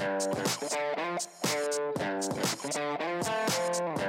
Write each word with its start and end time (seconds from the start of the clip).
Thank 0.00 0.30
you. 3.98 3.99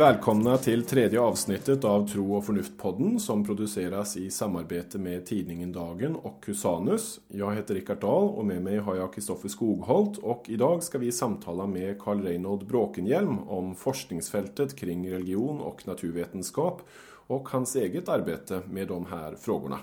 Välkomna 0.00 0.56
till 0.56 0.84
tredje 0.84 1.20
avsnittet 1.20 1.84
av 1.84 2.08
Tro 2.08 2.36
och 2.36 2.44
förnuft-podden 2.44 3.18
som 3.18 3.44
produceras 3.44 4.16
i 4.16 4.30
samarbete 4.30 4.98
med 4.98 5.26
tidningen 5.26 5.72
Dagen 5.72 6.16
och 6.16 6.44
Husanus. 6.46 7.20
Jag 7.28 7.54
heter 7.54 7.74
Rickard 7.74 8.00
Dahl 8.00 8.28
och 8.28 8.46
med 8.46 8.62
mig 8.62 8.78
har 8.78 8.96
jag 8.96 9.14
Kristoffer 9.14 9.48
Skogholt 9.48 10.18
och 10.18 10.44
idag 10.46 10.82
ska 10.82 10.98
vi 10.98 11.12
samtala 11.12 11.66
med 11.66 12.00
Karl 12.02 12.22
Reinhold 12.22 12.66
Bråkenhielm 12.66 13.38
om 13.38 13.74
forskningsfältet 13.74 14.76
kring 14.76 15.12
religion 15.12 15.60
och 15.60 15.86
naturvetenskap 15.86 16.82
och 17.26 17.48
hans 17.48 17.76
eget 17.76 18.08
arbete 18.08 18.60
med 18.70 18.88
de 18.88 19.06
här 19.06 19.34
frågorna. 19.34 19.78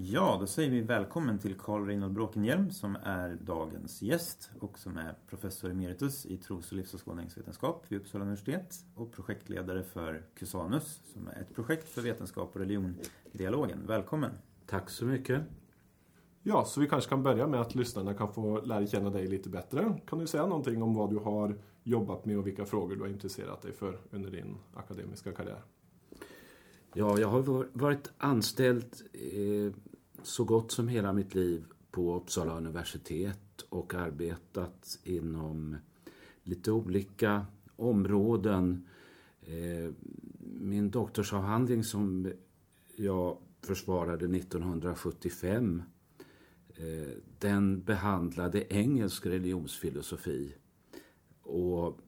Ja, 0.00 0.36
då 0.40 0.46
säger 0.46 0.70
vi 0.70 0.80
välkommen 0.80 1.38
till 1.38 1.54
Carl 1.54 1.86
Reinhold 1.86 2.12
Bråkenhielm 2.12 2.70
som 2.70 2.96
är 3.02 3.38
dagens 3.40 4.02
gäst 4.02 4.50
och 4.60 4.78
som 4.78 4.96
är 4.96 5.14
professor 5.28 5.70
emeritus 5.70 6.26
i 6.26 6.36
tros 6.36 6.70
och 6.70 6.76
livsåskådningsvetenskap 6.76 7.84
vid 7.88 8.00
Uppsala 8.00 8.24
universitet 8.24 8.74
och 8.94 9.12
projektledare 9.12 9.82
för 9.82 10.22
Cusanus 10.34 11.00
som 11.12 11.28
är 11.28 11.40
ett 11.40 11.54
projekt 11.54 11.88
för 11.88 12.02
vetenskap 12.02 12.50
och 12.54 12.60
religion-dialogen. 12.60 13.78
Välkommen! 13.86 14.30
Tack 14.66 14.90
så 14.90 15.04
mycket! 15.04 15.42
Ja, 16.42 16.64
så 16.64 16.80
vi 16.80 16.88
kanske 16.88 17.10
kan 17.10 17.22
börja 17.22 17.46
med 17.46 17.60
att 17.60 17.74
lyssnarna 17.74 18.14
kan 18.14 18.32
få 18.32 18.60
lära 18.60 18.86
känna 18.86 19.10
dig 19.10 19.26
lite 19.26 19.48
bättre. 19.48 20.00
Kan 20.06 20.18
du 20.18 20.26
säga 20.26 20.46
någonting 20.46 20.82
om 20.82 20.94
vad 20.94 21.10
du 21.10 21.16
har 21.16 21.58
jobbat 21.82 22.24
med 22.24 22.38
och 22.38 22.46
vilka 22.46 22.64
frågor 22.64 22.96
du 22.96 23.00
har 23.00 23.08
intresserat 23.08 23.62
dig 23.62 23.72
för 23.72 24.00
under 24.10 24.30
din 24.30 24.56
akademiska 24.74 25.32
karriär? 25.32 25.62
Ja, 26.98 27.18
jag 27.20 27.28
har 27.28 27.66
varit 27.72 28.10
anställd 28.18 28.96
eh, 29.12 29.72
så 30.22 30.44
gott 30.44 30.72
som 30.72 30.88
hela 30.88 31.12
mitt 31.12 31.34
liv 31.34 31.64
på 31.90 32.16
Uppsala 32.16 32.56
universitet 32.56 33.62
och 33.68 33.94
arbetat 33.94 34.98
inom 35.04 35.76
lite 36.42 36.72
olika 36.72 37.46
områden. 37.76 38.86
Eh, 39.40 39.92
min 40.40 40.90
doktorsavhandling 40.90 41.84
som 41.84 42.32
jag 42.96 43.38
försvarade 43.62 44.36
1975 44.36 45.82
eh, 46.68 47.14
den 47.38 47.82
behandlade 47.82 48.74
engelsk 48.74 49.26
religionsfilosofi. 49.26 50.54
Och 51.42 52.00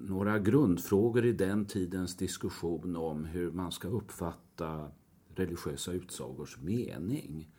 några 0.00 0.38
grundfrågor 0.38 1.26
i 1.26 1.32
den 1.32 1.64
tidens 1.64 2.16
diskussion 2.16 2.96
om 2.96 3.24
hur 3.24 3.50
man 3.50 3.72
ska 3.72 3.88
uppfatta 3.88 4.90
religiösa 5.34 5.92
utsagors 5.92 6.58
mening. 6.60 7.50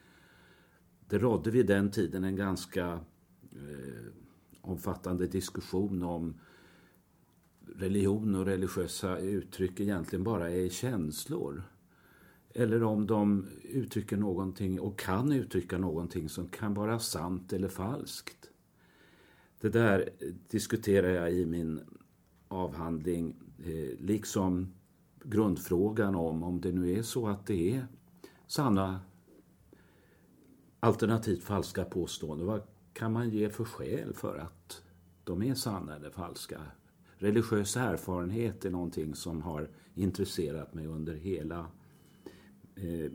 Det 1.08 1.18
rådde 1.18 1.52
vid 1.52 1.68
den 1.68 1.92
tiden 1.92 2.24
en 2.24 2.36
ganska 2.36 2.86
eh, 3.52 4.14
omfattande 4.62 5.28
diskussion 5.28 6.04
om 6.04 6.34
religion 7.76 8.36
och 8.36 8.46
religiösa 8.46 9.18
uttryck 9.18 9.80
egentligen 9.80 10.24
bara 10.24 10.52
är 10.52 10.70
känslor. 10.70 11.64
Eller 12.54 12.84
om 12.84 13.08
de 13.08 13.48
uttrycker 13.64 14.18
någonting 14.18 14.80
och 14.80 15.00
kan 15.00 15.32
uttrycka 15.32 15.78
någonting 15.78 16.30
som 16.30 16.48
kan 16.48 16.74
vara 16.74 17.00
sant 17.00 17.54
eller 17.54 17.68
falskt. 17.68 18.50
Det 19.62 19.70
där 19.70 20.10
diskuterar 20.48 21.10
jag 21.10 21.34
i 21.34 21.46
min 21.46 21.82
avhandling, 22.52 23.36
eh, 23.64 24.00
liksom 24.00 24.74
grundfrågan 25.24 26.16
om 26.16 26.44
om 26.44 26.62
det 26.62 26.72
nu 26.72 26.92
är 26.92 27.04
så 27.04 27.28
att 27.28 27.46
det 27.46 27.76
är 27.76 27.88
sanna 28.48 29.00
alternativt 30.80 31.44
falska 31.44 31.86
påståenden. 31.86 32.48
Vad 32.48 32.62
kan 32.94 33.14
man 33.14 33.30
ge 33.30 33.50
för 33.50 33.66
skäl 33.66 34.14
för 34.14 34.38
att 34.38 34.84
de 35.24 35.44
är 35.44 35.54
sanna 35.54 35.96
eller 35.96 36.10
falska? 36.10 36.62
Religiös 37.14 37.78
erfarenhet 37.78 38.66
är 38.66 38.70
någonting 38.70 39.16
som 39.16 39.42
har 39.42 39.70
intresserat 39.94 40.74
mig 40.74 40.88
under 40.88 41.14
hela 41.14 41.68
eh, 42.76 43.12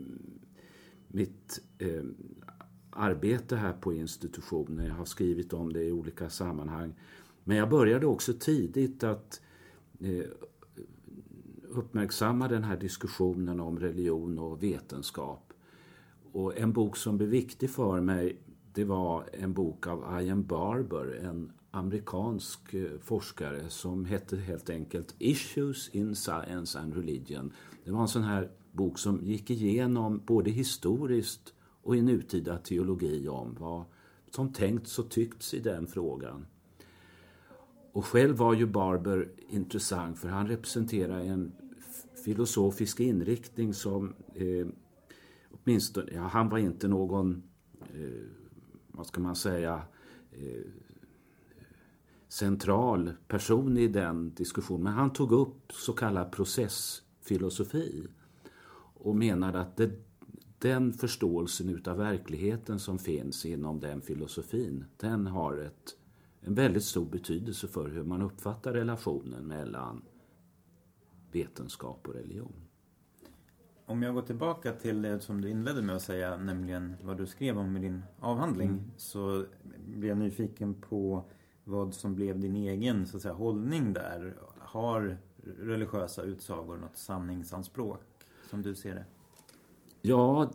mitt 1.07 1.61
eh, 1.77 2.03
arbete 2.89 3.55
här 3.55 3.73
på 3.73 3.93
institutionen. 3.93 4.85
Jag 4.85 4.93
har 4.93 5.05
skrivit 5.05 5.53
om 5.53 5.73
det 5.73 5.83
i 5.83 5.91
olika 5.91 6.29
sammanhang. 6.29 6.93
Men 7.47 7.57
jag 7.57 7.69
började 7.69 8.05
också 8.05 8.33
tidigt 8.33 9.03
att 9.03 9.41
eh, 9.99 10.25
uppmärksamma 11.69 12.47
den 12.47 12.63
här 12.63 12.77
diskussionen 12.77 13.59
om 13.59 13.79
religion 13.79 14.39
och 14.39 14.63
vetenskap. 14.63 15.53
Och 16.31 16.57
en 16.57 16.73
bok 16.73 16.97
som 16.97 17.17
blev 17.17 17.29
viktig 17.29 17.69
för 17.69 18.01
mig 18.01 18.41
det 18.73 18.83
var 18.83 19.29
en 19.33 19.53
bok 19.53 19.87
av 19.87 20.21
Ian 20.21 20.45
Barber, 20.45 21.19
en 21.23 21.51
amerikansk 21.71 22.73
eh, 22.73 22.99
forskare 23.01 23.69
som 23.69 24.05
hette 24.05 24.37
helt 24.37 24.69
enkelt 24.69 25.15
Issues 25.19 25.89
in 25.89 26.15
Science 26.15 26.79
and 26.79 26.95
Religion. 26.95 27.53
Det 27.83 27.91
var 27.91 28.01
en 28.01 28.07
sån 28.07 28.23
här 28.23 28.51
bok 28.71 28.99
som 28.99 29.21
gick 29.23 29.49
igenom 29.49 30.21
både 30.25 30.49
historiskt 30.49 31.53
och 31.81 31.95
i 31.95 32.01
nutida 32.01 32.57
teologi 32.57 33.27
om 33.27 33.55
vad 33.59 33.83
som 34.31 34.53
tänkts 34.53 34.99
och 34.99 35.09
tyckts 35.09 35.53
i 35.53 35.59
den 35.59 35.87
frågan. 35.87 36.45
Och 37.97 38.05
själv 38.05 38.37
var 38.37 38.53
ju 38.53 38.65
Barber 38.65 39.29
intressant 39.49 40.19
för 40.19 40.29
han 40.29 40.47
representerar 40.47 41.19
en 41.19 41.51
filosofisk 42.25 42.99
inriktning 42.99 43.73
som 43.73 44.13
eh, 44.33 44.67
åtminstone, 45.51 46.11
ja, 46.11 46.21
han 46.21 46.49
var 46.49 46.57
inte 46.57 46.87
någon, 46.87 47.43
eh, 47.81 48.25
vad 48.87 49.07
ska 49.07 49.21
man 49.21 49.35
säga, 49.35 49.81
eh, 50.31 50.65
central 52.27 53.11
person 53.27 53.77
i 53.77 53.87
den 53.87 54.33
diskussionen. 54.33 54.83
Men 54.83 54.93
han 54.93 55.13
tog 55.13 55.31
upp 55.31 55.71
så 55.71 55.93
kallad 55.93 56.31
processfilosofi 56.31 58.07
och 58.93 59.15
menade 59.15 59.59
att 59.59 59.77
det, 59.77 59.91
den 60.59 60.93
förståelsen 60.93 61.69
utav 61.69 61.97
verkligheten 61.97 62.79
som 62.79 62.99
finns 62.99 63.45
inom 63.45 63.79
den 63.79 64.01
filosofin, 64.01 64.85
den 64.97 65.27
har 65.27 65.57
ett 65.57 65.96
en 66.47 66.55
väldigt 66.55 66.83
stor 66.83 67.05
betydelse 67.05 67.67
för 67.67 67.89
hur 67.89 68.03
man 68.03 68.21
uppfattar 68.21 68.73
relationen 68.73 69.47
mellan 69.47 70.01
vetenskap 71.31 72.07
och 72.07 72.13
religion. 72.13 72.53
Om 73.85 74.03
jag 74.03 74.13
går 74.13 74.21
tillbaka 74.21 74.73
till 74.73 75.01
det 75.01 75.19
som 75.19 75.41
du 75.41 75.49
inledde 75.49 75.81
med 75.81 75.95
att 75.95 76.01
säga, 76.01 76.37
nämligen 76.37 76.95
vad 77.01 77.17
du 77.17 77.25
skrev 77.27 77.57
om 77.57 77.77
i 77.77 77.79
din 77.79 78.03
avhandling, 78.19 78.69
mm. 78.69 78.83
så 78.97 79.45
blir 79.87 80.09
jag 80.09 80.17
nyfiken 80.17 80.73
på 80.73 81.23
vad 81.63 81.93
som 81.93 82.15
blev 82.15 82.39
din 82.39 82.55
egen 82.55 83.07
så 83.07 83.17
att 83.17 83.23
säga, 83.23 83.33
hållning 83.33 83.93
där. 83.93 84.37
Har 84.59 85.17
religiösa 85.59 86.21
utsagor 86.21 86.77
något 86.77 86.97
sanningsanspråk 86.97 88.01
som 88.49 88.61
du 88.61 88.75
ser 88.75 88.95
det? 88.95 89.05
Ja, 90.01 90.51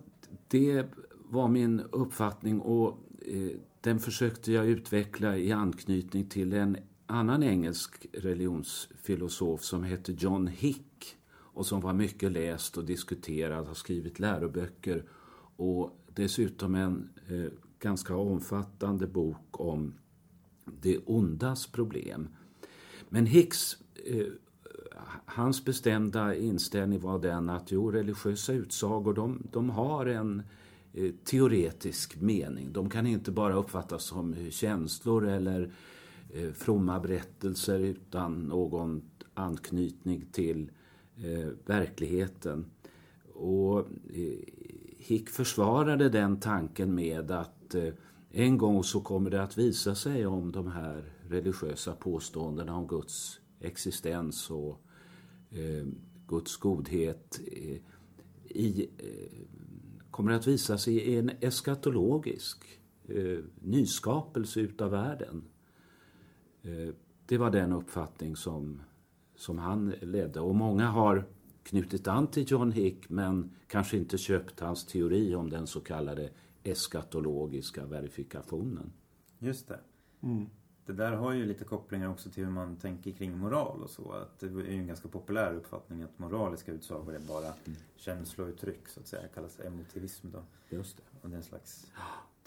det 0.48 0.86
var 1.28 1.48
min 1.48 1.80
uppfattning 1.80 2.60
och 2.60 2.98
eh, 3.26 3.56
den 3.82 3.98
försökte 3.98 4.52
jag 4.52 4.66
utveckla 4.66 5.36
i 5.36 5.52
anknytning 5.52 6.26
till 6.26 6.52
en 6.52 6.76
annan 7.06 7.42
engelsk 7.42 8.06
religionsfilosof 8.12 9.64
som 9.64 9.84
hette 9.84 10.12
John 10.12 10.46
Hick 10.46 11.16
och 11.32 11.66
som 11.66 11.80
var 11.80 11.92
mycket 11.92 12.32
läst 12.32 12.78
och 12.78 12.84
diskuterad, 12.84 13.66
har 13.66 13.74
skrivit 13.74 14.18
läroböcker 14.18 15.04
och 15.56 15.98
dessutom 16.14 16.74
en 16.74 17.10
eh, 17.28 17.52
ganska 17.78 18.16
omfattande 18.16 19.06
bok 19.06 19.60
om 19.60 19.94
det 20.64 20.98
ondas 20.98 21.66
problem. 21.66 22.28
Men 23.08 23.26
Hicks, 23.26 23.76
eh, 24.06 24.26
hans 25.24 25.64
bestämda 25.64 26.34
inställning 26.34 27.00
var 27.00 27.18
den 27.18 27.50
att 27.50 27.72
jo, 27.72 27.90
religiösa 27.90 28.52
utsagor 28.52 29.14
de, 29.14 29.48
de 29.52 29.70
har 29.70 30.06
en 30.06 30.42
Eh, 30.42 30.42
Eh, 30.94 31.12
teoretisk 31.24 32.20
mening. 32.20 32.72
De 32.72 32.90
kan 32.90 33.06
inte 33.06 33.30
bara 33.30 33.54
uppfattas 33.54 34.04
som 34.04 34.34
eh, 34.34 34.50
känslor 34.50 35.28
eller 35.28 35.72
eh, 36.30 36.52
fromma 36.52 37.00
berättelser 37.00 37.78
utan 37.78 38.42
någon 38.42 39.02
anknytning 39.34 40.26
till 40.32 40.70
verkligheten. 41.66 42.64
Och 43.34 43.86
Hick 44.98 45.28
försvarade 45.28 46.08
den 46.08 46.40
tanken 46.40 46.94
med 46.94 47.30
att 47.30 47.74
en 48.30 48.58
gång 48.58 48.84
så 48.84 49.00
kommer 49.00 49.30
det 49.30 49.42
att 49.42 49.58
visa 49.58 49.94
sig 49.94 50.26
om 50.26 50.52
de 50.52 50.66
här 50.66 51.12
religiösa 51.28 51.92
påståendena 51.92 52.76
om 52.76 52.86
Guds 52.86 53.40
existens 53.60 54.50
och 54.50 54.82
Guds 56.26 56.56
godhet 56.56 57.40
i 58.48 58.88
kommer 60.12 60.32
att 60.32 60.46
visa 60.46 60.78
sig 60.78 60.94
i 60.94 61.18
en 61.18 61.30
eskatologisk 61.40 62.64
eh, 63.08 63.38
nyskapelse 63.60 64.60
utav 64.60 64.90
världen. 64.90 65.44
Eh, 66.62 66.94
det 67.26 67.38
var 67.38 67.50
den 67.50 67.72
uppfattning 67.72 68.36
som, 68.36 68.82
som 69.36 69.58
han 69.58 69.94
ledde. 70.00 70.40
Och 70.40 70.54
många 70.54 70.86
har 70.86 71.24
knutit 71.62 72.08
an 72.08 72.26
till 72.26 72.44
John 72.48 72.72
Hick 72.72 73.08
men 73.08 73.50
kanske 73.66 73.96
inte 73.96 74.18
köpt 74.18 74.60
hans 74.60 74.86
teori 74.86 75.34
om 75.34 75.50
den 75.50 75.66
så 75.66 75.80
kallade 75.80 76.30
eskatologiska 76.62 77.86
verifikationen. 77.86 78.92
Just 79.38 79.68
det. 79.68 79.80
Mm. 80.20 80.46
Det 80.86 80.92
där 80.92 81.12
har 81.12 81.32
ju 81.32 81.46
lite 81.46 81.64
kopplingar 81.64 82.08
också 82.08 82.30
till 82.30 82.44
hur 82.44 82.50
man 82.50 82.76
tänker 82.76 83.12
kring 83.12 83.38
moral 83.38 83.82
och 83.82 83.90
så. 83.90 84.12
Att 84.12 84.40
det 84.40 84.46
är 84.46 84.50
ju 84.50 84.78
en 84.78 84.86
ganska 84.86 85.08
populär 85.08 85.54
uppfattning 85.54 86.02
att 86.02 86.18
moraliska 86.18 86.72
utsagor 86.72 87.14
är 87.14 87.20
bara 87.20 87.46
mm. 87.46 87.78
känslouttryck 87.96 88.88
så 88.88 89.00
att 89.00 89.06
säga. 89.06 89.22
Det 89.22 89.28
kallas 89.28 89.60
emotivism 89.60 90.26
då. 90.32 90.42
Just 90.68 90.96
det. 90.96 91.02
Och 91.22 91.28
det 91.28 91.34
är 91.34 91.38
en 91.38 91.42
slags 91.42 91.86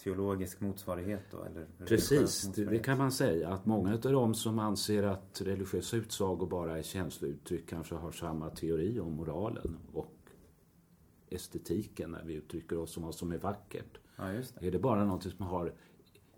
teologisk 0.03 0.61
motsvarighet 0.61 1.23
då? 1.31 1.43
Eller 1.43 1.67
Precis, 1.85 2.41
det 2.41 2.79
kan 2.79 2.97
man 2.97 3.11
säga. 3.11 3.49
Att 3.49 3.65
många 3.65 3.93
av 3.93 3.99
dem 3.99 4.33
som 4.33 4.59
anser 4.59 5.03
att 5.03 5.41
religiösa 5.41 5.97
utsagor 5.97 6.47
bara 6.47 6.77
är 6.77 6.83
känslouttryck 6.83 7.69
kanske 7.69 7.95
har 7.95 8.11
samma 8.11 8.49
teori 8.49 8.99
om 8.99 9.13
moralen 9.13 9.77
och 9.93 10.15
estetiken 11.29 12.11
när 12.11 12.23
vi 12.23 12.33
uttrycker 12.33 12.77
oss 12.77 12.97
om 12.97 13.03
vad 13.03 13.15
som 13.15 13.31
är 13.31 13.37
vackert. 13.37 13.97
Ja, 14.15 14.23
det. 14.25 14.67
Är 14.67 14.71
det 14.71 14.79
bara 14.79 15.03
någonting 15.05 15.31
som 15.31 15.45
har 15.45 15.73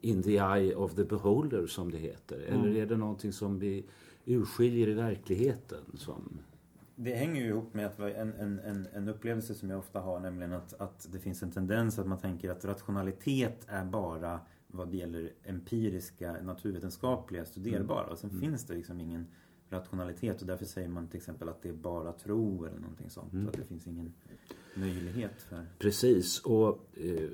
in 0.02 0.24
the 0.24 0.38
eye 0.38 0.76
of 0.76 0.96
the 0.96 1.04
beholder 1.04 1.68
som 1.68 1.92
det 1.92 1.98
heter? 1.98 2.48
Mm. 2.48 2.60
Eller 2.60 2.82
är 2.82 2.86
det 2.86 2.98
någonting 2.98 3.34
som 3.34 3.60
vi 3.60 3.86
urskiljer 4.26 4.88
i 4.88 4.94
verkligheten? 4.94 5.84
Som... 5.94 6.40
Det 6.96 7.14
hänger 7.16 7.42
ju 7.42 7.48
ihop 7.48 7.74
med 7.74 7.86
att 7.86 8.00
en, 8.00 8.34
en, 8.34 8.88
en, 8.94 9.08
upplevelse 9.08 9.56
som 9.56 9.70
jag 9.70 9.80
ofta 9.80 10.00
har 10.00 10.20
nämligen 10.20 10.54
att, 10.54 10.74
att 10.74 11.08
det 11.12 11.20
finns 11.20 11.44
en 11.44 11.52
tendens 11.52 12.00
att 12.00 12.08
man 12.08 12.20
tänker 12.20 12.50
att 12.50 12.66
rationalitet 12.66 13.66
är 13.68 13.86
bara 13.86 14.40
vad 14.68 14.90
det 14.92 14.98
gäller 14.98 15.32
empiriska, 15.44 16.36
naturvetenskapliga, 16.44 17.46
studerbara. 17.46 18.08
Och 18.08 18.18
sen 18.18 18.30
mm. 18.30 18.42
finns 18.42 18.66
det 18.66 18.74
liksom 18.74 19.02
ingen 19.02 19.28
rationalitet 19.70 20.42
och 20.42 20.48
därför 20.48 20.66
säger 20.66 20.88
man 20.88 21.08
till 21.08 21.18
exempel 21.18 21.50
att 21.50 21.62
det 21.62 21.70
är 21.70 21.74
bara 21.74 22.14
tro 22.14 22.66
eller 22.66 22.80
någonting 22.80 23.10
sånt. 23.10 23.34
Mm. 23.34 23.48
Att 23.48 23.54
det 23.54 23.66
finns 23.66 23.88
ingen 23.88 24.14
möjlighet 24.76 25.42
för... 25.42 25.66
Precis 25.80 26.40
och 26.40 26.86
eh, 26.98 27.30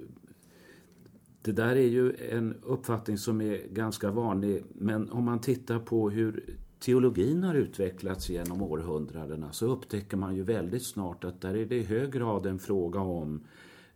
det 1.44 1.52
där 1.52 1.76
är 1.76 1.88
ju 1.88 2.16
en 2.30 2.56
uppfattning 2.64 3.18
som 3.18 3.42
är 3.42 3.68
ganska 3.72 4.12
vanlig 4.12 4.64
men 4.74 5.10
om 5.10 5.24
man 5.24 5.40
tittar 5.40 5.80
på 5.80 6.10
hur 6.10 6.58
teologin 6.80 7.44
har 7.44 7.56
utvecklats 7.56 8.30
genom 8.30 8.62
århundradena 8.62 9.52
så 9.52 9.66
upptäcker 9.66 10.18
man 10.18 10.36
ju 10.36 10.44
väldigt 10.44 10.86
snart 10.86 11.24
att 11.24 11.42
där 11.42 11.56
är 11.56 11.66
det 11.66 11.76
i 11.76 11.84
hög 11.84 12.12
grad 12.12 12.46
en 12.46 12.60
fråga 12.60 13.00
om 13.00 13.42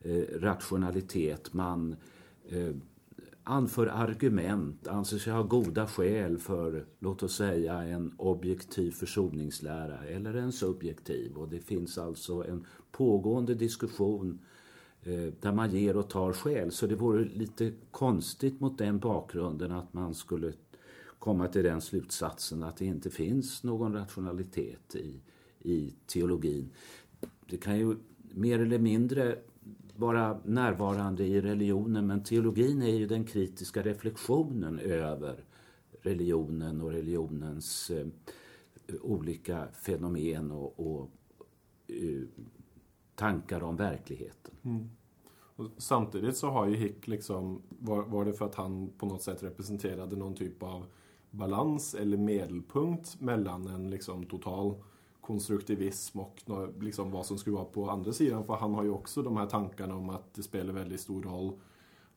eh, 0.01 0.23
rationalitet. 0.39 1.53
Man 1.53 1.95
eh, 2.49 2.75
anför 3.43 3.87
argument, 3.87 4.87
anser 4.87 5.17
sig 5.17 5.33
ha 5.33 5.43
goda 5.43 5.87
skäl 5.87 6.37
för, 6.37 6.85
låt 6.99 7.23
oss 7.23 7.35
säga, 7.35 7.73
en 7.73 8.13
objektiv 8.17 8.91
försoningslära 8.91 9.97
eller 9.97 10.33
en 10.33 10.51
subjektiv. 10.51 11.37
Och 11.37 11.49
det 11.49 11.59
finns 11.59 11.97
alltså 11.97 12.43
en 12.43 12.65
pågående 12.91 13.55
diskussion 13.55 14.31
eh, 14.31 14.56
Eh, 15.03 15.33
där 15.41 15.51
man 15.51 15.71
ger 15.71 15.97
och 15.97 16.09
tar 16.09 16.33
skäl. 16.33 16.71
Så 16.71 16.87
det 16.87 16.95
vore 16.95 17.25
lite 17.25 17.73
konstigt 17.91 18.59
mot 18.59 18.77
den 18.77 18.99
bakgrunden 18.99 19.71
att 19.71 19.93
man 19.93 20.13
skulle 20.13 20.53
komma 21.19 21.47
till 21.47 21.63
den 21.63 21.81
slutsatsen 21.81 22.63
att 22.63 22.77
det 22.77 22.85
inte 22.85 23.09
finns 23.09 23.63
någon 23.63 23.93
rationalitet 23.93 24.95
i, 24.95 25.21
i 25.59 25.93
teologin. 26.05 26.69
Det 27.49 27.57
kan 27.57 27.77
ju 27.79 27.95
mer 28.19 28.59
eller 28.59 28.79
mindre 28.79 29.37
vara 29.95 30.39
närvarande 30.45 31.25
i 31.25 31.41
religionen 31.41 32.07
men 32.07 32.23
teologin 32.23 32.81
är 32.81 32.95
ju 32.95 33.07
den 33.07 33.23
kritiska 33.23 33.81
reflektionen 33.81 34.79
över 34.79 35.43
religionen 36.01 36.81
och 36.81 36.91
religionens 36.91 37.89
eh, 37.89 38.07
olika 39.01 39.67
fenomen 39.67 40.51
och, 40.51 40.79
och 40.79 41.11
eh, 41.87 42.21
tankar 43.17 43.63
om 43.63 43.75
verkligheten. 43.75 44.53
Mm. 44.63 44.89
Och 45.55 45.65
samtidigt 45.77 46.37
så 46.37 46.49
har 46.49 46.67
ju 46.67 46.75
Hick 46.75 47.07
liksom, 47.07 47.61
var, 47.69 48.03
var 48.03 48.25
det 48.25 48.33
för 48.33 48.45
att 48.45 48.55
han 48.55 48.89
på 48.97 49.05
något 49.05 49.21
sätt 49.21 49.43
representerade 49.43 50.15
någon 50.15 50.35
typ 50.35 50.63
av 50.63 50.85
balans 51.29 51.95
eller 51.95 52.17
medelpunkt 52.17 53.21
mellan 53.21 53.67
en 53.67 53.89
liksom 53.89 54.23
total 54.23 54.75
konstruktivism 55.21 56.19
och 56.19 56.41
liksom 56.79 57.11
vad 57.11 57.25
som 57.25 57.37
skulle 57.37 57.55
vara 57.55 57.65
på 57.65 57.89
andra 57.89 58.13
sidan. 58.13 58.45
För 58.45 58.53
han 58.53 58.73
har 58.73 58.83
ju 58.83 58.89
också 58.89 59.21
de 59.21 59.37
här 59.37 59.45
tankarna 59.45 59.95
om 59.95 60.09
att 60.09 60.33
det 60.33 60.43
spelar 60.43 60.73
väldigt 60.73 61.01
stor 61.01 61.23
roll 61.23 61.59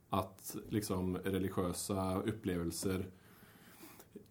att 0.09 0.57
liksom 0.69 1.17
religiösa 1.17 2.23
upplevelser 2.23 3.11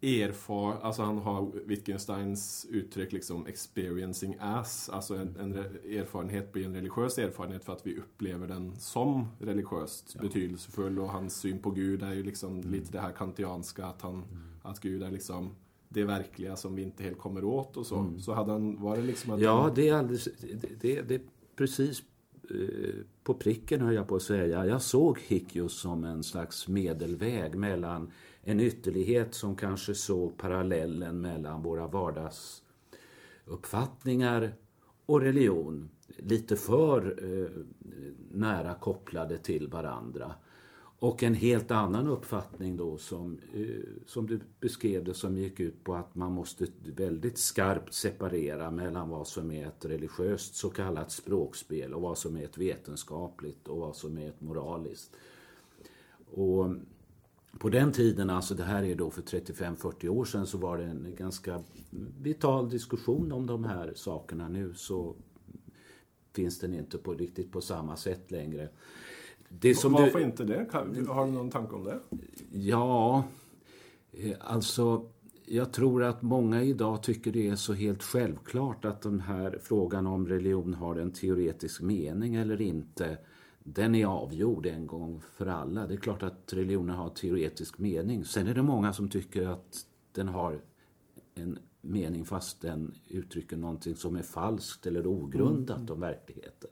erfar, 0.00 0.76
alltså 0.82 1.02
han 1.02 1.18
har 1.18 1.50
Wittgensteins 1.64 2.66
uttryck 2.70 3.12
liksom 3.12 3.46
experiencing 3.46 4.36
as, 4.40 4.88
alltså 4.88 5.14
en, 5.14 5.36
en 5.36 5.52
erfarenhet 5.98 6.52
blir 6.52 6.64
en 6.64 6.74
religiös 6.74 7.18
erfarenhet 7.18 7.64
för 7.64 7.72
att 7.72 7.86
vi 7.86 7.98
upplever 7.98 8.46
den 8.46 8.76
som 8.76 9.26
religiöst 9.38 10.12
ja. 10.14 10.22
betydelsefull 10.22 10.98
och 10.98 11.08
hans 11.08 11.36
syn 11.36 11.58
på 11.58 11.70
Gud 11.70 12.02
är 12.02 12.12
ju 12.12 12.22
liksom 12.22 12.58
mm. 12.58 12.72
lite 12.72 12.92
det 12.92 13.00
här 13.00 13.12
kantianska 13.12 13.86
att, 13.86 14.02
han, 14.02 14.14
mm. 14.14 14.24
att 14.62 14.80
Gud 14.80 15.02
är 15.02 15.10
liksom 15.10 15.54
det 15.88 16.04
verkliga 16.04 16.56
som 16.56 16.74
vi 16.74 16.82
inte 16.82 17.02
helt 17.02 17.18
kommer 17.18 17.44
åt 17.44 17.76
och 17.76 17.86
så. 17.86 17.96
Mm. 17.96 18.20
Så 18.20 18.32
hade 18.32 18.52
han, 18.52 18.80
var 18.80 18.96
det 18.96 19.02
liksom 19.02 19.32
att 19.32 19.40
Ja, 19.40 19.72
det 19.74 19.88
är 19.88 19.94
alldeles, 19.94 20.28
det, 20.80 21.02
det, 21.02 21.14
är 21.14 21.20
precis 21.56 22.02
eh, 22.50 22.94
på 23.24 23.34
pricken 23.34 23.80
höll 23.80 23.94
jag 23.94 24.08
på 24.08 24.16
att 24.16 24.22
säga. 24.22 24.66
Jag 24.66 24.82
såg 24.82 25.18
Hickius 25.18 25.72
som 25.72 26.04
en 26.04 26.22
slags 26.22 26.68
medelväg 26.68 27.54
mellan 27.54 28.10
en 28.42 28.60
ytterlighet 28.60 29.34
som 29.34 29.56
kanske 29.56 29.94
såg 29.94 30.36
parallellen 30.36 31.20
mellan 31.20 31.62
våra 31.62 31.86
vardagsuppfattningar 31.86 34.54
och 35.06 35.20
religion 35.20 35.90
lite 36.16 36.56
för 36.56 37.18
eh, 37.22 37.50
nära 38.30 38.74
kopplade 38.74 39.38
till 39.38 39.68
varandra. 39.68 40.34
Och 40.98 41.22
en 41.22 41.34
helt 41.34 41.70
annan 41.70 42.08
uppfattning 42.08 42.76
då 42.76 42.98
som, 42.98 43.38
eh, 43.54 43.66
som 44.06 44.26
du 44.26 44.40
beskrev 44.60 45.04
det 45.04 45.14
som 45.14 45.36
gick 45.36 45.60
ut 45.60 45.84
på 45.84 45.94
att 45.94 46.14
man 46.14 46.32
måste 46.32 46.66
väldigt 46.96 47.38
skarpt 47.38 47.94
separera 47.94 48.70
mellan 48.70 49.08
vad 49.08 49.26
som 49.26 49.50
är 49.50 49.66
ett 49.66 49.84
religiöst 49.84 50.54
så 50.54 50.70
kallat 50.70 51.10
språkspel 51.10 51.94
och 51.94 52.02
vad 52.02 52.18
som 52.18 52.36
är 52.36 52.44
ett 52.44 52.58
vetenskapligt 52.58 53.68
och 53.68 53.78
vad 53.78 53.96
som 53.96 54.18
är 54.18 54.28
ett 54.28 54.40
moraliskt. 54.40 55.16
Och 56.30 56.74
på 57.58 57.68
den 57.68 57.92
tiden, 57.92 58.30
alltså 58.30 58.54
det 58.54 58.64
här 58.64 58.82
är 58.82 58.94
då 58.94 59.10
för 59.10 59.22
35-40 59.22 60.08
år 60.08 60.24
sedan, 60.24 60.46
så 60.46 60.58
var 60.58 60.78
det 60.78 60.84
en 60.84 61.14
ganska 61.16 61.62
vital 62.20 62.70
diskussion 62.70 63.32
om 63.32 63.46
de 63.46 63.64
här 63.64 63.92
sakerna. 63.96 64.48
Nu 64.48 64.74
så 64.74 65.16
finns 66.32 66.58
den 66.58 66.74
inte 66.74 66.98
på 66.98 67.14
riktigt 67.14 67.52
på 67.52 67.60
samma 67.60 67.96
sätt 67.96 68.30
längre. 68.30 68.68
Det 69.48 69.74
som 69.74 69.92
Varför 69.92 70.18
du, 70.18 70.24
inte 70.24 70.44
det? 70.44 70.66
Har 71.08 71.26
du 71.26 71.32
någon 71.32 71.50
tanke 71.50 71.74
om 71.74 71.84
det? 71.84 72.00
Ja, 72.52 73.24
eh, 74.12 74.36
alltså 74.40 75.10
jag 75.44 75.72
tror 75.72 76.02
att 76.02 76.22
många 76.22 76.62
idag 76.62 77.02
tycker 77.02 77.32
det 77.32 77.48
är 77.48 77.56
så 77.56 77.72
helt 77.72 78.02
självklart 78.02 78.84
att 78.84 79.02
den 79.02 79.20
här 79.20 79.58
frågan 79.62 80.06
om 80.06 80.28
religion 80.28 80.74
har 80.74 80.96
en 80.96 81.12
teoretisk 81.12 81.82
mening 81.82 82.34
eller 82.34 82.60
inte 82.60 83.18
den 83.72 83.94
är 83.94 84.06
avgjord 84.06 84.66
en 84.66 84.86
gång 84.86 85.20
för 85.34 85.46
alla. 85.46 85.86
Det 85.86 85.94
är 85.94 85.98
klart 85.98 86.22
att 86.22 86.52
religionen 86.52 86.96
har 86.96 87.10
teoretisk 87.10 87.78
mening. 87.78 88.24
Sen 88.24 88.46
är 88.46 88.54
det 88.54 88.62
många 88.62 88.92
som 88.92 89.08
tycker 89.08 89.46
att 89.46 89.86
den 90.12 90.28
har 90.28 90.60
en 91.34 91.58
mening 91.80 92.24
fast 92.24 92.60
den 92.60 92.94
uttrycker 93.08 93.56
någonting 93.56 93.96
som 93.96 94.16
är 94.16 94.22
falskt 94.22 94.86
eller 94.86 95.06
ogrundat 95.06 95.78
mm. 95.78 95.92
om 95.92 96.00
verkligheten. 96.00 96.70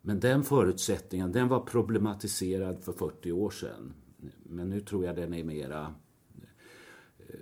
Men 0.00 0.20
den 0.20 0.44
förutsättningen 0.44 1.32
den 1.32 1.48
var 1.48 1.60
problematiserad 1.60 2.84
för 2.84 2.92
40 2.92 3.32
år 3.32 3.50
sedan. 3.50 3.94
Men 4.42 4.68
nu 4.68 4.80
tror 4.80 5.04
jag 5.04 5.16
den 5.16 5.34
är 5.34 5.44
mera 5.44 5.94
eh, 7.18 7.34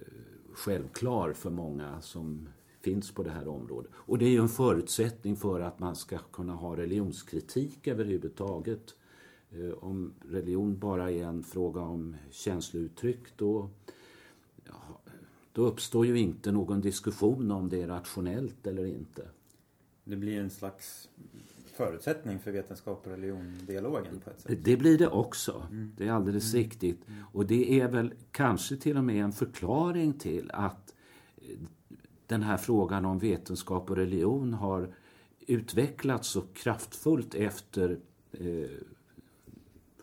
självklar 0.52 1.32
för 1.32 1.50
många 1.50 2.00
som 2.00 2.48
finns 2.84 3.10
på 3.10 3.22
det 3.22 3.30
här 3.30 3.48
området. 3.48 3.90
Och 3.94 4.18
det 4.18 4.24
är 4.24 4.30
ju 4.30 4.40
en 4.40 4.48
förutsättning 4.48 5.36
för 5.36 5.60
att 5.60 5.78
man 5.78 5.96
ska 5.96 6.18
kunna 6.18 6.52
ha 6.52 6.76
religionskritik 6.76 7.86
överhuvudtaget. 7.86 8.94
Eh, 9.50 9.84
om 9.84 10.14
religion 10.30 10.78
bara 10.78 11.10
är 11.10 11.24
en 11.24 11.42
fråga 11.42 11.80
om 11.80 12.16
känslouttryck 12.30 13.36
då, 13.36 13.70
ja, 14.64 15.00
då 15.52 15.66
uppstår 15.66 16.06
ju 16.06 16.18
inte 16.18 16.52
någon 16.52 16.80
diskussion 16.80 17.50
om 17.50 17.68
det 17.68 17.82
är 17.82 17.88
rationellt 17.88 18.66
eller 18.66 18.84
inte. 18.84 19.28
Det 20.04 20.16
blir 20.16 20.40
en 20.40 20.50
slags 20.50 21.08
förutsättning 21.76 22.38
för 22.38 22.52
vetenskap 22.52 23.06
och 23.06 23.10
religion-dialogen 23.10 24.20
på 24.24 24.30
ett 24.30 24.40
sätt. 24.40 24.64
Det 24.64 24.76
blir 24.76 24.98
det 24.98 25.08
också. 25.08 25.66
Mm. 25.70 25.92
Det 25.96 26.08
är 26.08 26.12
alldeles 26.12 26.54
mm. 26.54 26.64
riktigt. 26.64 27.08
Mm. 27.08 27.24
Och 27.32 27.46
det 27.46 27.80
är 27.80 27.88
väl 27.88 28.14
kanske 28.30 28.76
till 28.76 28.96
och 28.96 29.04
med 29.04 29.24
en 29.24 29.32
förklaring 29.32 30.12
till 30.12 30.50
att 30.50 30.94
den 32.26 32.42
här 32.42 32.56
frågan 32.56 33.04
om 33.04 33.18
vetenskap 33.18 33.90
och 33.90 33.96
religion 33.96 34.54
har 34.54 34.94
utvecklats 35.46 36.28
så 36.28 36.40
kraftfullt 36.40 37.34
efter 37.34 37.98
eh, 38.32 38.70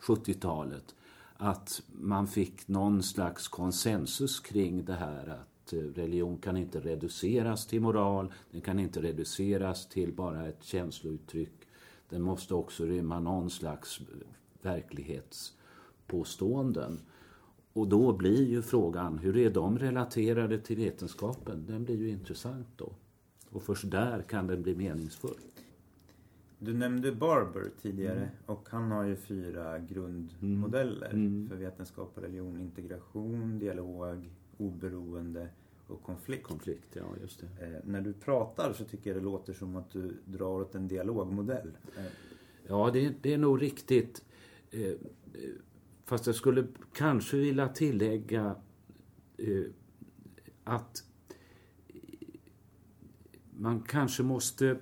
70-talet 0.01 0.95
att 1.43 1.81
man 1.91 2.27
fick 2.27 2.67
någon 2.67 3.03
slags 3.03 3.47
konsensus 3.47 4.39
kring 4.39 4.85
det 4.85 4.93
här 4.93 5.27
att 5.27 5.73
eh, 5.73 5.77
religion 5.77 6.37
kan 6.37 6.57
inte 6.57 6.79
reduceras 6.79 7.67
till 7.67 7.81
moral, 7.81 8.33
den 8.51 8.61
kan 8.61 8.79
inte 8.79 9.01
reduceras 9.01 9.89
till 9.89 10.13
bara 10.13 10.47
ett 10.47 10.63
känslouttryck. 10.63 11.67
Den 12.09 12.21
måste 12.21 12.53
också 12.53 12.85
rymma 12.85 13.19
någon 13.19 13.49
slags 13.49 13.99
eh, 13.99 14.05
verklighetspåståenden. 14.61 16.99
Och 17.73 17.87
då 17.87 18.13
blir 18.13 18.45
ju 18.45 18.61
frågan, 18.61 19.17
hur 19.17 19.37
är 19.37 19.49
de 19.49 19.79
relaterade 19.79 20.59
till 20.59 20.75
vetenskapen? 20.75 21.65
Den 21.67 21.83
blir 21.83 21.97
ju 21.97 22.09
intressant 22.09 22.67
då. 22.75 22.93
Och 23.49 23.63
först 23.63 23.91
där 23.91 24.21
kan 24.21 24.47
den 24.47 24.61
bli 24.61 24.75
meningsfull. 24.75 25.37
Du 26.59 26.73
nämnde 26.73 27.11
Barber 27.11 27.69
tidigare 27.81 28.17
mm. 28.17 28.29
och 28.45 28.67
han 28.69 28.91
har 28.91 29.03
ju 29.03 29.15
fyra 29.15 29.79
grundmodeller 29.79 31.09
mm. 31.09 31.27
mm. 31.27 31.49
för 31.49 31.55
vetenskap 31.55 32.11
och 32.15 32.23
religion. 32.23 32.59
Integration, 32.59 33.59
dialog, 33.59 34.29
oberoende 34.57 35.47
och 35.87 36.03
konflikt. 36.03 36.43
Konflikt, 36.43 36.87
ja 36.93 37.03
just 37.21 37.39
det. 37.39 37.65
Eh, 37.65 37.79
när 37.85 38.01
du 38.01 38.13
pratar 38.13 38.73
så 38.73 38.83
tycker 38.83 39.09
jag 39.09 39.19
det 39.19 39.23
låter 39.23 39.53
som 39.53 39.75
att 39.75 39.91
du 39.91 40.13
drar 40.25 40.61
åt 40.61 40.75
en 40.75 40.87
dialogmodell. 40.87 41.71
Eh. 41.97 42.03
Ja, 42.67 42.89
det, 42.93 43.13
det, 43.21 43.33
är 43.33 43.37
nog 43.37 43.61
riktigt. 43.61 44.25
Eh, 44.71 44.93
fast 46.11 46.25
jag 46.25 46.35
skulle 46.35 46.67
kanske 46.93 47.37
vilja 47.37 47.67
tillägga 47.67 48.55
eh, 49.37 49.63
att 50.63 51.03
man 53.57 53.81
kanske 53.81 54.23
måste 54.23 54.77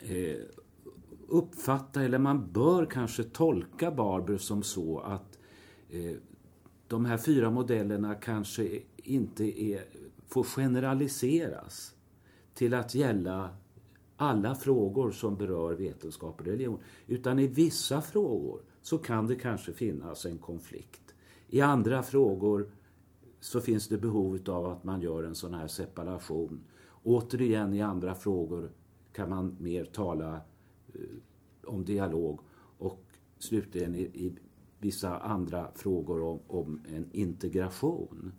eh, 0.00 0.36
uppfatta, 1.28 2.02
eller 2.02 2.18
man 2.18 2.52
bör 2.52 2.86
kanske 2.86 3.24
tolka 3.24 3.90
Barber 3.90 4.36
som 4.38 4.62
så 4.62 4.98
att 4.98 5.38
eh, 5.90 6.16
de 6.86 7.04
här 7.04 7.18
fyra 7.18 7.50
modellerna 7.50 8.14
kanske 8.14 8.80
inte 8.96 9.62
är, 9.62 9.84
får 10.28 10.44
generaliseras 10.44 11.94
till 12.54 12.74
att 12.74 12.94
gälla 12.94 13.56
alla 14.16 14.54
frågor 14.54 15.10
som 15.10 15.36
berör 15.36 15.74
vetenskap 15.74 16.40
och 16.40 16.46
religion. 16.46 16.78
Utan 17.06 17.38
i 17.38 17.46
vissa 17.46 18.02
frågor 18.02 18.62
så 18.82 18.98
kan 18.98 19.26
det 19.26 19.36
kanske 19.36 19.72
finnas 19.72 20.26
en 20.26 20.38
konflikt. 20.38 21.14
I 21.48 21.60
andra 21.60 22.02
frågor 22.02 22.70
så 23.40 23.60
finns 23.60 23.88
det 23.88 23.98
behov 23.98 24.38
av 24.46 24.66
att 24.66 24.84
man 24.84 25.00
gör 25.00 25.24
en 25.24 25.34
sån 25.34 25.54
här 25.54 25.66
separation. 25.66 26.64
Återigen 27.02 27.74
i 27.74 27.82
andra 27.82 28.14
frågor 28.14 28.70
kan 29.12 29.30
man 29.30 29.56
mer 29.60 29.84
tala 29.84 30.40
eh, 30.94 31.00
om 31.64 31.84
dialog 31.84 32.40
och 32.78 33.04
slutligen 33.38 33.94
i, 33.94 34.00
i 34.02 34.32
vissa 34.78 35.18
andra 35.18 35.70
frågor 35.74 36.22
om, 36.22 36.40
om, 36.46 36.80
en 36.88 37.08
integration. 37.12 38.32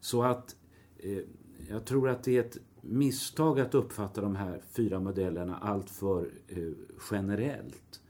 Så 0.00 0.22
att 0.22 0.56
eh, 0.96 1.22
jag 1.68 1.84
tror 1.84 2.08
att 2.08 2.24
det 2.24 2.36
är 2.36 2.40
ett 2.40 2.58
misstag 2.80 3.60
att 3.60 3.74
uppfatta 3.74 4.20
de 4.20 4.36
här 4.36 4.62
fyra 4.70 5.00
modellerna 5.00 5.56
alltför 5.56 6.30
eh, 6.48 6.72
generellt. 7.10 8.01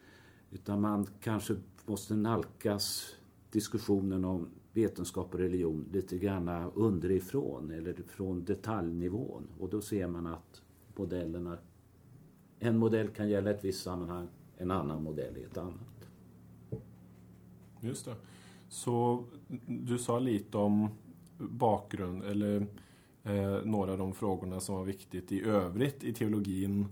Utan 0.53 0.81
man 0.81 1.07
kanske 1.21 1.57
måste 1.87 2.17
nalkas 2.17 3.17
diskussionen 3.51 4.25
om 4.25 4.49
vetenskap 4.73 5.35
och 5.35 5.41
religion 5.41 5.87
lite 5.93 6.19
grann 6.19 6.71
underifrån 6.75 7.71
eller 7.71 7.95
från 8.09 8.45
detaljnivån. 8.45 9.49
Och 9.59 9.69
då 9.71 9.81
ser 9.81 10.07
man 10.07 10.27
att 10.27 10.63
modellerna, 10.97 11.59
en 12.59 12.79
modell 12.79 13.09
kan 13.09 13.29
gälla 13.29 13.51
ett 13.51 13.65
visst 13.65 13.83
sammanhang, 13.83 14.29
en 14.57 14.71
annan 14.71 15.03
modell 15.03 15.37
i 15.37 15.43
ett 15.43 15.59
annat. 15.59 16.09
Just 17.81 18.05
det. 18.05 18.15
Så 18.69 19.25
du 19.67 19.99
sa 19.99 20.19
lite 20.19 20.59
om 20.59 20.89
bakgrund 21.39 22.23
eller 22.23 22.67
eh, 23.23 23.65
några 23.65 23.93
av 23.93 23.99
de 23.99 24.15
frågorna 24.15 24.61
som 24.61 24.75
var 24.75 24.85
viktigt 24.85 25.33
i 25.33 25.43
övrigt 25.43 26.05
i 26.05 26.13
teologin 26.13 26.87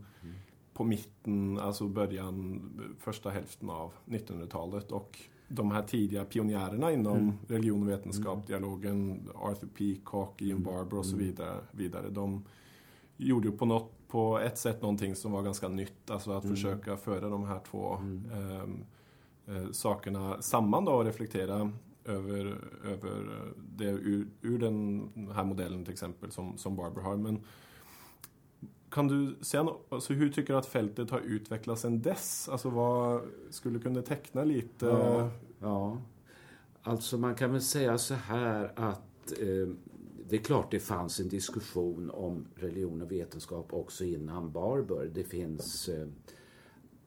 på 0.80 0.84
mitten, 0.84 1.58
alltså 1.58 1.88
början, 1.88 2.62
första 2.98 3.30
hälften 3.30 3.70
av 3.70 3.92
1900-talet 4.04 4.92
och 4.92 5.18
de 5.48 5.70
här 5.70 5.82
tidiga 5.82 6.24
pionjärerna 6.24 6.92
inom 6.92 7.16
mm. 7.16 7.32
religion 7.48 7.82
och 7.82 7.88
vetenskap, 7.88 8.34
mm. 8.34 8.46
dialogen, 8.46 9.28
Arthur 9.34 9.68
Peacock, 9.78 10.42
Ian 10.42 10.58
mm. 10.58 10.62
Barber 10.62 10.98
och 10.98 11.06
så 11.06 11.16
mm. 11.16 11.26
vidare, 11.26 11.56
vidare. 11.70 12.08
De 12.08 12.44
gjorde 13.16 13.50
på, 13.50 13.66
något, 13.66 14.08
på 14.08 14.38
ett 14.38 14.58
sätt 14.58 14.82
någonting 14.82 15.14
som 15.14 15.32
var 15.32 15.42
ganska 15.42 15.68
nytt, 15.68 16.10
alltså 16.10 16.32
att 16.32 16.44
mm. 16.44 16.56
försöka 16.56 16.96
föra 16.96 17.28
de 17.28 17.44
här 17.44 17.60
två 17.70 17.98
eh, 18.32 19.56
eh, 19.56 19.70
sakerna 19.70 20.42
samman 20.42 20.84
då 20.84 20.92
och 20.92 21.04
reflektera 21.04 21.72
över, 22.04 22.58
över 22.84 23.28
det 23.56 23.84
ur, 23.84 24.28
ur 24.42 24.58
den 24.58 25.08
här 25.34 25.44
modellen 25.44 25.84
till 25.84 25.92
exempel 25.92 26.30
som, 26.30 26.58
som 26.58 26.76
Barber 26.76 27.02
har. 27.02 27.16
Men 27.16 27.40
kan 28.90 29.08
du 29.08 29.36
säga 29.40 29.68
alltså 29.88 30.12
hur 30.12 30.30
tycker 30.30 30.52
du 30.52 30.58
att 30.58 30.66
fältet 30.66 31.10
har 31.10 31.20
utvecklats 31.20 31.82
sedan 31.82 32.02
dess? 32.02 32.48
Alltså 32.48 32.70
vad 32.70 33.22
skulle 33.50 33.78
du 33.78 33.82
kunna 33.82 34.02
teckna 34.02 34.44
lite? 34.44 34.86
Ja, 34.86 35.30
ja. 35.58 35.98
alltså 36.82 37.18
man 37.18 37.34
kan 37.34 37.52
väl 37.52 37.62
säga 37.62 37.98
så 37.98 38.14
här 38.14 38.72
att 38.76 39.32
eh, 39.40 39.74
det 40.28 40.36
är 40.36 40.40
klart 40.40 40.70
det 40.70 40.80
fanns 40.80 41.20
en 41.20 41.28
diskussion 41.28 42.10
om 42.10 42.46
religion 42.54 43.02
och 43.02 43.12
vetenskap 43.12 43.72
också 43.72 44.04
innan 44.04 44.52
Barber. 44.52 45.10
Det 45.14 45.24
finns 45.24 45.88
eh, 45.88 46.06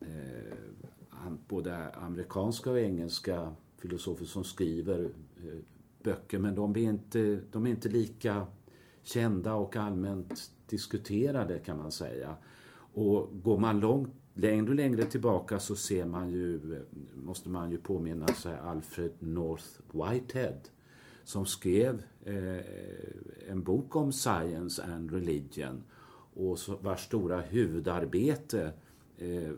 eh, 0.02 1.34
både 1.48 1.90
amerikanska 1.92 2.72
och 2.72 2.80
engelska 2.80 3.56
filosofer 3.78 4.26
som 4.26 4.44
skriver 4.44 5.04
eh, 5.38 5.60
böcker 6.04 6.40
men 6.40 6.56
de 6.56 6.76
är, 6.76 6.80
inte, 6.80 7.40
de 7.52 7.66
är 7.66 7.70
inte 7.70 7.90
lika 7.90 8.48
kända 9.04 9.54
och 9.54 9.76
allmänt 9.76 10.52
diskuterade 10.74 11.60
kan 11.60 11.78
man 11.78 11.92
säga. 11.92 12.36
Och 12.94 13.30
går 13.44 13.58
man 13.58 13.80
långt 13.80 14.10
längre 14.34 14.70
och 14.70 14.76
längre 14.76 15.06
tillbaka 15.06 15.60
så 15.60 15.76
ser 15.76 16.06
man 16.06 16.30
ju, 16.30 16.60
måste 17.16 17.50
man 17.50 17.72
ju 17.72 17.78
påminna 17.78 18.28
sig 18.28 18.58
Alfred 18.58 19.12
North 19.20 19.66
Whitehead 19.92 20.60
som 21.24 21.46
skrev 21.46 22.04
eh, 22.26 23.52
en 23.52 23.64
bok 23.64 23.96
om 23.96 24.12
science 24.12 24.84
and 24.84 25.12
religion 25.12 25.84
och 26.36 26.60
så, 26.60 26.76
vars 26.76 27.06
stora 27.06 27.42
huvudarbete 27.42 28.74
eh, 29.18 29.52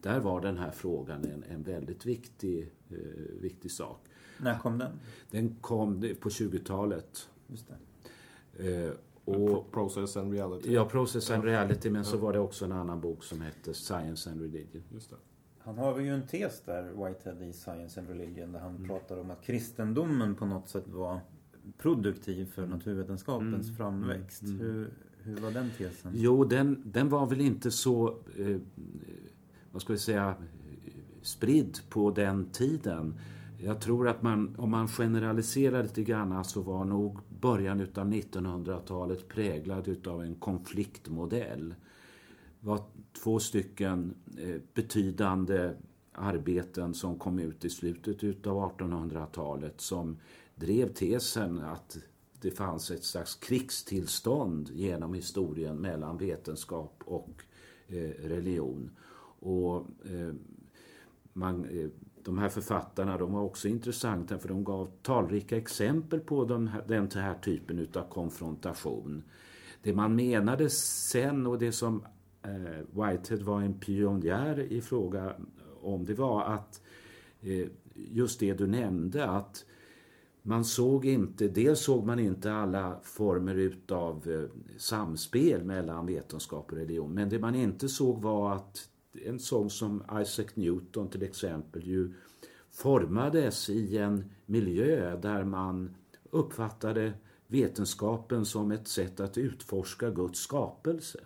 där 0.00 0.20
var 0.20 0.40
den 0.40 0.58
här 0.58 0.70
frågan 0.70 1.24
en, 1.24 1.44
en 1.50 1.62
väldigt 1.62 2.06
viktig, 2.06 2.72
eh, 2.90 2.96
viktig 3.40 3.70
sak. 3.70 4.00
När 4.38 4.58
kom 4.58 4.78
den? 4.78 4.92
Den 5.30 5.56
kom 5.60 6.00
på 6.20 6.28
20-talet. 6.28 7.28
Just 7.46 7.66
det. 7.68 7.76
Och, 9.28 9.72
Process 9.72 10.16
and 10.16 10.32
Reality? 10.32 10.72
Ja, 10.72 10.84
Process 10.84 11.30
and 11.30 11.44
Reality. 11.44 11.90
Men 11.90 12.02
ja. 12.02 12.04
så 12.04 12.16
var 12.16 12.32
det 12.32 12.38
också 12.38 12.64
en 12.64 12.72
annan 12.72 13.00
bok 13.00 13.24
som 13.24 13.40
hette 13.40 13.74
Science 13.74 14.30
and 14.30 14.40
Religion. 14.40 14.82
Just 14.92 15.10
det. 15.10 15.16
Han 15.58 15.78
har 15.78 16.00
ju 16.00 16.14
en 16.14 16.26
tes 16.26 16.62
där, 16.62 16.82
Whitehead, 16.82 17.44
i 17.44 17.52
Science 17.52 18.00
and 18.00 18.08
Religion 18.08 18.52
där 18.52 18.60
han 18.60 18.76
mm. 18.76 18.88
pratar 18.88 19.20
om 19.20 19.30
att 19.30 19.42
kristendomen 19.42 20.34
på 20.34 20.46
något 20.46 20.68
sätt 20.68 20.88
var 20.88 21.20
produktiv 21.78 22.46
för 22.46 22.62
mm. 22.62 22.78
naturvetenskapens 22.78 23.66
mm. 23.66 23.76
framväxt. 23.76 24.42
Mm. 24.42 24.58
Hur, 24.58 24.90
hur 25.22 25.36
var 25.36 25.50
den 25.50 25.70
tesen? 25.70 26.12
Jo, 26.14 26.44
den, 26.44 26.82
den 26.84 27.08
var 27.08 27.26
väl 27.26 27.40
inte 27.40 27.70
så, 27.70 28.08
eh, 28.38 28.56
vad 29.72 29.82
ska 29.82 29.92
vi 29.92 29.98
säga, 29.98 30.34
spridd 31.22 31.78
på 31.88 32.10
den 32.10 32.46
tiden. 32.50 33.14
Jag 33.58 33.80
tror 33.80 34.08
att 34.08 34.22
man, 34.22 34.56
om 34.58 34.70
man 34.70 34.88
generaliserar 34.88 35.82
lite 35.82 36.02
grann 36.02 36.44
så 36.44 36.60
var 36.60 36.84
nog 36.84 37.18
början 37.40 37.80
av 37.80 38.12
1900-talet 38.12 39.28
präglad 39.28 39.88
utav 39.88 40.22
en 40.22 40.34
konfliktmodell. 40.34 41.74
Det 42.60 42.66
var 42.66 42.80
två 43.22 43.38
stycken 43.38 44.14
eh, 44.38 44.56
betydande 44.74 45.74
arbeten 46.12 46.94
som 46.94 47.18
kom 47.18 47.38
ut 47.38 47.64
i 47.64 47.70
slutet 47.70 48.24
utav 48.24 48.56
1800-talet 48.78 49.80
som 49.80 50.16
drev 50.54 50.92
tesen 50.92 51.58
att 51.58 51.98
det 52.40 52.50
fanns 52.50 52.90
ett 52.90 53.04
slags 53.04 53.34
krigstillstånd 53.34 54.70
genom 54.72 55.14
historien 55.14 55.76
mellan 55.76 56.18
vetenskap 56.18 57.02
och 57.04 57.44
eh, 57.88 58.10
religion. 58.22 58.90
Och 59.40 59.76
eh, 60.04 60.34
man 61.32 61.66
de 62.28 62.38
här 62.38 62.48
författarna 62.48 63.18
de 63.18 63.32
var 63.32 63.42
också 63.42 63.68
intressanta 63.68 64.38
för 64.38 64.48
de 64.48 64.64
gav 64.64 64.90
talrika 65.02 65.56
exempel 65.56 66.20
på 66.20 66.44
här, 66.44 66.84
den 66.88 67.10
här 67.14 67.34
typen 67.34 67.86
av 67.94 68.02
konfrontation. 68.08 69.22
Det 69.82 69.94
man 69.94 70.16
menade 70.16 70.70
sen 70.70 71.46
och 71.46 71.58
det 71.58 71.72
som 71.72 72.04
eh, 72.42 73.02
Whitehead 73.02 73.42
var 73.44 73.62
en 73.62 73.74
pionjär 73.74 74.58
i 74.58 74.80
fråga 74.80 75.34
om 75.82 76.04
det 76.04 76.14
var 76.14 76.42
att 76.42 76.82
eh, 77.40 77.66
just 77.94 78.40
det 78.40 78.54
du 78.54 78.66
nämnde 78.66 79.26
att 79.26 79.64
man 80.42 80.64
såg 80.64 81.04
inte, 81.04 81.48
dels 81.48 81.80
såg 81.80 82.06
man 82.06 82.18
inte 82.18 82.52
alla 82.52 83.00
former 83.02 83.54
utav 83.54 84.30
eh, 84.30 84.78
samspel 84.78 85.64
mellan 85.64 86.06
vetenskap 86.06 86.72
och 86.72 86.78
religion 86.78 87.14
men 87.14 87.28
det 87.28 87.38
man 87.38 87.54
inte 87.54 87.88
såg 87.88 88.22
var 88.22 88.54
att 88.54 88.88
en 89.26 89.40
sång 89.40 89.70
som 89.70 90.02
Isaac 90.22 90.46
Newton 90.54 91.08
till 91.08 91.22
exempel 91.22 91.86
ju 91.86 92.14
formades 92.70 93.70
i 93.70 93.98
en 93.98 94.30
miljö 94.46 95.16
där 95.16 95.44
man 95.44 95.96
uppfattade 96.30 97.12
vetenskapen 97.46 98.46
som 98.46 98.70
ett 98.70 98.88
sätt 98.88 99.20
att 99.20 99.38
utforska 99.38 100.10
Guds 100.10 100.40
skapelse. 100.40 101.20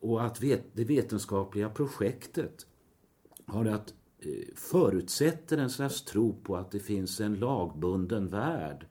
Och 0.00 0.24
att 0.24 0.40
det 0.72 0.84
vetenskapliga 0.84 1.68
projektet 1.68 2.66
har 3.46 3.64
att 3.64 3.94
eh, 4.18 4.54
förutsätter 4.54 5.58
en 5.58 5.70
slags 5.70 6.04
tro 6.04 6.32
på 6.42 6.56
att 6.56 6.70
det 6.70 6.80
finns 6.80 7.20
en 7.20 7.34
lagbunden 7.34 8.28
värld 8.28 8.86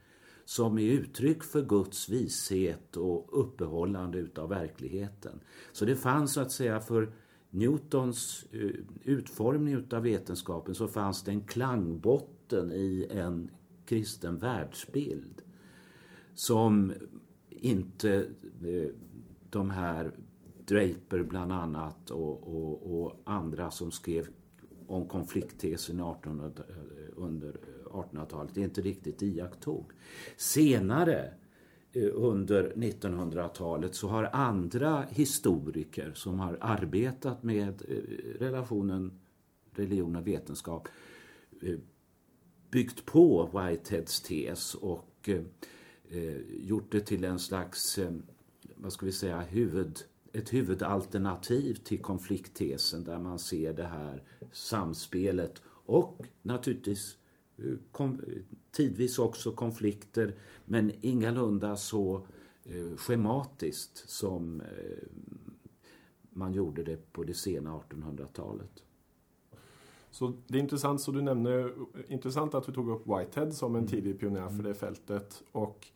som 0.45 0.77
är 0.77 0.91
uttryck 0.91 1.43
för 1.43 1.61
Guds 1.61 2.09
vishet 2.09 2.97
och 2.97 3.39
uppehållande 3.39 4.17
utav 4.17 4.49
verkligheten. 4.49 5.39
Så 5.71 5.85
det 5.85 5.95
fanns 5.95 6.33
så 6.33 6.41
att 6.41 6.51
säga 6.51 6.79
för 6.79 7.13
Newtons 7.49 8.45
eh, 8.51 8.69
utformning 9.03 9.73
utav 9.73 10.03
vetenskapen 10.03 10.75
så 10.75 10.87
fanns 10.87 11.23
det 11.23 11.31
en 11.31 11.41
klangbotten 11.41 12.71
i 12.71 13.07
en 13.11 13.51
kristen 13.85 14.37
världsbild 14.37 15.41
som 16.33 16.93
inte 17.49 18.15
eh, 18.63 18.89
de 19.49 19.69
här 19.69 20.11
Draper 20.65 21.23
bland 21.23 21.51
annat 21.51 22.11
och, 22.11 22.47
och, 22.47 23.01
och 23.01 23.21
andra 23.23 23.71
som 23.71 23.91
skrev 23.91 24.27
om 24.87 25.07
konflikttesen 25.07 25.99
1800, 25.99 26.63
eh, 26.69 26.75
under 27.15 27.55
1800-talet 27.91 28.57
inte 28.57 28.81
riktigt 28.81 29.21
iakttog. 29.21 29.91
Senare 30.37 31.33
Eh, 31.93 32.09
under 32.13 32.73
1900-talet 32.75 33.95
så 33.95 34.07
har 34.07 34.29
andra 34.33 35.05
historiker 35.09 36.11
som 36.13 36.39
har 36.39 36.57
arbetat 36.61 37.43
med 37.43 37.81
eh, 37.87 37.95
relationen 38.39 39.19
religion 39.71 40.15
och 40.15 40.27
vetenskap 40.27 40.87
eh, 41.61 41.79
byggt 42.71 43.05
på 43.05 43.45
Whiteheads 43.45 44.21
tes 44.21 44.75
och 44.75 45.29
gjort 46.49 46.91
det 46.91 46.99
till 46.99 47.23
en 47.23 47.39
slags, 47.39 47.99
vad 48.75 48.93
ska 48.93 49.05
vi 49.05 49.11
säga, 49.11 49.39
huvud, 49.39 49.99
ett 50.33 50.53
huvudalternativ 50.53 51.73
till 51.73 51.99
konflikttesen 52.01 53.03
där 53.03 53.19
man 53.19 53.39
ser 53.39 53.73
det 53.73 53.85
här 53.85 54.23
samspelet 54.51 55.61
och 55.85 56.25
naturligtvis 56.41 57.17
tidvis 58.71 59.19
också 59.19 59.51
konflikter 59.51 60.35
men 60.65 60.91
ingalunda 61.01 61.75
så 61.75 62.27
eh, 62.63 62.95
schematiskt 62.97 64.09
som 64.09 64.61
eh, 64.61 65.07
man 66.29 66.53
gjorde 66.53 66.83
det 66.83 67.13
på 67.13 67.23
det 67.23 67.33
sena 67.33 67.79
1800-talet. 67.89 68.83
Så 70.11 70.33
det 70.47 70.57
är 70.57 70.61
intressant, 70.61 71.01
så 71.01 71.11
du 71.11 71.21
nämner, 71.21 71.73
intressant 72.07 72.53
att 72.53 72.65
du 72.65 72.71
tog 72.71 72.89
upp 72.89 73.07
Whitehead 73.07 73.51
som 73.51 73.75
en 73.75 73.79
mm. 73.79 73.89
tidig 73.89 74.19
pionjär 74.19 74.49
för 74.49 74.63
det 74.63 74.73
fältet. 74.73 75.43
Och 75.51 75.87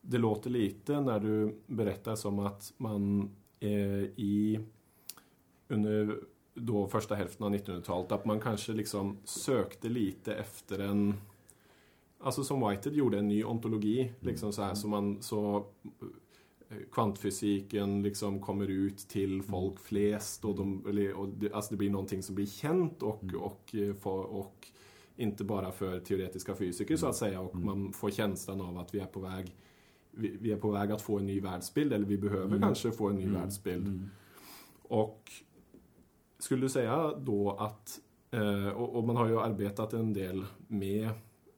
det 0.00 0.18
låter 0.18 0.50
lite 0.50 1.00
när 1.00 1.20
du 1.20 1.60
berättar 1.66 2.16
som 2.16 2.38
att 2.38 2.72
man 2.76 3.30
eh, 3.60 4.02
i 4.04 4.60
under 5.68 6.20
då 6.54 6.86
första 6.86 7.14
hälften 7.14 7.46
av 7.46 7.54
1900-talet 7.54 8.12
att 8.12 8.24
man 8.24 8.40
kanske 8.40 8.72
liksom 8.72 9.18
sökte 9.24 9.88
lite 9.88 10.34
efter 10.34 10.78
en 10.78 11.14
Alltså 12.24 12.44
som 12.44 12.68
Whitehead 12.68 12.96
gjorde, 12.96 13.18
en 13.18 13.28
ny 13.28 13.44
ontologi. 13.44 14.00
Mm. 14.00 14.14
Liksom 14.20 14.52
så 14.52 14.62
här, 14.62 14.74
så 14.74 14.88
man, 14.88 15.22
så 15.22 15.66
eh, 16.68 16.76
kvantfysiken 16.92 18.02
liksom 18.02 18.40
kommer 18.40 18.68
ut 18.68 18.98
till 18.98 19.34
mm. 19.34 19.46
folk 19.46 19.80
flest 19.80 20.44
och, 20.44 20.56
de, 20.56 20.82
och 21.16 21.28
det, 21.28 21.52
alltså 21.52 21.70
det 21.70 21.76
blir 21.76 21.90
någonting 21.90 22.22
som 22.22 22.34
blir 22.34 22.46
känt 22.46 23.02
och, 23.02 23.22
mm. 23.22 23.36
och, 23.36 23.46
och, 23.46 23.74
eh, 23.74 24.06
och 24.10 24.68
inte 25.16 25.44
bara 25.44 25.72
för 25.72 26.00
teoretiska 26.00 26.54
fysiker 26.54 26.96
så 26.96 27.06
att 27.06 27.16
säga 27.16 27.40
och 27.40 27.56
man 27.56 27.92
får 27.92 28.10
känslan 28.10 28.60
av 28.60 28.78
att 28.78 28.94
vi 28.94 29.00
är 29.00 29.06
på 29.06 29.20
väg 29.20 29.56
vi, 30.10 30.36
vi, 30.40 30.52
är 30.52 30.56
på 30.56 30.70
väg 30.70 30.92
att 30.92 31.02
få 31.02 31.18
en 31.18 31.26
ny 31.26 31.40
världsbild 31.40 31.92
eller 31.92 32.06
vi 32.06 32.18
behöver 32.18 32.46
mm. 32.46 32.60
kanske 32.60 32.90
få 32.90 33.08
en 33.08 33.16
ny 33.16 33.22
mm. 33.22 33.34
världsbild. 33.34 33.86
Mm. 33.86 34.10
Och 34.82 35.32
skulle 36.44 36.62
du 36.62 36.68
säga 36.68 37.12
då 37.18 37.50
att, 37.50 38.00
eh, 38.30 38.68
och, 38.68 39.04
man 39.04 39.16
har 39.16 39.28
ju 39.28 39.40
arbetat 39.40 39.92
en 39.92 40.12
del 40.12 40.44
med 40.68 41.10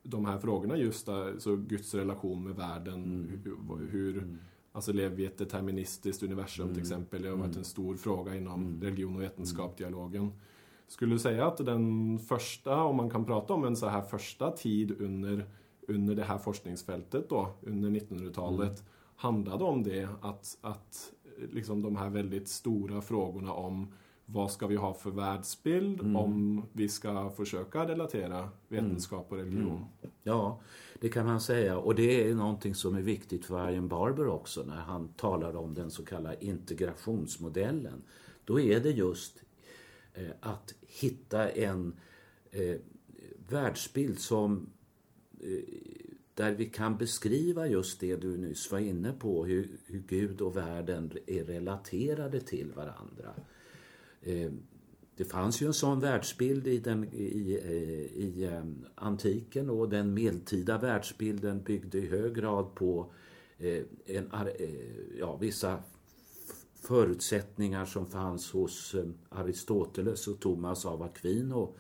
de 0.02 0.24
här 0.24 0.38
frågorna 0.38 0.76
just 0.76 1.06
där, 1.06 1.38
så 1.38 1.56
Guds 1.56 1.94
relation 1.94 2.44
med 2.44 2.56
världen, 2.56 3.04
mm. 3.44 3.88
hur, 3.90 4.18
mm. 4.18 4.38
Alltså 4.72 4.92
lever 4.92 5.16
vi 5.16 5.22
i 5.22 5.26
ett 5.26 5.38
deterministiskt 5.38 6.22
universum 6.22 6.66
till 6.66 6.72
mm. 6.72 6.82
exempel? 6.82 7.22
Det 7.22 7.28
har 7.28 7.36
varit 7.36 7.56
en 7.56 7.64
stor 7.64 7.96
fråga 7.96 8.34
inom 8.34 8.82
religion 8.82 9.16
och 9.16 9.22
vetenskap-dialogen. 9.22 10.32
Skulle 10.86 11.14
du 11.14 11.18
säga 11.18 11.46
att 11.46 11.56
den 11.56 12.18
första, 12.18 12.82
om 12.82 12.96
man 12.96 13.10
kan 13.10 13.24
prata 13.24 13.54
om 13.54 13.64
en 13.64 13.76
så 13.76 13.86
här 13.86 14.02
första 14.02 14.50
tid 14.50 15.00
under 15.00 15.46
under 15.88 16.14
det 16.14 16.24
här 16.24 16.38
forskningsfältet 16.38 17.28
då, 17.28 17.48
under 17.60 17.90
1900-talet, 17.90 18.80
mm. 18.80 18.84
handlade 19.16 19.64
om 19.64 19.82
det 19.82 20.08
att, 20.20 20.58
att 20.60 21.12
liksom 21.52 21.82
de 21.82 21.96
här 21.96 22.10
väldigt 22.10 22.48
stora 22.48 23.00
frågorna 23.00 23.52
om 23.52 23.92
vad 24.26 24.52
ska 24.52 24.66
vi 24.66 24.76
ha 24.76 24.94
för 24.94 25.10
världsbild 25.10 26.00
mm. 26.00 26.16
om 26.16 26.62
vi 26.72 26.88
ska 26.88 27.30
försöka 27.30 27.88
relatera 27.88 28.48
vetenskap 28.68 29.26
och 29.32 29.38
religion? 29.38 29.66
Mm. 29.66 30.14
Ja, 30.22 30.60
det 31.00 31.08
kan 31.08 31.26
man 31.26 31.40
säga. 31.40 31.78
Och 31.78 31.94
det 31.94 32.28
är 32.30 32.34
någonting 32.34 32.74
som 32.74 32.96
är 32.96 33.02
viktigt 33.02 33.44
för 33.44 33.70
Ian 33.70 33.88
Barber 33.88 34.28
också 34.28 34.62
när 34.62 34.76
han 34.76 35.08
talar 35.08 35.56
om 35.56 35.74
den 35.74 35.90
så 35.90 36.04
kallade 36.04 36.44
integrationsmodellen. 36.44 38.02
Då 38.44 38.60
är 38.60 38.80
det 38.80 38.90
just 38.90 39.42
eh, 40.14 40.30
att 40.40 40.74
hitta 40.80 41.50
en 41.50 41.94
eh, 42.50 42.76
världsbild 43.48 44.18
som 44.18 44.66
Eh, 45.40 45.62
där 46.34 46.52
vi 46.52 46.66
kan 46.66 46.98
beskriva 46.98 47.66
just 47.66 48.00
det 48.00 48.16
du 48.16 48.36
nyss 48.36 48.72
var 48.72 48.78
inne 48.78 49.12
på, 49.12 49.44
hur, 49.44 49.68
hur 49.86 50.02
Gud 50.08 50.40
och 50.40 50.56
världen 50.56 51.12
är 51.26 51.44
relaterade 51.44 52.40
till 52.40 52.72
varandra. 52.72 53.34
Eh, 54.26 54.52
det 55.16 55.24
fanns 55.24 55.62
ju 55.62 55.66
en 55.66 55.74
sån 55.74 56.00
världsbild 56.00 56.66
i, 56.66 56.78
den, 56.78 57.04
i, 57.04 57.24
i 58.16 58.44
eh, 58.44 58.56
eh, 58.56 58.64
antiken 58.94 59.70
och 59.70 59.88
den 59.88 60.14
medeltida 60.14 60.78
världsbilden 60.78 61.62
byggde 61.62 61.98
i 61.98 62.06
hög 62.06 62.34
grad 62.34 62.74
på 62.74 63.12
en, 64.06 64.30
ja, 65.18 65.36
vissa 65.36 65.78
förutsättningar 66.74 67.84
som 67.84 68.06
fanns 68.06 68.52
hos 68.52 68.94
Aristoteles 69.28 70.28
och 70.28 70.40
Thomas 70.40 70.86
av 70.86 71.02
Aquino 71.02 71.74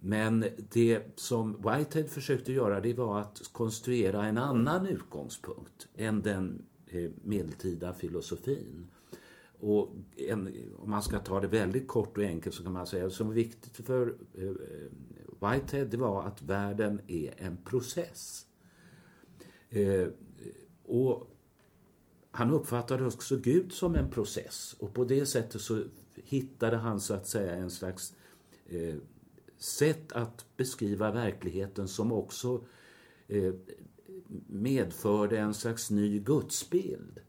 men 0.00 0.44
det 0.72 1.02
som 1.16 1.52
Whitehead 1.52 2.08
försökte 2.08 2.52
göra 2.52 2.80
det 2.80 2.94
var 2.94 3.20
att 3.20 3.42
konstruera 3.52 4.26
en 4.26 4.38
annan 4.38 4.86
utgångspunkt 4.86 5.88
än 5.96 6.22
den 6.22 6.62
medeltida 7.22 7.94
filosofin. 7.94 8.86
Och 9.60 9.94
en, 10.16 10.54
om 10.78 10.90
man 10.90 11.02
ska 11.02 11.18
ta 11.18 11.40
det 11.40 11.48
väldigt 11.48 11.88
kort 11.88 12.18
och 12.18 12.24
enkelt 12.24 12.54
så 12.54 12.62
kan 12.62 12.72
man 12.72 12.86
säga 12.86 13.06
att 13.06 13.12
som 13.12 13.30
viktigt 13.30 13.86
för 13.86 14.14
eh, 14.34 14.44
eh, 14.44 14.52
Whitehead 15.40 15.84
det 15.84 15.96
var 15.96 16.22
att 16.22 16.42
världen 16.42 17.00
är 17.06 17.34
en 17.36 17.56
process. 17.56 18.46
Eh, 19.70 20.08
och 20.84 21.30
han 22.30 22.50
uppfattade 22.50 23.06
också 23.06 23.36
Gud 23.36 23.72
som 23.72 23.94
en 23.94 24.10
process 24.10 24.76
och 24.78 24.94
på 24.94 25.04
det 25.04 25.26
sättet 25.26 25.60
så 25.60 25.84
hittade 26.14 26.76
han 26.76 27.00
så 27.00 27.14
att 27.14 27.26
säga 27.26 27.54
en 27.54 27.70
slags 27.70 28.14
eh, 28.66 28.96
sätt 29.58 30.12
att 30.12 30.46
beskriva 30.56 31.12
verkligheten 31.12 31.88
som 31.88 32.12
också 32.12 32.64
eh, 33.28 33.54
medförde 34.46 35.38
en 35.38 35.54
slags 35.54 35.90
ny 35.90 36.18
gudsbild 36.18 37.20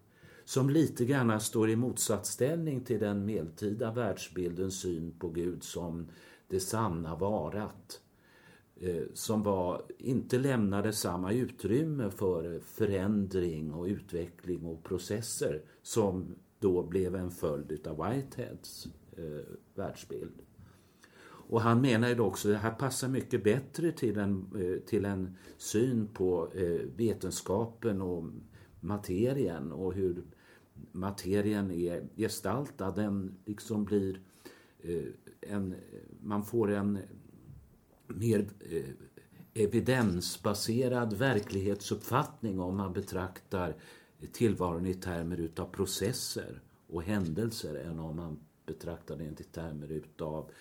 som 0.49 0.69
lite 0.69 1.05
grann 1.05 1.41
står 1.41 1.69
i 1.69 1.75
motsatsställning 1.75 2.81
till 2.81 2.99
den 2.99 3.25
medeltida 3.25 3.91
världsbildens 3.91 4.79
syn 4.79 5.13
på 5.19 5.29
Gud 5.29 5.63
som 5.63 6.07
det 6.47 6.59
sanna 6.59 7.15
varat 7.15 8.01
eh, 8.75 9.03
som 9.13 9.43
var, 9.43 9.81
inte 9.97 10.39
lämnade 10.39 10.93
samma 10.93 11.33
utrymme 11.33 12.09
för 12.09 12.59
förändring 12.59 13.73
och 13.73 13.85
utveckling 13.85 14.65
och 14.65 14.83
processer 14.83 15.61
som 15.81 16.35
då 16.59 16.83
blev 16.83 17.15
en 17.15 17.31
följd 17.31 17.87
av 17.87 18.09
Whiteheads 18.09 18.87
eh, 19.17 19.55
världsbild. 19.75 20.41
Och 21.25 21.61
han 21.61 21.81
menar 21.81 22.09
ju 22.09 22.19
också 22.19 22.47
att 22.47 22.53
det 22.53 22.57
här 22.57 22.75
passar 22.75 23.07
mycket 23.07 23.43
bättre 23.43 23.91
till 23.91 24.17
en, 24.17 24.45
eh, 24.55 24.87
till 24.89 25.05
en 25.05 25.35
syn 25.57 26.07
på 26.07 26.51
eh, 26.53 26.81
vetenskapen 26.95 28.01
och 28.01 28.23
materien 28.79 29.71
och 29.71 29.93
hur 29.93 30.23
materien 30.91 31.71
är 31.71 32.07
gestaltad. 32.15 32.91
Den 32.91 33.35
liksom 33.45 33.83
blir 33.83 34.21
eh, 34.81 35.05
en, 35.41 35.75
man 36.21 36.45
får 36.45 36.71
en 36.71 36.99
mer 38.07 38.49
eh, 38.59 38.89
evidensbaserad 39.53 41.13
verklighetsuppfattning 41.13 42.59
om 42.59 42.77
man 42.77 42.93
betraktar 42.93 43.75
tillvaron 44.31 44.85
i 44.85 44.93
termer 44.93 45.39
utav 45.39 45.65
processer 45.65 46.61
och 46.87 47.03
händelser 47.03 47.75
än 47.75 47.99
om 47.99 48.15
man 48.15 48.39
betraktar 48.65 49.17
den 49.17 49.33
i 49.39 49.43
termer 49.43 49.91
utav 49.91 50.51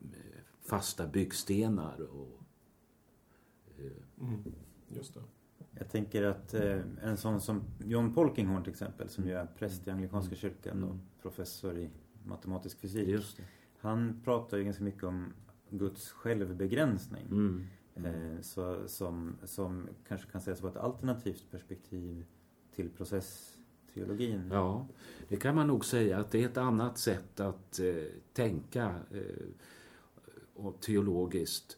eh, 0.00 0.40
fasta 0.60 1.06
byggstenar. 1.06 2.00
Och, 2.00 2.42
mm. 4.20 4.54
Just 4.88 5.14
det. 5.14 5.20
Jag 5.78 5.88
tänker 5.90 6.22
att 6.22 6.54
eh, 6.54 6.80
en 7.02 7.16
sån 7.16 7.40
som 7.40 7.62
John 7.84 8.14
Polkinghorn 8.14 8.62
till 8.62 8.72
exempel 8.72 9.08
som 9.08 9.24
ju 9.26 9.32
är 9.32 9.46
präst 9.58 9.88
i 9.88 9.90
Anglikanska 9.90 10.34
kyrkan 10.34 10.84
och 10.84 11.22
professor 11.22 11.78
i 11.78 11.90
matematisk 12.24 12.80
fysik. 12.80 13.20
Han 13.78 14.20
pratar 14.24 14.56
ju 14.56 14.64
ganska 14.64 14.84
mycket 14.84 15.04
om 15.04 15.32
Guds 15.70 16.10
självbegränsning. 16.10 17.26
Mm. 17.30 17.66
Eh, 18.04 18.40
så, 18.40 18.88
som, 18.88 19.36
som 19.44 19.88
kanske 20.08 20.30
kan 20.30 20.40
sägas 20.40 20.62
vara 20.62 20.72
ett 20.72 20.78
alternativt 20.78 21.44
perspektiv 21.50 22.24
till 22.74 22.90
processteologin. 22.90 24.50
Ja, 24.52 24.86
det 25.28 25.36
kan 25.36 25.54
man 25.54 25.66
nog 25.66 25.84
säga 25.84 26.18
att 26.18 26.30
det 26.30 26.42
är 26.42 26.48
ett 26.48 26.56
annat 26.56 26.98
sätt 26.98 27.40
att 27.40 27.78
eh, 27.78 27.94
tänka 28.32 28.94
eh, 29.10 29.46
och 30.54 30.80
teologiskt. 30.80 31.77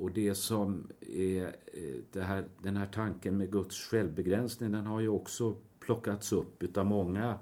Och 0.00 0.10
det 0.10 0.34
som 0.34 0.86
är 1.00 1.44
eh, 1.46 2.00
det 2.12 2.20
här, 2.20 2.44
den 2.62 2.76
här 2.76 2.86
tanken 2.86 3.36
med 3.36 3.52
Guds 3.52 3.76
självbegränsning 3.76 4.72
den 4.72 4.86
har 4.86 5.00
ju 5.00 5.08
också 5.08 5.56
plockats 5.80 6.32
upp 6.32 6.62
utav 6.62 6.86
många 6.86 7.38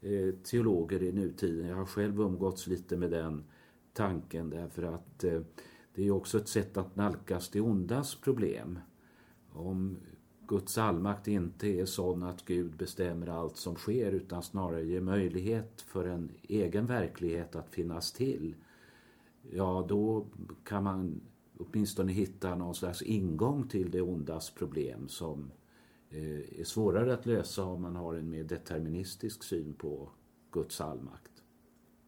eh, 0.00 0.34
teologer 0.42 1.02
i 1.02 1.12
nutiden. 1.12 1.68
Jag 1.68 1.76
har 1.76 1.86
själv 1.86 2.20
umgåtts 2.20 2.66
lite 2.66 2.96
med 2.96 3.10
den 3.10 3.44
tanken 3.92 4.50
därför 4.50 4.82
att 4.82 5.24
eh, 5.24 5.40
det 5.94 6.06
är 6.06 6.10
också 6.10 6.38
ett 6.38 6.48
sätt 6.48 6.76
att 6.76 6.96
nalkas 6.96 7.48
det 7.48 7.60
ondas 7.60 8.14
problem. 8.14 8.78
Om 9.52 9.96
Guds 10.46 10.78
allmakt 10.78 11.28
inte 11.28 11.68
är 11.68 11.84
sån 11.84 12.22
att 12.22 12.44
Gud 12.44 12.76
bestämmer 12.76 13.26
allt 13.26 13.56
som 13.56 13.74
sker 13.74 14.12
utan 14.12 14.42
snarare 14.42 14.84
ger 14.84 15.00
möjlighet 15.00 15.80
för 15.80 16.04
en 16.04 16.30
egen 16.42 16.86
verklighet 16.86 17.56
att 17.56 17.70
finnas 17.70 18.12
till. 18.12 18.54
Ja, 19.50 19.86
då 19.88 20.26
kan 20.64 20.84
man 20.84 21.20
åtminstone 21.60 22.12
hitta 22.12 22.54
någon 22.54 22.74
slags 22.74 23.02
ingång 23.02 23.68
till 23.68 23.90
det 23.90 24.00
ondas 24.00 24.50
problem 24.50 25.08
som 25.08 25.50
eh, 26.10 26.60
är 26.60 26.64
svårare 26.64 27.14
att 27.14 27.26
lösa 27.26 27.64
om 27.64 27.82
man 27.82 27.96
har 27.96 28.14
en 28.14 28.30
mer 28.30 28.44
deterministisk 28.44 29.42
syn 29.42 29.74
på 29.74 30.08
Guds 30.50 30.80
allmakt. 30.80 31.30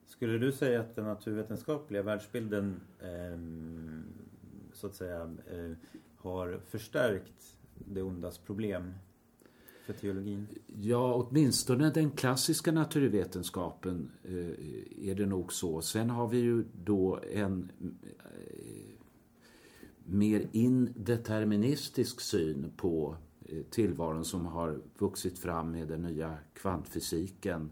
Skulle 0.06 0.38
du 0.38 0.52
säga 0.52 0.80
att 0.80 0.96
den 0.96 1.04
naturvetenskapliga 1.04 2.02
världsbilden 2.02 2.80
eh, 3.00 3.38
så 4.72 4.86
att 4.86 4.94
säga 4.94 5.22
eh, 5.22 5.72
har 6.16 6.60
förstärkt 6.66 7.56
det 7.74 8.02
ondas 8.02 8.38
problem 8.38 8.94
för 9.86 9.92
teologin? 9.92 10.46
Ja, 10.66 11.14
åtminstone 11.14 11.90
den 11.90 12.10
klassiska 12.10 12.72
naturvetenskapen 12.72 14.10
eh, 14.24 15.10
är 15.10 15.14
det 15.14 15.26
nog 15.26 15.52
så. 15.52 15.80
Sen 15.80 16.10
har 16.10 16.28
vi 16.28 16.38
ju 16.38 16.64
då 16.84 17.20
en 17.32 17.72
mer 20.12 20.48
indeterministisk 20.53 22.20
syn 22.20 22.72
på 22.77 23.16
eh, 23.44 23.62
tillvaron 23.62 24.25
som 24.25 24.46
har 24.46 24.81
vuxit 24.98 25.38
fram 25.38 25.70
med 25.70 25.88
den 25.88 26.03
nya 26.03 26.38
kvantfysiken 26.55 27.70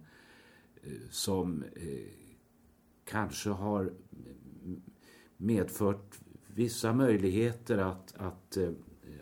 eh, 0.83 0.93
som 1.11 1.65
eh, 1.77 2.13
kanske 3.05 3.51
har 3.51 3.81
mm, 3.81 4.83
medfört 5.37 6.19
vissa 6.55 6.93
möjligheter 6.93 7.79
att, 7.79 8.15
att, 8.17 8.59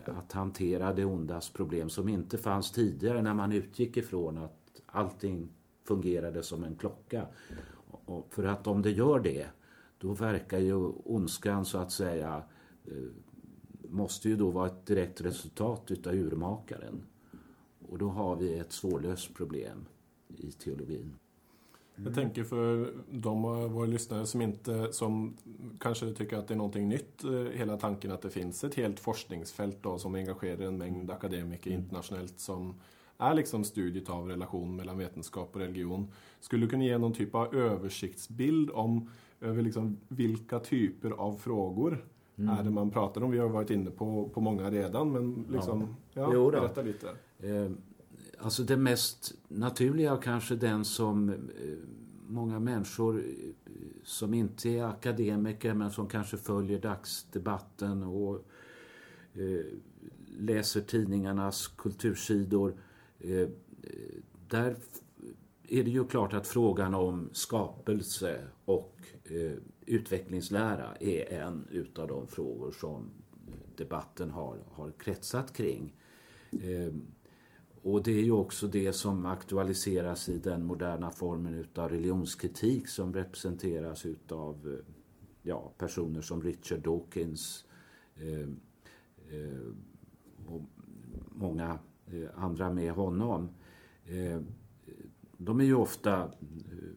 att 0.05 0.31
hantera 0.31 0.93
det 0.93 1.05
ondas 1.05 1.49
problem 1.49 1.89
som 1.89 2.09
inte 2.09 2.37
fanns 2.37 2.71
tidigare 2.71 3.21
när 3.21 3.33
man 3.33 3.51
utgick 3.51 3.97
ifrån 3.97 4.37
att 4.37 4.81
allting 4.85 5.49
fungerade 5.83 6.43
som 6.43 6.63
en 6.63 6.75
klocka. 6.75 7.27
Och 8.05 8.33
för 8.33 8.43
att 8.43 8.67
om 8.67 8.81
det 8.81 8.91
gör 8.91 9.19
det, 9.19 9.47
då 9.97 10.13
verkar 10.13 10.59
ju 10.59 10.75
ondskan 11.03 11.65
så 11.65 11.77
att 11.77 11.91
säga 11.91 12.43
Eh, 12.43 12.58
måste 13.89 14.29
ju 14.29 14.35
då 14.35 14.49
vara 14.49 14.67
ett 14.67 14.85
direkt 14.85 15.21
resultat 15.21 15.91
utav 15.91 16.13
urmakaren. 16.13 17.03
Och 17.89 17.97
då 17.97 18.09
har 18.09 18.35
vi 18.35 18.57
ett 18.57 18.71
svårlöst 18.71 19.33
problem 19.33 19.85
i 20.37 20.51
teologin. 20.51 21.13
Jag 22.03 22.15
tänker 22.15 22.43
för 22.43 22.93
de 23.11 23.45
av 23.45 23.71
våra 23.71 23.85
lyssnare 23.85 24.25
som 24.25 24.41
inte, 24.41 24.93
som 24.93 25.37
kanske 25.79 26.13
tycker 26.13 26.37
att 26.37 26.47
det 26.47 26.53
är 26.53 26.57
någonting 26.57 26.89
nytt, 26.89 27.23
eh, 27.23 27.31
hela 27.31 27.77
tanken 27.77 28.11
att 28.11 28.21
det 28.21 28.29
finns 28.29 28.63
ett 28.63 28.75
helt 28.75 28.99
forskningsfält 28.99 29.77
då, 29.81 29.99
som 29.99 30.15
engagerar 30.15 30.61
en 30.61 30.77
mängd 30.77 31.11
akademiker 31.11 31.71
mm. 31.71 31.81
internationellt 31.83 32.39
som 32.39 32.75
är 33.17 33.33
liksom 33.33 33.63
studiet 33.63 34.09
av 34.09 34.27
relation 34.27 34.75
mellan 34.75 34.97
vetenskap 34.97 35.55
och 35.55 35.61
religion. 35.61 36.11
Skulle 36.39 36.65
du 36.65 36.69
kunna 36.69 36.83
ge 36.83 36.97
någon 36.97 37.13
typ 37.13 37.35
av 37.35 37.55
översiktsbild 37.55 38.69
om 38.69 39.09
över 39.41 39.61
liksom 39.61 39.97
vilka 40.07 40.59
typer 40.59 41.11
av 41.11 41.37
frågor 41.37 42.05
mm. 42.39 42.57
är 42.57 42.63
det 42.63 42.69
man 42.69 42.91
pratar 42.91 43.23
om? 43.23 43.31
Vi 43.31 43.37
har 43.37 43.49
varit 43.49 43.69
inne 43.69 43.91
på, 43.91 44.29
på 44.33 44.41
många 44.41 44.71
redan, 44.71 45.11
men 45.11 45.45
liksom, 45.49 45.95
ja. 46.13 46.33
Ja, 46.33 46.51
berätta 46.51 46.81
lite. 46.81 47.07
Eh, 47.39 47.71
alltså 48.39 48.63
det 48.63 48.77
mest 48.77 49.33
naturliga 49.47 50.17
kanske 50.17 50.55
den 50.55 50.85
som 50.85 51.29
eh, 51.29 51.35
många 52.27 52.59
människor 52.59 53.19
eh, 53.19 53.23
som 54.03 54.33
inte 54.33 54.69
är 54.69 54.83
akademiker 54.83 55.73
men 55.73 55.91
som 55.91 56.07
kanske 56.07 56.37
följer 56.37 56.81
dagsdebatten 56.81 58.03
och 58.03 58.35
eh, 59.33 59.65
läser 60.37 60.81
tidningarnas 60.81 61.67
kultursidor. 61.67 62.73
Eh, 63.19 63.47
där 64.47 64.75
är 65.67 65.83
det 65.83 65.89
ju 65.89 66.07
klart 66.07 66.33
att 66.33 66.47
frågan 66.47 66.93
om 66.93 67.29
skapelse 67.31 68.41
och 68.65 68.95
eh, 69.23 69.57
utvecklingslära 69.89 70.95
är 70.99 71.33
en 71.33 71.67
utav 71.71 72.07
de 72.07 72.27
frågor 72.27 72.71
som 72.71 73.11
debatten 73.75 74.29
har, 74.29 74.57
har 74.71 74.91
kretsat 74.91 75.53
kring. 75.53 75.93
Ehm, 76.63 77.01
och 77.81 78.03
det 78.03 78.11
är 78.11 78.23
ju 78.23 78.31
också 78.31 78.67
det 78.67 78.93
som 78.93 79.25
aktualiseras 79.25 80.29
i 80.29 80.37
den 80.37 80.65
moderna 80.65 81.11
formen 81.11 81.55
utav 81.55 81.89
religionskritik 81.89 82.87
som 82.87 83.13
representeras 83.13 84.05
utav 84.05 84.81
ja, 85.41 85.73
personer 85.77 86.21
som 86.21 86.41
Richard 86.41 86.79
Dawkins 86.79 87.65
eh, 88.15 88.49
eh, 89.39 89.73
och 90.45 90.61
många 91.29 91.79
eh, 92.05 92.29
andra 92.43 92.73
med 92.73 92.91
honom. 92.91 93.49
Eh, 94.05 94.41
de 95.41 95.59
är 95.59 95.63
ju 95.63 95.75
ofta, 95.75 96.31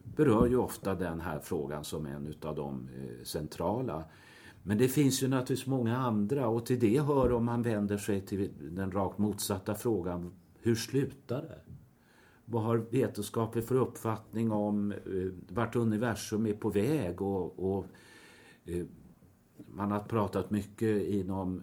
berör 0.03 0.47
ju 0.47 0.57
ofta 0.57 0.95
den 0.95 1.19
här 1.19 1.39
frågan 1.39 1.83
som 1.83 2.05
en 2.05 2.33
av 2.41 2.55
de 2.55 2.89
eh, 2.97 3.23
centrala. 3.23 4.03
Men 4.63 4.77
det 4.77 4.87
finns 4.87 5.23
ju 5.23 5.27
naturligtvis 5.27 5.67
många 5.67 5.97
andra 5.97 6.47
och 6.47 6.65
till 6.65 6.79
det 6.79 6.99
hör 7.01 7.31
om 7.31 7.45
man 7.45 7.61
vänder 7.61 7.97
sig 7.97 8.21
till 8.21 8.49
den 8.59 8.91
rakt 8.91 9.17
motsatta 9.17 9.75
frågan. 9.75 10.31
Hur 10.59 10.75
slutar 10.75 11.41
det? 11.41 11.59
Vad 12.45 12.63
har 12.63 12.77
vetenskapen 12.77 13.63
för 13.63 13.75
uppfattning 13.75 14.51
om 14.51 14.91
eh, 14.91 14.97
vart 15.49 15.75
universum 15.75 16.45
är 16.45 16.53
på 16.53 16.69
väg? 16.69 17.21
Och, 17.21 17.75
och 17.75 17.85
eh, 18.65 18.85
man 19.67 19.91
har 19.91 19.99
pratat 19.99 20.51
mycket 20.51 21.07
inom 21.07 21.61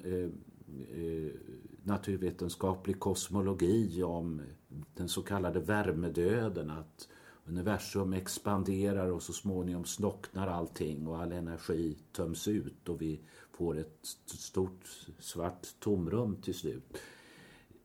naturvetenskaplig 1.82 3.00
kosmologi 3.00 4.02
om 4.02 4.42
den 4.94 5.08
så 5.08 5.22
kallade 5.22 5.60
värmedöden. 5.60 6.70
Att 6.70 7.08
universum 7.44 8.12
expanderar 8.12 9.10
och 9.10 9.22
så 9.22 9.32
småningom 9.32 9.84
slocknar 9.84 10.46
allting 10.46 11.06
och 11.06 11.18
all 11.18 11.32
energi 11.32 11.98
töms 12.12 12.48
ut 12.48 12.88
och 12.88 13.02
vi 13.02 13.20
får 13.52 13.78
ett 13.78 13.98
stort 14.26 14.84
svart 15.18 15.66
tomrum 15.78 16.36
till 16.36 16.54
slut. 16.54 16.98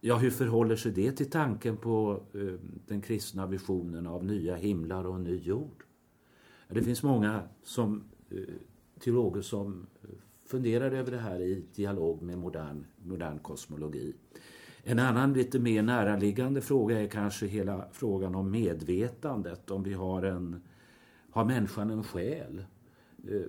Ja, 0.02 0.17
hur 0.17 0.30
förhåller 0.30 0.76
sig 0.76 0.91
det 0.91 1.12
till 1.12 1.30
tanken 1.30 1.78
på 1.78 2.24
eh, 2.34 2.54
den 2.88 3.02
kristna 3.02 3.48
visionen 3.48 4.08
av 4.08 4.26
nya 4.26 4.56
himlar 4.56 5.06
och 5.06 5.21
ny 5.21 5.36
jord? 5.36 5.84
Det 6.67 6.82
finns 6.82 7.04
många 7.04 7.43
som, 7.63 8.04
eh, 8.30 8.38
teologer 9.00 9.41
som 9.41 9.88
eh, 10.04 10.10
funderar 10.45 10.91
över 10.91 11.12
det 11.12 11.17
här 11.17 11.41
i 11.41 11.63
dialog 11.76 12.21
med 12.21 12.38
modern, 12.38 12.86
modern 12.98 13.39
kosmologi. 13.39 14.13
En 14.88 15.00
annan 15.00 15.34
lite 15.34 15.60
mer 15.60 15.82
näraliggande 15.82 16.62
fråga 16.62 17.02
är 17.02 17.08
kanske 17.08 17.45
hela 17.45 17.86
frågan 17.91 18.36
om 18.36 18.52
medvetandet. 18.52 19.71
Om 19.71 19.84
vi 19.84 19.93
har 19.93 20.24
en... 20.24 20.62
Har 21.32 21.45
människan 21.45 21.89
en 21.89 22.04
själ? 22.04 22.65
Eh, 23.28 23.41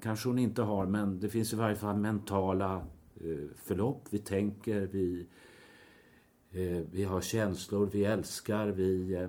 kanske 0.00 0.28
hon 0.28 0.38
inte 0.38 0.62
har, 0.62 0.86
men 0.86 1.20
det 1.20 1.28
finns 1.28 1.52
i 1.52 1.56
varje 1.56 1.76
fall 1.76 1.96
mentala 1.96 2.86
eh, 3.20 3.48
förlopp. 3.56 4.06
Vi 4.10 4.18
tänker, 4.18 4.80
vi, 4.80 5.26
eh, 6.50 6.82
vi 6.92 7.04
har 7.04 7.20
känslor, 7.20 7.86
vi 7.92 8.04
älskar, 8.04 8.66
vi 8.68 9.26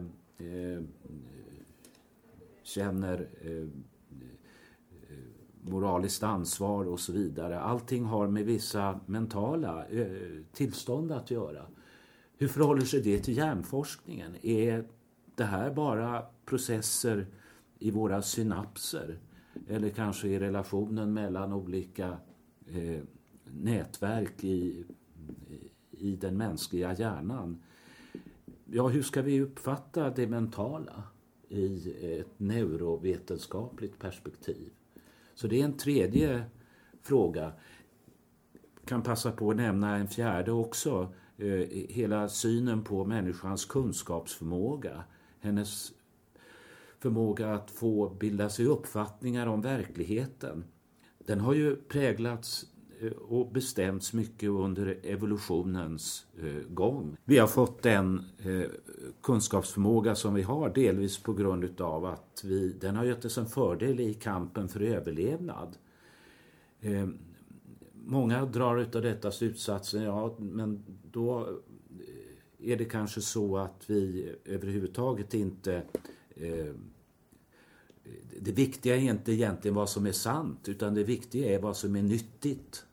känner 2.64 3.28
moraliskt 5.68 6.24
ansvar 6.24 6.86
och 6.86 7.00
så 7.00 7.12
vidare. 7.12 7.60
Allting 7.60 8.06
har 8.06 8.28
med 8.28 8.46
vissa 8.46 9.00
mentala 9.06 9.86
eh, 9.86 10.08
tillstånd 10.54 11.12
att 11.12 11.32
göra. 11.32 11.66
Hur 12.38 12.48
förhåller 12.48 12.86
sig 12.86 13.02
det 13.02 13.20
till 13.20 13.38
hjärnforskningen? 13.38 14.36
Är 14.42 14.86
det 15.36 15.44
här 15.44 15.74
bara 15.74 16.24
processer 16.46 17.28
i 17.80 17.92
våra 17.92 18.22
synapser? 18.22 19.18
eller 19.68 19.90
kanske 19.90 20.28
i 20.28 20.40
relationen 20.40 21.14
mellan 21.14 21.54
olika 21.54 22.18
eh, 22.68 23.02
nätverk 23.44 24.44
i, 24.44 24.86
i 25.92 26.16
den 26.16 26.38
mänskliga 26.38 26.94
hjärnan. 26.94 27.62
Ja, 28.66 28.88
hur 28.88 29.02
ska 29.02 29.22
vi 29.22 29.42
uppfatta 29.42 30.10
det 30.10 30.28
mentala 30.28 31.04
i 31.50 31.94
ett 32.20 32.40
neurovetenskapligt 32.40 34.00
perspektiv? 34.00 34.72
Så 35.38 35.48
det 35.48 35.62
är 35.62 35.66
en 35.66 35.78
tredje 35.78 36.44
fråga. 37.02 37.54
kan 38.86 39.04
passa 39.04 39.32
på 39.32 39.52
att 39.52 39.58
nämna 39.58 39.96
en 39.96 40.08
fjärde 40.08 40.52
också. 40.52 41.14
Eh, 41.38 41.68
hela 41.90 42.30
synen 42.30 42.84
på 42.84 43.06
människans 43.06 43.66
kunskapsförmåga. 43.66 45.04
Hennes 45.40 45.92
förmåga 47.00 47.54
att 47.54 47.72
få 47.72 48.10
bilda 48.10 48.50
sig 48.50 48.66
uppfattningar 48.66 49.48
om 49.48 49.62
verkligheten. 49.62 50.64
Den 51.18 51.40
har 51.40 51.54
ju 51.54 51.76
präglats 51.76 52.66
Eh, 53.02 53.12
och 53.12 53.52
bestämts 53.52 54.14
mycket 54.14 54.50
under 54.50 55.00
evolutionens 55.04 56.26
eh, 56.42 56.70
gång. 56.70 57.18
Vi 57.26 57.38
har 57.38 57.48
fått 57.48 57.82
den 57.84 58.26
eh, 58.40 58.70
kunskapsförmåga 59.22 60.16
som 60.16 60.34
vi 60.34 60.42
har 60.42 60.70
delvis 60.70 61.24
på 61.24 61.34
grund 61.34 61.82
av 61.82 62.06
att 62.06 62.42
vi, 62.44 62.74
den 62.74 62.96
har 62.96 63.06
gett 63.06 63.26
oss 63.26 63.38
en 63.38 63.46
fördel 63.46 64.00
i 64.00 64.14
kampen 64.14 64.70
för 64.70 64.80
överlevnad. 64.80 65.78
Många 67.94 68.46
drar 68.46 68.96
av 68.96 69.02
detta 69.02 69.32
slutsatsen, 69.32 70.04
ja 70.04 70.36
men 70.40 70.84
då 71.12 71.48
är 72.60 72.78
det 72.78 72.86
kanske 72.86 73.22
så 73.22 73.58
att 73.58 73.84
vi 73.88 74.34
överhuvudtaget 74.46 75.34
inte 75.34 75.84
eh, 76.36 76.74
det 78.42 78.52
viktiga 78.52 78.96
är 78.96 79.00
inte 79.00 79.32
egentligen 79.32 79.76
vad 79.76 79.90
som 79.90 80.06
är 80.06 80.12
sant 80.12 80.70
utan 80.70 80.94
det 80.94 81.04
viktiga 81.04 81.56
är 81.56 81.60
vad 81.60 81.78
som 81.78 81.96
är 81.96 82.02
nyttigt. 82.02 82.84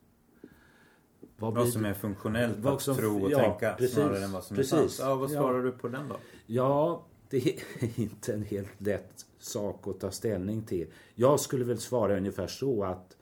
Vad, 1.36 1.54
vad 1.54 1.68
som 1.68 1.84
är 1.84 1.94
funktionellt 1.94 2.58
vad 2.58 2.82
som, 2.82 2.92
att 2.92 2.98
tro 2.98 3.22
och 3.22 3.30
ja, 3.30 3.38
tänka 3.38 3.74
precis, 3.78 3.94
snarare 3.94 4.24
än 4.24 4.32
vad 4.32 4.44
som 4.44 4.56
precis, 4.56 4.72
är 4.72 4.78
sant. 4.78 4.98
Ja, 4.98 5.14
vad 5.14 5.30
svarar 5.30 5.58
ja. 5.58 5.62
du 5.62 5.72
på 5.72 5.88
den 5.88 6.08
då? 6.08 6.16
Ja, 6.46 7.04
det 7.28 7.36
är 7.48 7.60
inte 8.00 8.34
en 8.34 8.42
helt 8.42 8.80
lätt 8.80 9.26
sak 9.38 9.86
att 9.88 10.00
ta 10.00 10.10
ställning 10.10 10.62
till. 10.62 10.86
Jag 11.14 11.40
skulle 11.40 11.64
väl 11.64 11.78
svara 11.78 12.16
ungefär 12.16 12.46
så 12.46 12.84
att 12.84 13.16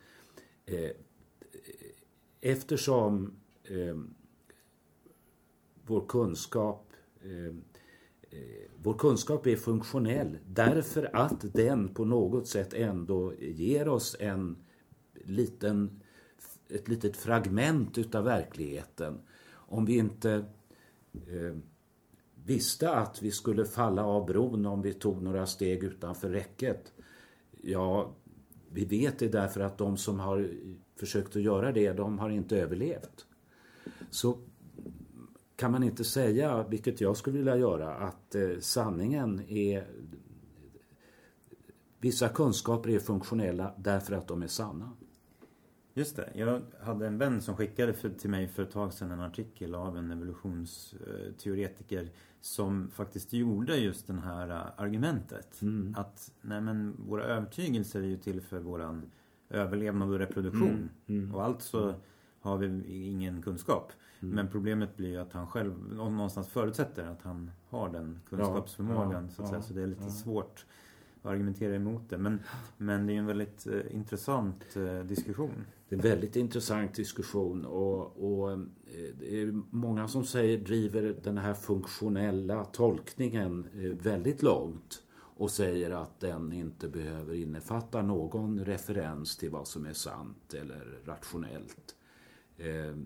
eh, 0.66 0.90
eftersom 2.40 3.34
eh, 3.64 3.96
vår 5.86 6.06
kunskap 6.08 6.92
eh, 7.22 7.54
eh, 8.30 8.70
vår 8.82 8.94
kunskap 8.94 9.46
är 9.46 9.56
funktionell 9.56 10.38
därför 10.46 11.16
att 11.16 11.54
den 11.54 11.94
på 11.94 12.04
något 12.04 12.48
sätt 12.48 12.74
ändå 12.74 13.34
ger 13.40 13.88
oss 13.88 14.16
en 14.20 14.56
liten, 15.24 16.00
ett 16.68 16.88
litet 16.88 17.16
fragment 17.16 17.98
utav 17.98 18.24
verkligheten. 18.24 19.18
Om 19.50 19.84
vi 19.84 19.96
inte 19.96 20.44
eh, 21.14 21.56
visste 22.44 22.94
att 22.94 23.22
vi 23.22 23.30
skulle 23.30 23.64
falla 23.64 24.04
av 24.04 24.26
bron 24.26 24.66
om 24.66 24.82
vi 24.82 24.92
tog 24.92 25.22
några 25.22 25.46
steg 25.46 25.84
utanför 25.84 26.30
räcket. 26.30 26.92
Ja, 27.62 28.14
vi 28.72 28.84
vet 28.84 29.18
det 29.18 29.28
därför 29.28 29.60
att 29.60 29.78
de 29.78 29.96
som 29.96 30.20
har 30.20 30.50
försökt 30.96 31.36
att 31.36 31.42
göra 31.42 31.72
det, 31.72 31.92
de 31.92 32.18
har 32.18 32.30
inte 32.30 32.60
överlevt. 32.60 33.26
Så 34.10 34.38
kan 35.62 35.72
man 35.72 35.82
inte 35.82 36.04
säga, 36.04 36.64
vilket 36.68 37.00
jag 37.00 37.16
skulle 37.16 37.38
vilja 37.38 37.56
göra, 37.56 37.94
att 37.94 38.34
eh, 38.34 38.58
sanningen 38.60 39.40
är... 39.48 39.86
Vissa 42.00 42.28
kunskaper 42.28 42.90
är 42.90 42.98
funktionella 42.98 43.74
därför 43.78 44.14
att 44.14 44.28
de 44.28 44.42
är 44.42 44.46
sanna. 44.46 44.90
Just 45.94 46.16
det. 46.16 46.28
Jag 46.34 46.62
hade 46.80 47.06
en 47.06 47.18
vän 47.18 47.42
som 47.42 47.56
skickade 47.56 47.92
för, 47.92 48.10
till 48.10 48.30
mig 48.30 48.48
för 48.48 48.62
ett 48.62 48.70
tag 48.70 48.92
sedan 48.92 49.10
en 49.10 49.20
artikel 49.20 49.74
av 49.74 49.98
en 49.98 50.10
evolutionsteoretiker 50.10 52.08
som 52.40 52.90
faktiskt 52.90 53.32
gjorde 53.32 53.76
just 53.76 54.06
det 54.06 54.12
här 54.12 54.50
eh, 54.50 54.62
argumentet. 54.76 55.62
Mm. 55.62 55.94
Att 55.98 56.32
nej 56.40 56.60
men, 56.60 56.96
våra 57.08 57.24
övertygelser 57.24 58.00
är 58.00 58.06
ju 58.06 58.16
till 58.16 58.40
för 58.40 58.60
våran 58.60 59.10
överlevnad 59.50 60.10
och 60.10 60.18
reproduktion. 60.18 60.88
Mm. 61.08 61.10
Mm. 61.22 61.34
Och 61.34 61.44
alltså 61.44 61.94
har 62.42 62.58
vi 62.58 62.94
ingen 63.06 63.42
kunskap. 63.42 63.92
Mm. 64.22 64.34
Men 64.34 64.48
problemet 64.48 64.96
blir 64.96 65.08
ju 65.08 65.18
att 65.18 65.32
han 65.32 65.46
själv 65.46 65.94
någonstans 65.94 66.48
förutsätter 66.48 67.06
att 67.06 67.22
han 67.22 67.50
har 67.68 67.88
den 67.88 68.20
kunskapsförmågan. 68.28 69.24
Ja, 69.24 69.30
så, 69.30 69.42
att 69.42 69.48
ja, 69.48 69.50
säga. 69.50 69.62
så 69.62 69.74
det 69.74 69.82
är 69.82 69.86
lite 69.86 70.04
ja. 70.04 70.10
svårt 70.10 70.66
att 71.22 71.30
argumentera 71.30 71.74
emot 71.74 72.02
det. 72.08 72.18
Men, 72.18 72.40
men 72.76 73.06
det 73.06 73.12
är 73.12 73.18
en 73.18 73.26
väldigt 73.26 73.66
eh, 73.66 73.94
intressant 73.94 74.76
eh, 74.76 75.00
diskussion. 75.00 75.64
Det 75.88 75.94
är 75.94 75.98
en 75.98 76.10
väldigt 76.10 76.36
intressant 76.36 76.94
diskussion 76.94 77.64
och, 77.64 78.24
och 78.24 78.52
eh, 78.52 78.58
det 79.18 79.42
är 79.42 79.62
många 79.70 80.08
som 80.08 80.24
säger 80.24 80.58
driver 80.58 81.16
den 81.22 81.38
här 81.38 81.54
funktionella 81.54 82.64
tolkningen 82.64 83.66
eh, 83.74 83.80
väldigt 83.80 84.42
långt 84.42 85.02
och 85.36 85.50
säger 85.50 85.90
att 85.90 86.20
den 86.20 86.52
inte 86.52 86.88
behöver 86.88 87.34
innefatta 87.34 88.02
någon 88.02 88.64
referens 88.64 89.36
till 89.36 89.50
vad 89.50 89.68
som 89.68 89.86
är 89.86 89.92
sant 89.92 90.54
eller 90.54 91.00
rationellt. 91.04 91.94
Eh, 92.58 92.96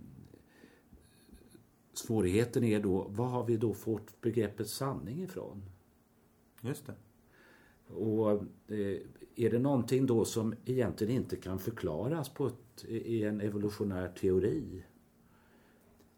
svårigheten 1.92 2.64
är 2.64 2.80
då, 2.80 3.06
vad 3.10 3.30
har 3.30 3.44
vi 3.44 3.56
då 3.56 3.74
fått 3.74 4.20
begreppet 4.20 4.68
sanning 4.68 5.22
ifrån? 5.22 5.62
Just 6.60 6.86
det. 6.86 6.94
Och 7.94 8.30
eh, 8.68 9.00
är 9.36 9.50
det 9.50 9.58
någonting 9.58 10.06
då 10.06 10.24
som 10.24 10.54
egentligen 10.64 11.16
inte 11.16 11.36
kan 11.36 11.58
förklaras 11.58 12.28
på 12.28 12.46
ett, 12.46 12.84
i 12.84 13.24
en 13.24 13.40
evolutionär 13.40 14.08
teori? 14.08 14.84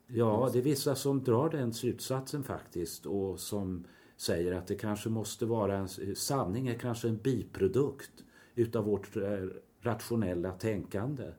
Ja, 0.06 0.50
det 0.52 0.58
är 0.58 0.62
vissa 0.62 0.94
som 0.94 1.24
drar 1.24 1.50
den 1.50 1.72
slutsatsen 1.72 2.42
faktiskt 2.42 3.06
och 3.06 3.40
som 3.40 3.84
säger 4.16 4.52
att 4.52 4.66
det 4.66 4.74
kanske 4.74 5.08
måste 5.08 5.46
vara 5.46 5.76
en 5.76 6.16
sanning 6.16 6.68
är 6.68 6.78
kanske 6.78 7.08
en 7.08 7.16
biprodukt 7.16 8.24
utav 8.54 8.84
vårt 8.84 9.16
eh, 9.16 9.46
rationella 9.80 10.52
tänkande 10.52 11.32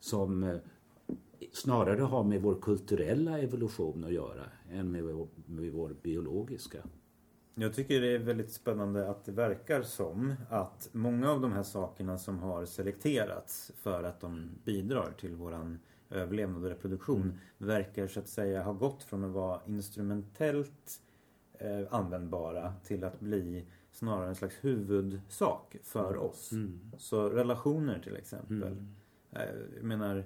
som 0.00 0.42
eh, 0.42 0.56
snarare 1.52 2.00
har 2.00 2.24
med 2.24 2.42
vår 2.42 2.54
kulturella 2.60 3.38
evolution 3.38 4.04
att 4.04 4.12
göra 4.12 4.44
än 4.70 4.92
med 4.92 5.04
vår, 5.04 5.28
med 5.46 5.72
vår 5.72 5.96
biologiska. 6.02 6.78
Jag 7.54 7.74
tycker 7.74 8.00
det 8.00 8.14
är 8.14 8.18
väldigt 8.18 8.52
spännande 8.52 9.10
att 9.10 9.24
det 9.24 9.32
verkar 9.32 9.82
som 9.82 10.34
att 10.48 10.88
många 10.92 11.30
av 11.30 11.40
de 11.40 11.52
här 11.52 11.62
sakerna 11.62 12.18
som 12.18 12.38
har 12.38 12.64
selekterats 12.64 13.72
för 13.76 14.04
att 14.04 14.20
de 14.20 14.50
bidrar 14.64 15.12
till 15.20 15.34
våran 15.34 15.78
överlevnad 16.10 16.64
och 16.64 16.70
reproduktion 16.70 17.22
mm. 17.22 17.36
verkar 17.58 18.06
så 18.06 18.20
att 18.20 18.28
säga 18.28 18.62
ha 18.62 18.72
gått 18.72 19.02
från 19.02 19.24
att 19.24 19.30
vara 19.30 19.60
instrumentellt 19.66 21.00
eh, 21.58 21.94
användbara 21.94 22.74
till 22.84 23.04
att 23.04 23.20
bli 23.20 23.66
snarare 23.92 24.28
en 24.28 24.34
slags 24.34 24.54
huvudsak 24.60 25.76
för 25.82 26.10
mm. 26.10 26.22
oss. 26.22 26.52
Mm. 26.52 26.80
Så 26.98 27.28
relationer 27.28 27.98
till 27.98 28.16
exempel. 28.16 28.62
Mm. 28.62 28.88
Eh, 29.32 29.76
jag 29.76 29.84
menar, 29.84 30.24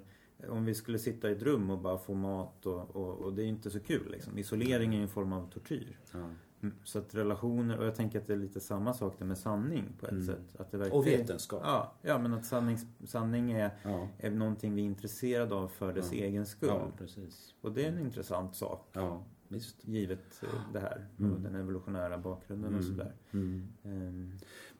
om 0.49 0.65
vi 0.65 0.73
skulle 0.73 0.99
sitta 0.99 1.29
i 1.29 1.31
ett 1.31 1.41
rum 1.41 1.69
och 1.69 1.79
bara 1.79 1.97
få 1.97 2.13
mat 2.13 2.65
och, 2.65 2.95
och, 2.95 3.17
och 3.17 3.33
det 3.33 3.43
är 3.43 3.45
inte 3.45 3.69
så 3.69 3.79
kul. 3.79 4.11
Liksom. 4.11 4.37
Isolering 4.37 4.95
är 4.95 5.01
en 5.01 5.09
form 5.09 5.33
av 5.33 5.49
tortyr. 5.49 5.99
Ja. 6.13 6.29
Mm, 6.61 6.75
så 6.83 6.99
att 6.99 7.15
relationer, 7.15 7.77
och 7.77 7.85
jag 7.85 7.95
tänker 7.95 8.19
att 8.19 8.27
det 8.27 8.33
är 8.33 8.37
lite 8.37 8.59
samma 8.59 8.93
sak 8.93 9.15
det 9.19 9.25
med 9.25 9.37
sanning 9.37 9.93
på 9.99 10.05
ett 10.05 10.11
mm. 10.11 10.25
sätt. 10.25 10.55
Att 10.59 10.71
det 10.71 10.91
och 10.91 11.07
vetenskap. 11.07 11.61
Ja, 11.65 11.93
ja, 12.01 12.17
men 12.17 12.33
att 12.33 12.45
sanning, 12.45 12.77
sanning 13.05 13.51
är, 13.51 13.71
ja. 13.83 14.07
är 14.17 14.31
någonting 14.31 14.75
vi 14.75 14.81
är 14.81 14.85
intresserade 14.85 15.55
av 15.55 15.67
för 15.67 15.93
dess 15.93 16.13
ja. 16.13 16.23
egen 16.23 16.45
skull. 16.45 16.69
Ja, 16.69 16.91
precis. 16.97 17.55
Och 17.61 17.71
det 17.71 17.85
är 17.85 17.91
en 17.91 17.99
intressant 17.99 18.55
sak. 18.55 18.89
Ja. 18.93 19.23
Visst. 19.47 19.87
Givet 19.87 20.43
eh, 20.43 20.49
det 20.73 20.79
här. 20.79 21.07
Mm. 21.19 21.33
Och 21.33 21.39
den 21.41 21.55
evolutionära 21.55 22.17
bakgrunden 22.17 22.67
mm. 22.69 22.79
och 22.79 22.85
sådär. 22.85 23.13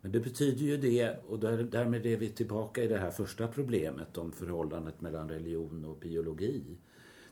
Men 0.08 0.12
det 0.12 0.20
betyder 0.20 0.66
ju 0.66 0.78
det, 0.78 1.16
och 1.28 1.40
därmed 1.40 2.06
är 2.06 2.18
vi 2.18 2.30
tillbaka 2.30 2.84
i 2.84 2.88
det 2.88 2.98
här 2.98 3.12
första 3.12 3.48
problemet 3.48 4.18
om 4.18 4.32
förhållandet 4.32 5.02
mellan 5.02 5.30
religion 5.30 5.86
och 5.86 5.98
biologi. 5.98 6.64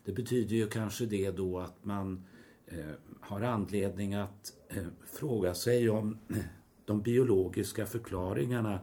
Det 0.06 0.12
betyder 0.12 0.56
ju 0.56 0.68
kanske 0.68 1.06
det 1.06 1.32
då 1.32 1.60
att 1.60 1.86
man 1.86 2.26
eh, 2.68 2.96
har 3.20 3.42
anledning 3.42 4.14
att 4.14 4.54
eh, 4.70 4.84
fråga 5.06 5.54
sig 5.54 5.90
om 5.90 6.18
eh, 6.30 6.38
de 6.86 7.02
biologiska 7.02 7.86
förklaringarna 7.86 8.80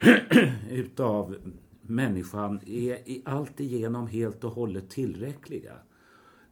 utav 0.70 1.36
människan 1.82 2.60
är 2.66 3.08
i 3.08 3.22
allt 3.24 3.60
igenom 3.60 4.06
helt 4.06 4.44
och 4.44 4.52
hållet 4.52 4.90
tillräckliga. 4.90 5.74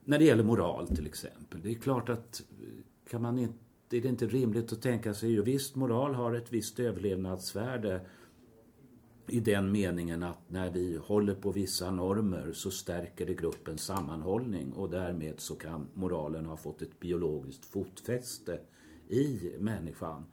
När 0.05 0.19
det 0.19 0.25
gäller 0.25 0.45
moral 0.45 0.89
till 0.89 1.07
exempel. 1.07 1.61
Det 1.63 1.71
är 1.71 1.75
klart 1.75 2.09
att 2.09 2.43
eh, 2.61 3.11
kan 3.11 3.23
man 3.23 3.39
inte, 3.39 3.68
är 3.97 4.01
det 4.01 4.09
inte 4.09 4.27
rimligt 4.27 4.73
att 4.73 4.83
tänka 4.83 5.15
sig, 5.15 5.31
ju 5.31 5.43
visst 5.43 5.75
moral 5.75 6.15
har 6.15 6.35
ett 6.35 6.53
visst 6.53 6.81
överlevnadsvärde 6.81 8.01
i 9.29 9.41
den 9.41 9.73
meningen 9.73 10.23
att 10.23 10.51
när 10.51 10.71
vi 10.71 10.97
håller 10.97 11.35
på 11.35 11.51
vissa 11.51 11.91
normer 11.91 12.53
så 12.53 12.71
stärker 12.71 13.27
det 13.27 13.35
gruppens 13.35 13.83
sammanhållning 13.83 14.73
och 14.73 14.91
därmed 14.91 15.41
så 15.41 15.55
kan 15.55 15.89
moralen 15.95 16.47
ha 16.47 16.57
fått 16.57 16.83
ett 16.83 17.01
biologiskt 17.01 17.65
fotfäste 17.65 18.61
i 19.09 19.53
människan. 19.59 20.25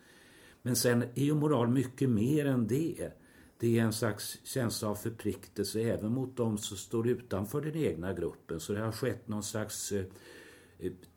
Men 0.61 0.75
sen 0.75 1.03
är 1.15 1.23
ju 1.23 1.33
moral 1.33 1.67
mycket 1.67 2.09
mer 2.09 2.45
än 2.45 2.67
det. 2.67 3.11
det 3.57 3.79
är 3.79 3.83
en 3.83 3.93
slags 3.93 4.39
känsla 4.43 4.89
av 4.89 4.95
förpliktelse 4.95 5.81
även 5.81 6.11
mot 6.11 6.37
de 6.37 6.57
som 6.57 6.77
står 6.77 7.07
utanför 7.07 7.61
den 7.61 7.75
egna 7.75 8.13
gruppen. 8.13 8.59
Så 8.59 8.73
det 8.73 8.79
har 8.79 8.91
skett 8.91 9.27
någon 9.27 9.43
slags 9.43 9.91
eh, 9.91 10.05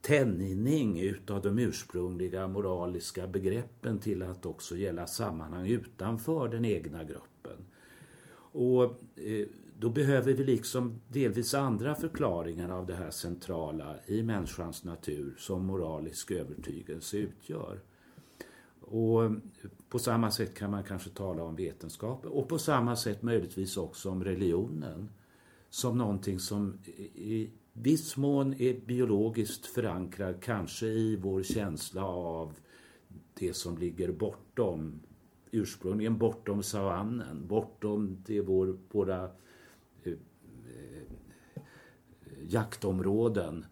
tänjning 0.00 1.00
utav 1.00 1.42
de 1.42 1.58
ursprungliga 1.58 2.48
moraliska 2.48 3.26
begreppen 3.26 3.98
till 3.98 4.22
att 4.22 4.46
också 4.46 4.76
gälla 4.76 5.06
sammanhang 5.06 5.68
utanför 5.68 6.48
den 6.48 6.64
egna 6.64 7.04
gruppen. 7.04 7.66
Och 8.52 8.84
eh, 9.16 9.46
då 9.78 9.90
behöver 9.90 10.32
vi 10.32 10.44
liksom 10.44 11.00
delvis 11.08 11.54
andra 11.54 11.94
förklaringar 11.94 12.70
av 12.70 12.86
det 12.86 12.94
här 12.94 13.10
centrala 13.10 13.96
i 14.06 14.22
människans 14.22 14.84
natur 14.84 15.34
som 15.38 15.66
moralisk 15.66 16.30
övertygelse 16.30 17.16
utgör. 17.16 17.80
Och 18.80 19.30
på 19.88 19.98
samma 19.98 20.30
sätt 20.30 20.54
kan 20.54 20.70
man 20.70 20.84
kanske 20.84 21.10
tala 21.10 21.42
om 21.42 21.56
vetenskap 21.56 22.26
och 22.26 22.48
på 22.48 22.58
samma 22.58 22.96
sätt 22.96 23.22
möjligtvis 23.22 23.76
också 23.76 24.10
om 24.10 24.24
religionen 24.24 25.08
som 25.70 25.98
någonting 25.98 26.38
som 26.38 26.78
i 27.14 27.50
viss 27.82 28.16
mån 28.16 28.54
är 28.60 28.80
biologiskt 28.86 29.66
förankrad 29.66 30.42
kanske 30.42 30.86
i 30.86 31.16
vår 31.16 31.42
känsla 31.42 32.04
av 32.04 32.54
det 33.34 33.54
som 33.54 33.78
ligger 33.78 34.12
bortom 34.12 35.00
ursprungligen 35.50 36.18
bortom 36.18 36.62
savannen, 36.62 37.46
bortom 37.46 38.22
det 38.26 38.40
vår, 38.40 38.78
våra 38.90 39.24
eh, 40.02 40.12
eh, 40.12 41.62
jaktområden 42.48 43.66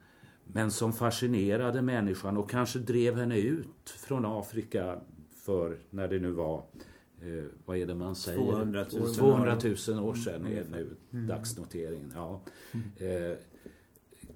men 0.45 0.71
som 0.71 0.93
fascinerade 0.93 1.83
människan 1.83 2.37
och 2.37 2.51
kanske 2.51 2.79
drev 2.79 3.17
henne 3.17 3.39
ut 3.39 3.91
från 3.91 4.25
Afrika 4.27 5.01
för 5.35 5.79
när 5.91 6.09
det 6.09 6.19
nu 6.19 6.31
var 6.31 6.65
eh, 7.23 7.45
vad 7.65 7.77
är 7.77 7.87
det 7.87 7.95
man 7.95 8.17
säger? 8.17 8.39
200 8.39 8.87
000, 8.93 9.15
200 9.15 9.59
000 9.89 10.05
år 10.05 10.15
sedan 10.15 10.47
är 10.47 10.65
nu 10.71 10.97
mm. 11.13 11.27
dagsnoteringen. 11.27 12.13
Ja. 12.15 12.41
Mm. 12.73 13.31
Eh, 13.31 13.37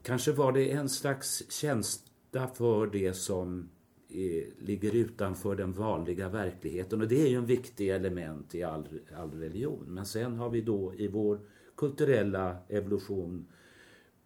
kanske 0.02 0.32
var 0.32 0.52
det 0.52 0.70
en 0.70 0.88
slags 0.88 1.50
känsla 1.50 2.48
för 2.54 2.86
det 2.86 3.14
som 3.14 3.70
eh, 4.08 4.44
ligger 4.58 4.94
utanför 4.94 5.56
den 5.56 5.72
vanliga 5.72 6.28
verkligheten. 6.28 7.00
Och 7.00 7.08
det 7.08 7.22
är 7.22 7.28
ju 7.28 7.36
en 7.36 7.46
viktig 7.46 7.88
element 7.88 8.54
i 8.54 8.62
all, 8.62 8.88
all 9.16 9.30
religion. 9.30 9.84
Men 9.88 10.06
sen 10.06 10.36
har 10.36 10.50
vi 10.50 10.60
då 10.60 10.94
i 10.94 11.08
vår 11.08 11.40
kulturella 11.76 12.56
evolution 12.68 13.46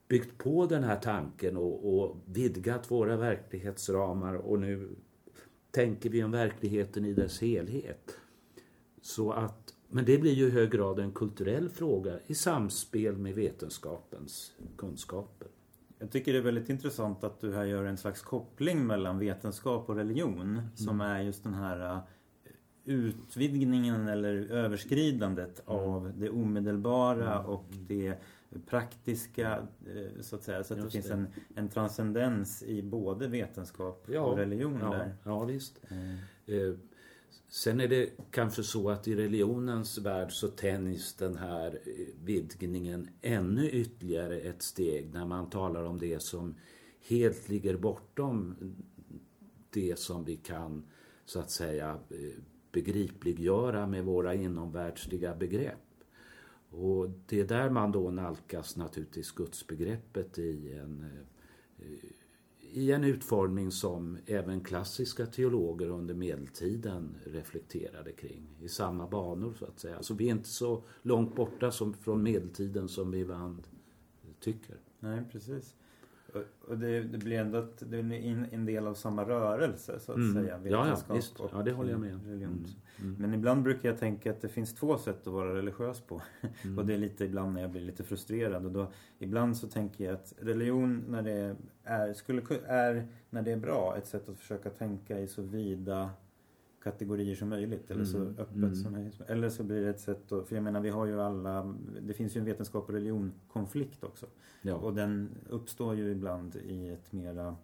byggt 0.09 0.39
på 0.39 0.67
den 0.67 0.85
här 0.85 0.97
tanken 0.97 1.57
och, 1.57 1.99
och 1.99 2.17
vidgat 2.27 2.91
våra 2.91 3.17
verklighetsramar 3.17 4.35
och 4.35 4.61
nu 4.61 4.97
tänker 5.71 6.11
vi 6.11 6.25
om 6.25 6.31
verkligheten 6.31 7.05
i 7.05 7.13
dess 7.13 7.41
helhet. 7.41 8.19
Så 9.03 9.33
att, 9.33 9.75
men 9.89 10.05
det 10.05 10.19
blir 10.19 10.33
ju 10.33 10.47
i 10.47 10.51
hög 10.51 10.71
grad 10.71 10.99
en 10.99 11.13
kulturell 11.13 11.69
fråga 11.69 12.19
i 12.27 12.35
samspel 12.35 13.17
med 13.17 13.35
vetenskapens 13.35 14.53
kunskaper. 14.77 15.49
Jag 16.05 16.11
tycker 16.11 16.33
det 16.33 16.39
är 16.39 16.43
väldigt 16.43 16.69
intressant 16.69 17.25
att 17.25 17.41
du 17.41 17.55
här 17.55 17.65
gör 17.65 17.85
en 17.85 17.97
slags 17.97 18.23
koppling 18.23 18.87
mellan 18.87 19.19
vetenskap 19.19 19.89
och 19.89 19.97
religion 19.97 20.41
mm. 20.41 20.77
som 20.77 21.01
är 21.01 21.23
just 21.23 21.43
den 21.43 21.55
här 21.55 21.95
uh, 21.95 21.99
utvidgningen 22.85 24.09
eller 24.09 24.33
överskridandet 24.51 25.63
mm. 25.69 25.81
av 25.81 26.13
det 26.17 26.31
omedelbara 26.31 27.35
mm. 27.35 27.47
och 27.47 27.65
det 27.71 28.15
praktiska 28.67 29.59
eh, 29.87 30.21
så 30.21 30.37
att 30.37 30.43
säga. 30.43 30.65
Så 30.65 30.75
att 30.75 30.83
det 30.83 30.91
finns 30.91 31.11
En, 31.11 31.27
en 31.55 31.69
transcendens 31.69 32.63
i 32.63 32.83
både 32.83 33.29
vetenskap 33.29 34.07
ja, 34.09 34.21
och 34.21 34.37
religion 34.37 34.79
ja, 34.83 34.91
där. 34.91 35.15
Ja, 35.23 35.45
visst. 35.45 35.81
Mm. 35.89 36.17
Eh, 36.47 36.75
sen 37.55 37.81
är 37.81 37.89
det 37.89 38.11
kanske 38.31 38.63
så 38.63 38.91
att 38.91 39.09
i 39.09 39.17
religionens 39.17 39.99
värld 39.99 40.33
så 40.33 40.49
tänjs 40.49 41.15
den 41.15 41.37
här 41.37 41.79
vidgningen 42.25 43.09
ännu 43.21 43.71
ytterligare 43.71 44.41
ett 44.41 44.63
steg 44.63 45.15
när 45.15 45.27
man 45.27 45.51
talar 45.51 45.83
om 45.85 45.99
det 45.99 46.23
som 46.23 46.55
helt 47.09 47.49
ligger 47.49 47.77
bortom 47.77 48.57
det 49.71 49.99
som 49.99 50.25
vi 50.25 50.37
kan 50.37 50.85
så 51.25 51.41
att 51.41 51.51
säga 51.51 51.99
begripliggöra 52.73 53.87
med 53.87 54.05
våra 54.05 54.35
inomvärldsliga 54.35 55.35
begrepp. 55.35 56.05
Och 56.71 57.11
det 57.27 57.41
är 57.41 57.45
där 57.45 57.71
man 57.71 57.93
då 57.93 58.11
nalkas 58.11 58.77
naturligtvis 58.77 59.31
gudsbegreppet 59.31 60.39
i 60.39 60.73
en, 60.73 61.05
eh, 61.79 62.11
i 62.77 62.93
en 62.93 63.05
utformning 63.05 63.71
som 63.71 64.19
även 64.27 64.61
klassiska 64.61 65.27
teologer 65.27 65.89
under 65.89 66.15
medeltiden 66.15 67.17
reflekterade 67.25 68.13
kring. 68.13 68.43
I 68.61 68.69
samma 68.69 69.07
banor 69.07 69.55
så 69.59 69.65
att 69.65 69.79
säga. 69.79 70.03
Så 70.03 70.15
vi 70.15 70.27
är 70.27 70.31
inte 70.31 70.49
så 70.49 70.83
långt 71.03 71.37
borta 71.37 71.71
som 71.71 71.95
från 71.95 72.23
medeltiden 72.23 72.89
som 72.89 73.11
vi 73.11 73.19
ibland 73.19 73.63
tycker. 74.41 74.77
Nej, 75.01 75.23
precis. 75.33 75.75
Och 76.69 76.79
det, 76.79 77.01
det 77.01 77.19
blir 77.19 77.39
ändå 77.39 77.59
att 77.59 77.83
det 77.91 77.99
är 77.99 78.49
en 78.53 78.67
del 78.67 78.87
av 78.87 78.95
samma 78.95 79.25
rörelse 79.25 80.01
så 80.01 80.13
att 80.13 80.19
mm. 80.19 80.35
säga. 80.35 80.61
Ja, 80.65 80.89
ja, 81.09 81.15
visst. 81.15 81.35
ja, 81.53 81.63
det 81.63 81.73
håller 81.73 81.91
jag 81.91 82.01
med 82.01 82.15
om. 82.15 82.21
Mm. 82.21 82.65
Mm. 83.01 83.17
Men 83.19 83.35
ibland 83.35 83.63
brukar 83.63 83.89
jag 83.89 83.99
tänka 83.99 84.31
att 84.31 84.41
det 84.41 84.49
finns 84.49 84.75
två 84.75 84.99
sätt 84.99 85.27
att 85.27 85.33
vara 85.33 85.55
religiös 85.55 86.01
på. 86.01 86.23
Mm. 86.65 86.79
och 86.79 86.87
det 86.87 86.95
är 86.95 86.99
lite 86.99 87.25
ibland 87.25 87.55
när 87.55 87.61
jag 87.61 87.71
blir 87.71 87.81
lite 87.81 88.05
frustrerad. 88.05 88.65
Och 88.65 88.73
då, 88.73 88.93
ibland 89.19 89.57
så 89.57 89.69
tänker 89.69 90.05
jag 90.05 90.15
att 90.15 90.35
religion 90.39 91.05
när 91.09 91.23
det 91.23 91.57
är, 91.85 92.13
skulle, 92.13 92.43
är, 92.67 93.09
när 93.31 93.43
det 93.43 93.53
är 93.53 93.57
bra, 93.57 93.97
ett 93.97 94.07
sätt 94.07 94.29
att 94.29 94.39
försöka 94.39 94.71
tänka 94.71 95.21
i 95.21 95.27
så 95.27 95.43
vida 95.43 96.11
kategorier 96.85 97.35
som 97.35 97.49
möjligt 97.49 97.91
eller 97.91 98.05
så 98.05 98.17
mm. 98.17 98.35
öppet 98.39 98.57
mm. 98.57 98.75
som 98.75 98.93
möjligt. 98.93 99.21
Eller 99.27 99.49
så 99.49 99.63
blir 99.63 99.83
det 99.83 99.91
ett 99.91 100.01
sätt 100.01 100.33
att, 100.33 100.49
för 100.49 100.55
jag 100.55 100.65
menar 100.65 100.81
vi 100.81 100.89
har 100.89 101.07
ju 101.07 101.21
alla, 101.21 101.75
det 102.01 102.15
finns 102.15 102.37
ju 102.37 102.39
en 102.39 102.45
vetenskap 102.45 102.89
och 102.89 102.95
religion-konflikt 102.95 104.05
också. 104.05 104.27
Ja. 104.63 104.75
Och 104.75 104.95
den 104.95 105.31
uppstår 105.49 105.95
ju 105.95 106.11
ibland 106.11 106.57
i 106.57 106.89
ett 106.89 107.13
mera 107.13 107.57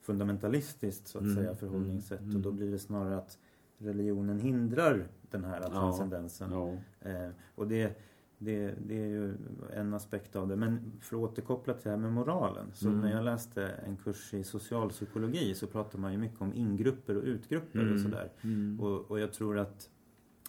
fundamentalistiskt 0.00 1.08
så 1.08 1.18
att 1.18 1.24
mm. 1.24 1.36
säga 1.36 1.54
förhållningssätt 1.54 2.20
och 2.20 2.40
då 2.40 2.48
mm. 2.48 2.56
blir 2.56 2.70
det 2.70 2.78
snarare 2.78 3.16
att 3.16 3.38
religionen 3.78 4.38
hindrar 4.38 5.08
den 5.30 5.44
här 5.44 5.60
transcendensen. 5.60 6.50
Ja. 6.52 6.74
Ja. 7.00 7.08
Eh, 7.08 7.30
och 7.54 7.68
det 7.68 7.98
det, 8.38 8.74
det, 8.86 9.02
är 9.02 9.06
ju 9.06 9.34
en 9.72 9.94
aspekt 9.94 10.36
av 10.36 10.48
det. 10.48 10.56
Men 10.56 10.92
för 11.00 11.16
att 11.16 11.22
återkoppla 11.22 11.74
till 11.74 11.84
det 11.84 11.90
här 11.90 11.96
med 11.96 12.12
moralen. 12.12 12.66
Så 12.72 12.88
mm. 12.88 13.00
när 13.00 13.12
jag 13.12 13.24
läste 13.24 13.66
en 13.66 13.96
kurs 13.96 14.34
i 14.34 14.44
socialpsykologi 14.44 15.54
så 15.54 15.66
pratar 15.66 15.98
man 15.98 16.12
ju 16.12 16.18
mycket 16.18 16.40
om 16.40 16.54
ingrupper 16.54 17.16
och 17.16 17.24
utgrupper 17.24 17.78
mm. 17.78 17.94
och 17.94 18.00
sådär. 18.00 18.32
Mm. 18.42 18.80
Och, 18.80 19.10
och 19.10 19.20
jag 19.20 19.32
tror 19.32 19.58
att 19.58 19.90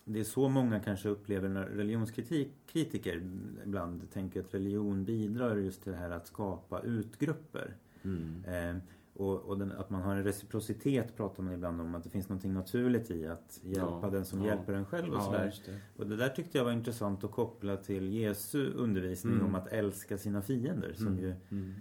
det 0.06 0.20
är 0.20 0.24
så 0.24 0.50
många 0.50 0.80
kanske 0.80 1.10
upplever 1.10 1.50
när 1.50 1.66
religionskritiker 1.66 3.24
ibland 3.66 4.12
tänker 4.12 4.40
att 4.40 4.54
religion 4.54 5.06
bidrar 5.06 5.56
just 5.56 5.84
till 5.84 5.92
det 5.92 5.98
här 5.98 6.12
att 6.12 6.28
skapa 6.28 6.82
utgrupper. 6.82 7.76
Mm. 8.02 8.44
Eh, 8.48 8.82
och, 9.20 9.42
och 9.42 9.58
den, 9.58 9.72
att 9.72 9.90
man 9.90 10.02
har 10.02 10.16
en 10.16 10.24
reciprocitet 10.24 11.18
pratar 11.18 11.44
man 11.44 11.54
ibland 11.54 11.82
om. 11.82 11.96
Att 11.96 12.04
det 12.04 12.10
finns 12.10 12.30
något 12.30 12.44
naturligt 12.44 13.12
i 13.12 13.28
att 13.28 13.60
hjälpa 13.64 14.00
ja, 14.02 14.10
den 14.10 14.26
som 14.26 14.42
ja. 14.42 14.48
hjälper 14.48 14.74
en 14.74 14.86
själv 14.86 15.14
och 15.14 15.20
ja, 15.20 15.26
sådär. 15.26 15.54
Det. 15.66 15.80
Och 15.98 16.08
det 16.08 16.16
där 16.16 16.30
tyckte 16.30 16.58
jag 16.58 16.66
var 16.66 16.72
intressant 16.72 17.24
att 17.24 17.32
koppla 17.32 17.78
till 17.78 18.14
Jesu 18.14 18.74
undervisning 18.74 19.34
mm. 19.34 19.46
om 19.46 19.56
att 19.56 19.68
älska 19.68 20.18
sina 20.18 20.42
fiender. 20.42 20.94
Som 20.94 21.08
mm. 21.08 21.20
ju, 21.20 21.34
mm. 21.52 21.74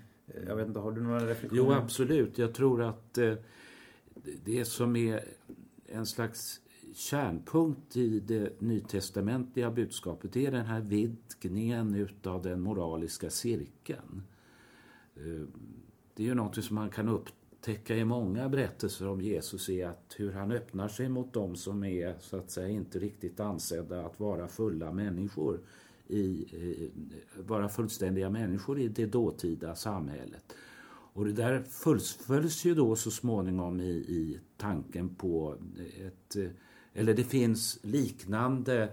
Jag 0.46 0.56
vet 0.56 0.68
inte, 0.68 0.80
har 0.80 0.92
du 0.92 1.00
några 1.00 1.26
reflektioner? 1.26 1.62
Jo, 1.62 1.72
absolut. 1.72 2.38
Jag 2.38 2.54
tror 2.54 2.82
att 2.82 3.18
eh, 3.18 3.34
det 4.44 4.64
som 4.64 4.96
är 4.96 5.24
en 5.86 6.06
slags 6.06 6.60
kärnpunkt 6.94 7.96
i 7.96 8.20
det 8.20 8.60
nytestamentliga 8.60 9.70
budskapet 9.70 10.36
är 10.36 10.50
den 10.50 10.66
här 10.66 10.80
vidgningen 10.80 11.94
utav 11.94 12.42
den 12.42 12.60
moraliska 12.60 13.30
cirkeln. 13.30 14.22
Det 16.18 16.24
är 16.24 16.26
ju 16.26 16.34
något 16.34 16.64
som 16.64 16.74
man 16.74 16.90
kan 16.90 17.08
upptäcka 17.08 17.96
i 17.96 18.04
många 18.04 18.48
berättelser 18.48 19.08
om 19.08 19.20
Jesus 19.20 19.68
är 19.68 19.86
att 19.86 20.14
hur 20.16 20.32
han 20.32 20.52
öppnar 20.52 20.88
sig 20.88 21.08
mot 21.08 21.32
dem 21.32 21.56
som 21.56 21.84
är 21.84 22.14
så 22.20 22.36
att 22.36 22.50
säga 22.50 22.68
inte 22.68 22.98
riktigt 22.98 23.40
ansedda 23.40 24.06
att 24.06 24.20
vara 24.20 24.48
fulla 24.48 24.92
människor 24.92 25.60
i, 26.08 26.90
vara 27.46 27.68
fullständiga 27.68 28.30
människor 28.30 28.80
i 28.80 28.88
det 28.88 29.06
dåtida 29.06 29.74
samhället. 29.74 30.42
Och 30.90 31.24
det 31.24 31.32
där 31.32 31.62
fullföljs 31.62 32.64
ju 32.64 32.74
då 32.74 32.96
så 32.96 33.10
småningom 33.10 33.80
i, 33.80 33.90
i 33.90 34.40
tanken 34.56 35.14
på 35.14 35.56
ett, 36.06 36.36
eller 36.92 37.14
det 37.14 37.24
finns 37.24 37.78
liknande 37.82 38.92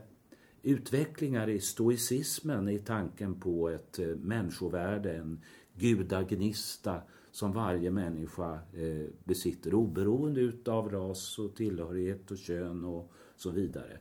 utvecklingar 0.63 1.49
i 1.49 1.59
stoicismen 1.59 2.69
i 2.69 2.79
tanken 2.79 3.39
på 3.39 3.69
ett 3.69 3.99
människovärde, 4.17 5.13
en 5.13 5.41
gudagnista 5.77 7.01
som 7.35 7.51
varje 7.51 7.91
människa 7.91 8.53
eh, 8.53 9.07
besitter 9.23 9.73
oberoende 9.73 10.41
utav 10.41 10.89
ras 10.89 11.39
och 11.39 11.55
tillhörighet 11.55 12.31
och 12.31 12.37
kön 12.37 12.85
och 12.85 13.11
så 13.35 13.49
vidare. 13.49 13.97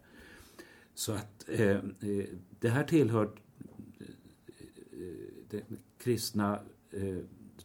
Så 0.94 1.12
att 1.12 1.44
eh, 1.48 1.70
eh, 1.70 2.24
det 2.60 2.68
här 2.68 2.84
tillhör 2.84 3.30
den 5.50 5.78
kristna 5.98 6.60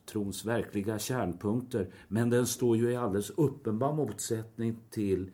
trons 0.05 0.45
verkliga 0.45 0.99
kärnpunkter 0.99 1.87
men 2.07 2.29
den 2.29 2.47
står 2.47 2.77
ju 2.77 2.91
i 2.91 2.95
alldeles 2.95 3.29
uppenbar 3.29 3.93
motsättning 3.93 4.77
till 4.89 5.31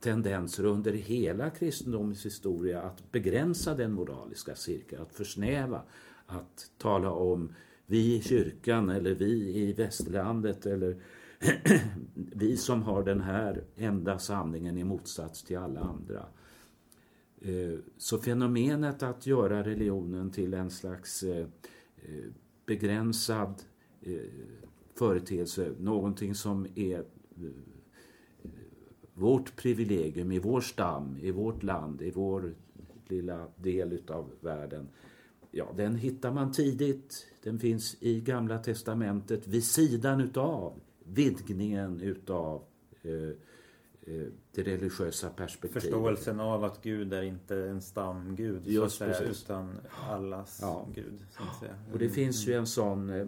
tendenser 0.00 0.64
under 0.64 0.92
hela 0.92 1.50
kristendomens 1.50 2.26
historia 2.26 2.82
att 2.82 3.12
begränsa 3.12 3.74
den 3.74 3.92
moraliska 3.92 4.54
cirkeln, 4.54 5.02
att 5.02 5.12
försnäva, 5.12 5.82
att 6.26 6.70
tala 6.78 7.10
om 7.10 7.52
vi 7.86 8.16
i 8.16 8.22
kyrkan 8.22 8.90
eller 8.90 9.14
vi 9.14 9.56
i 9.56 9.72
västlandet 9.72 10.66
eller 10.66 10.96
vi 12.14 12.56
som 12.56 12.82
har 12.82 13.02
den 13.02 13.20
här 13.20 13.64
enda 13.76 14.18
sanningen 14.18 14.78
i 14.78 14.84
motsats 14.84 15.42
till 15.42 15.58
alla 15.58 15.80
andra. 15.80 16.26
Eh, 17.40 17.78
så 17.96 18.18
fenomenet 18.18 19.02
att 19.02 19.26
göra 19.26 19.62
religionen 19.62 20.30
till 20.30 20.54
en 20.54 20.70
slags 20.70 21.22
eh, 21.22 21.46
eh, 21.96 22.24
begränsad 22.66 23.62
företeelse, 24.94 25.72
någonting 25.78 26.34
som 26.34 26.66
är 26.74 27.04
vårt 29.14 29.56
privilegium 29.56 30.32
i 30.32 30.38
vår 30.38 30.60
stam, 30.60 31.18
i 31.20 31.30
vårt 31.30 31.62
land, 31.62 32.02
i 32.02 32.10
vår 32.10 32.54
lilla 33.08 33.48
del 33.56 33.92
utav 33.92 34.30
världen. 34.40 34.88
Ja, 35.50 35.72
den 35.76 35.96
hittar 35.96 36.32
man 36.32 36.52
tidigt. 36.52 37.26
Den 37.44 37.58
finns 37.58 37.96
i 38.00 38.20
Gamla 38.20 38.58
Testamentet 38.58 39.46
vid 39.46 39.64
sidan 39.64 40.20
utav 40.20 40.80
vidgningen 41.04 42.00
utav 42.00 42.62
eh, 43.02 43.12
eh, 43.12 44.26
det 44.54 44.62
religiösa 44.62 45.30
perspektivet. 45.30 45.82
Förståelsen 45.82 46.40
av 46.40 46.64
att 46.64 46.82
Gud 46.82 47.12
är 47.12 47.22
inte 47.22 47.56
en 47.56 47.82
stamgud 47.82 48.66
Just 48.66 48.96
så 48.96 49.04
att 49.04 49.16
säga, 49.16 49.30
utan 49.30 49.80
allas 50.08 50.58
ja. 50.62 50.88
Gud. 50.94 51.26
Säga. 51.60 51.74
Och 51.92 51.98
det 51.98 52.08
finns 52.08 52.48
ju 52.48 52.54
en 52.54 52.66
sån 52.66 53.10
eh, 53.10 53.26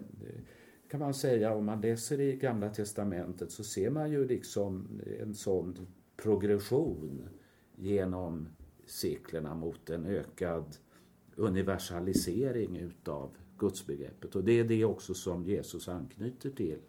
kan 0.89 0.99
man 0.99 1.13
säga, 1.13 1.53
om 1.53 1.65
man 1.65 1.81
läser 1.81 2.19
i 2.19 2.35
Gamla 2.35 2.69
Testamentet 2.69 3.51
så 3.51 3.63
ser 3.63 3.89
man 3.89 4.11
ju 4.11 4.27
liksom 4.27 5.01
en 5.19 5.33
sån 5.33 5.87
progression 6.23 7.29
genom 7.75 8.49
seklerna 8.85 9.55
mot 9.55 9.89
en 9.89 10.05
ökad 10.05 10.77
universalisering 11.35 12.77
utav 12.77 13.31
gudsbegreppet. 13.57 14.35
Och 14.35 14.43
det 14.43 14.59
är 14.59 14.63
det 14.63 14.85
också 14.85 15.13
som 15.13 15.45
Jesus 15.45 15.87
anknyter 15.87 16.49
till 16.49 16.79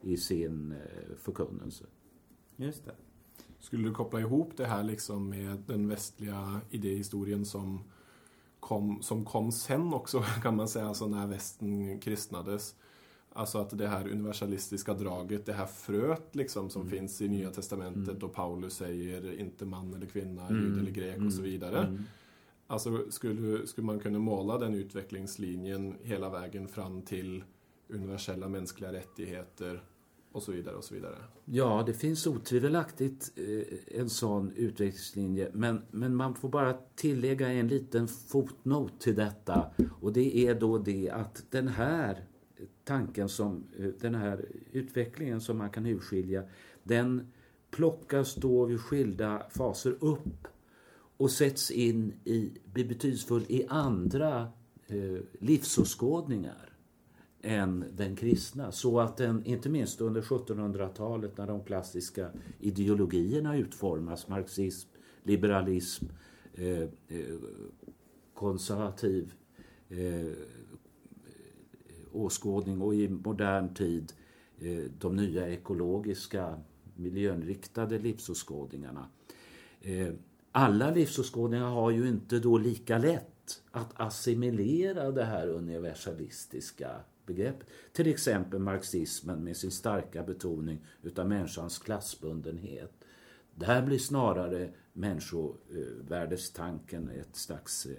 i 0.00 0.16
sin 0.16 0.72
eh, 0.72 1.16
förkunnelse. 1.16 1.84
Just 2.56 2.84
det. 2.84 2.94
Skulle 3.58 3.88
du 3.88 3.94
koppla 3.94 4.20
ihop 4.20 4.52
det 4.56 4.66
här 4.66 4.82
liksom 4.82 5.28
med 5.28 5.62
den 5.66 5.88
västliga 5.88 6.60
idéhistorien 6.70 7.44
som 7.44 7.84
kom, 8.60 9.02
som 9.02 9.24
kom 9.24 9.52
sen 9.52 9.94
också 9.94 10.22
kan 10.42 10.56
man 10.56 10.68
säga, 10.68 10.86
alltså 10.86 11.06
när 11.06 11.26
västen 11.26 12.00
kristnades? 12.00 12.74
Alltså 13.36 13.58
att 13.58 13.78
det 13.78 13.88
här 13.88 14.08
universalistiska 14.08 14.94
draget, 14.94 15.46
det 15.46 15.52
här 15.52 15.66
fröet 15.66 16.36
liksom 16.36 16.70
som 16.70 16.82
mm. 16.82 16.92
finns 16.92 17.20
i 17.20 17.28
Nya 17.28 17.50
Testamentet 17.50 18.08
mm. 18.08 18.22
och 18.22 18.32
Paulus 18.32 18.74
säger 18.74 19.40
inte 19.40 19.64
man 19.64 19.94
eller 19.94 20.06
kvinna, 20.06 20.46
mm. 20.46 20.62
jud 20.62 20.78
eller 20.78 20.90
grek 20.90 21.16
och 21.26 21.32
så 21.32 21.38
mm. 21.38 21.50
vidare. 21.50 21.78
Mm. 21.78 22.02
Alltså 22.66 23.10
skulle, 23.10 23.66
skulle 23.66 23.86
man 23.86 24.00
kunna 24.00 24.18
måla 24.18 24.58
den 24.58 24.74
utvecklingslinjen 24.74 25.96
hela 26.02 26.30
vägen 26.30 26.68
fram 26.68 27.02
till 27.02 27.44
universella 27.88 28.48
mänskliga 28.48 28.92
rättigheter 28.92 29.82
och 30.32 30.42
så 30.42 30.52
vidare 30.52 30.76
och 30.76 30.84
så 30.84 30.94
vidare. 30.94 31.16
Ja, 31.44 31.82
det 31.86 31.94
finns 31.94 32.26
otvivelaktigt 32.26 33.32
eh, 33.36 34.00
en 34.00 34.10
sån 34.10 34.52
utvecklingslinje. 34.56 35.50
Men, 35.52 35.82
men 35.90 36.16
man 36.16 36.34
får 36.34 36.48
bara 36.48 36.76
tillägga 36.94 37.48
en 37.48 37.68
liten 37.68 38.08
fotnot 38.08 39.00
till 39.00 39.14
detta. 39.14 39.70
Och 40.00 40.12
det 40.12 40.36
är 40.36 40.54
då 40.54 40.78
det 40.78 41.10
att 41.10 41.44
den 41.50 41.68
här 41.68 42.24
tanken 42.84 43.28
som, 43.28 43.64
eh, 43.78 43.86
den 44.00 44.14
här 44.14 44.44
utvecklingen 44.72 45.40
som 45.40 45.58
man 45.58 45.70
kan 45.70 45.86
urskilja, 45.86 46.42
den 46.82 47.32
plockas 47.70 48.34
då 48.34 48.64
vid 48.64 48.80
skilda 48.80 49.42
faser 49.50 49.96
upp 50.00 50.48
och 51.24 51.30
sätts 51.30 51.70
in 51.70 52.12
i, 52.24 52.52
blir 52.72 52.84
betydelsefull 52.84 53.44
i 53.48 53.66
andra 53.68 54.48
eh, 54.86 55.20
livsåskådningar 55.38 56.72
än 57.42 57.84
den 57.92 58.16
kristna. 58.16 58.72
Så 58.72 59.00
att 59.00 59.16
den, 59.16 59.44
inte 59.44 59.68
minst 59.68 60.00
under 60.00 60.22
1700-talet 60.22 61.38
när 61.38 61.46
de 61.46 61.64
klassiska 61.64 62.30
ideologierna 62.60 63.56
utformas, 63.56 64.28
marxism, 64.28 64.88
liberalism, 65.22 66.04
eh, 66.54 66.82
eh, 67.08 67.38
konservativ 68.34 69.32
eh, 69.88 70.32
åskådning 72.12 72.82
och 72.82 72.94
i 72.94 73.08
modern 73.08 73.74
tid 73.74 74.12
eh, 74.58 74.84
de 74.98 75.16
nya 75.16 75.48
ekologiska 75.48 76.60
miljöinriktade 76.96 77.98
livsåskådningarna. 77.98 79.08
Eh, 79.80 80.12
alla 80.56 80.90
livsåskådningar 80.90 81.68
har 81.68 81.90
ju 81.90 82.08
inte 82.08 82.38
då 82.38 82.58
lika 82.58 82.98
lätt 82.98 83.62
att 83.70 84.00
assimilera 84.00 85.10
det 85.10 85.24
här 85.24 85.48
universalistiska 85.48 87.00
begreppet. 87.26 87.68
Till 87.92 88.06
exempel 88.06 88.60
marxismen 88.60 89.44
med 89.44 89.56
sin 89.56 89.70
starka 89.70 90.22
betoning 90.22 90.86
utav 91.02 91.28
människans 91.28 91.78
klassbundenhet. 91.78 92.92
Där 93.54 93.82
blir 93.82 93.98
snarare 93.98 94.70
människovärdestanken 94.92 97.08
ett 97.08 97.36
slags, 97.36 97.86
eh, 97.86 97.96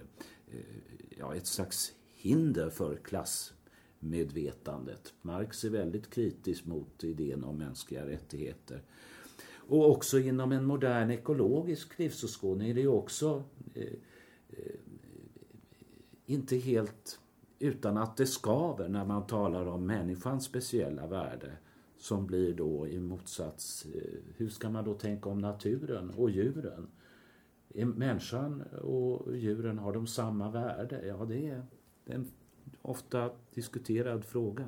ja, 1.17 1.35
ett 1.35 1.47
slags 1.47 1.93
hinder 2.13 2.69
för 2.69 2.95
klassmedvetandet. 2.95 5.13
Marx 5.21 5.63
är 5.63 5.69
väldigt 5.69 6.09
kritisk 6.09 6.65
mot 6.65 7.03
idén 7.03 7.43
om 7.43 7.57
mänskliga 7.57 8.05
rättigheter. 8.05 8.83
Och 9.67 9.91
också 9.91 10.19
inom 10.19 10.51
en 10.51 10.65
modern 10.65 11.11
ekologisk 11.11 11.99
livsåskådning 11.99 12.69
är 12.69 12.73
det 12.73 12.87
också 12.87 13.43
eh, 13.73 13.83
eh, 14.49 14.75
inte 16.25 16.55
helt 16.55 17.19
utan 17.59 17.97
att 17.97 18.17
det 18.17 18.25
skaver 18.25 18.89
när 18.89 19.05
man 19.05 19.27
talar 19.27 19.65
om 19.65 19.85
människans 19.85 20.45
speciella 20.45 21.07
värde 21.07 21.51
som 21.97 22.27
blir 22.27 22.53
då 22.53 22.87
i 22.87 22.99
motsats, 22.99 23.85
eh, 23.85 24.19
hur 24.37 24.49
ska 24.49 24.69
man 24.69 24.85
då 24.85 24.93
tänka 24.93 25.29
om 25.29 25.39
naturen 25.39 26.09
och 26.09 26.29
djuren? 26.29 26.87
Är 27.69 27.85
människan 27.85 28.61
och 28.61 29.37
djuren, 29.37 29.77
har 29.77 29.93
de 29.93 30.07
samma 30.07 30.51
värde? 30.51 31.05
Ja, 31.07 31.25
det 31.25 31.47
är 31.47 31.65
en 32.05 32.27
ofta 32.81 33.31
diskuterad 33.53 34.25
fråga 34.25 34.65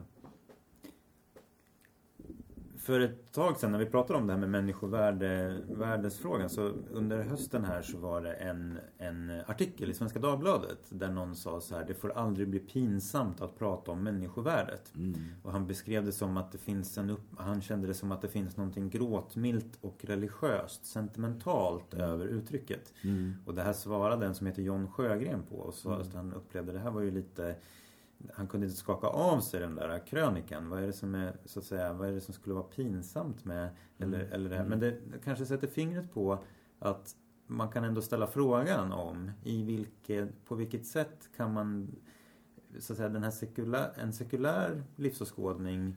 för 2.87 2.99
ett 2.99 3.31
tag 3.31 3.57
sedan 3.57 3.71
när 3.71 3.79
vi 3.79 3.85
pratade 3.85 4.19
om 4.19 4.27
det 4.27 4.33
här 4.33 4.39
med 4.39 4.49
människovärdesfrågan 4.49 6.49
så 6.49 6.71
under 6.91 7.23
hösten 7.23 7.65
här 7.65 7.81
så 7.81 7.97
var 7.97 8.21
det 8.21 8.33
en, 8.33 8.79
en 8.97 9.41
artikel 9.47 9.89
i 9.89 9.93
Svenska 9.93 10.19
Dagbladet 10.19 10.79
där 10.89 11.09
någon 11.09 11.35
sa 11.35 11.61
så 11.61 11.75
här 11.75 11.85
det 11.87 11.93
får 11.93 12.11
aldrig 12.11 12.47
bli 12.47 12.59
pinsamt 12.59 13.41
att 13.41 13.59
prata 13.59 13.91
om 13.91 14.03
människovärdet. 14.03 14.95
Mm. 14.95 15.13
Och 15.43 15.51
han 15.51 15.67
beskrev 15.67 16.05
det 16.05 16.11
som 16.11 16.37
att 16.37 16.51
det 16.51 16.57
finns 16.57 16.97
en 16.97 17.09
upp, 17.09 17.21
han 17.37 17.61
kände 17.61 17.87
det 17.87 17.93
som 17.93 18.11
att 18.11 18.21
det 18.21 18.27
finns 18.27 18.57
någonting 18.57 18.89
gråtmilt 18.89 19.77
och 19.81 20.05
religiöst, 20.05 20.85
sentimentalt 20.85 21.93
mm. 21.93 22.09
över 22.09 22.25
uttrycket. 22.25 22.93
Mm. 23.01 23.33
Och 23.45 23.55
det 23.55 23.63
här 23.63 23.73
svarade 23.73 24.25
en 24.25 24.35
som 24.35 24.47
heter 24.47 24.61
John 24.61 24.91
Sjögren 24.91 25.43
på 25.49 25.55
och 25.55 25.73
så 25.73 25.91
att 25.91 26.13
han 26.13 26.33
upplevde 26.33 26.71
det 26.71 26.79
här 26.79 26.91
var 26.91 27.01
ju 27.01 27.11
lite 27.11 27.55
han 28.33 28.47
kunde 28.47 28.65
inte 28.65 28.77
skaka 28.77 29.07
av 29.07 29.39
sig 29.39 29.59
den 29.59 29.75
där 29.75 30.07
krönikan. 30.07 30.69
Vad 30.69 30.83
är 30.83 30.87
det 30.87 30.93
som, 30.93 31.15
är, 31.15 31.37
så 31.45 31.59
att 31.59 31.65
säga, 31.65 31.93
vad 31.93 32.07
är 32.07 32.11
det 32.11 32.21
som 32.21 32.33
skulle 32.33 32.55
vara 32.55 32.63
pinsamt 32.63 33.45
med 33.45 33.69
eller, 33.97 34.19
mm. 34.19 34.33
eller 34.33 34.49
det 34.49 34.55
här? 34.55 34.65
Men 34.65 34.79
det 34.79 34.97
kanske 35.23 35.45
sätter 35.45 35.67
fingret 35.67 36.13
på 36.13 36.43
att 36.79 37.15
man 37.47 37.69
kan 37.69 37.83
ändå 37.83 38.01
ställa 38.01 38.27
frågan 38.27 38.91
om 38.91 39.31
i 39.43 39.63
vilket, 39.63 40.45
på 40.45 40.55
vilket 40.55 40.85
sätt 40.85 41.29
kan 41.37 41.53
man 41.53 41.95
så 42.79 42.93
att 42.93 42.97
säga, 42.97 43.09
den 43.09 43.23
här 43.23 43.31
sekulär, 43.31 43.91
en 43.95 44.13
sekulär 44.13 44.83
livsåskådning 44.95 45.95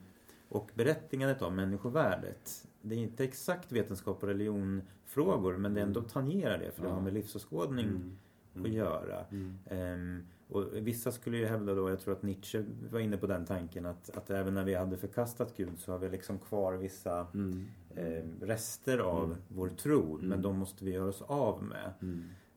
och 0.48 0.70
berättigandet 0.74 1.42
av 1.42 1.52
människovärdet. 1.52 2.68
Det 2.82 2.94
är 2.94 2.98
inte 2.98 3.24
exakt 3.24 3.72
vetenskap 3.72 4.22
och 4.22 4.28
religionfrågor 4.28 5.56
men 5.56 5.74
det 5.74 5.80
ändå 5.80 6.02
tangerar 6.02 6.58
det 6.58 6.72
för 6.72 6.82
det 6.82 6.88
har 6.88 7.00
med 7.00 7.12
livsåskådning 7.12 7.86
mm. 7.86 8.18
Mm. 8.54 8.70
att 8.70 8.76
göra. 8.76 9.24
Mm. 9.30 9.58
Um, 9.70 10.26
och 10.50 10.66
vissa 10.72 11.12
skulle 11.12 11.36
ju 11.36 11.46
hävda 11.46 11.74
då, 11.74 11.90
jag 11.90 12.00
tror 12.00 12.14
att 12.14 12.22
Nietzsche 12.22 12.64
var 12.90 13.00
inne 13.00 13.16
på 13.16 13.26
den 13.26 13.46
tanken 13.46 13.86
att, 13.86 14.10
att 14.10 14.30
även 14.30 14.54
när 14.54 14.64
vi 14.64 14.74
hade 14.74 14.96
förkastat 14.96 15.56
Gud 15.56 15.78
så 15.78 15.92
har 15.92 15.98
vi 15.98 16.08
liksom 16.08 16.38
kvar 16.38 16.74
vissa 16.74 17.26
mm. 17.34 17.66
eh, 17.94 18.46
rester 18.46 18.98
av 18.98 19.24
mm. 19.24 19.36
vår 19.48 19.68
tro. 19.68 20.14
Mm. 20.14 20.28
Men 20.28 20.42
de 20.42 20.58
måste 20.58 20.84
vi 20.84 20.90
göra 20.90 21.08
oss 21.08 21.22
av 21.22 21.62
med. 21.62 21.92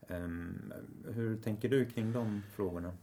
Um, 0.08 0.74
hur 1.10 1.38
tänker 1.38 1.70
du 1.70 1.86
kring 1.86 2.12
de 2.12 2.42
frågorna? 2.56 2.94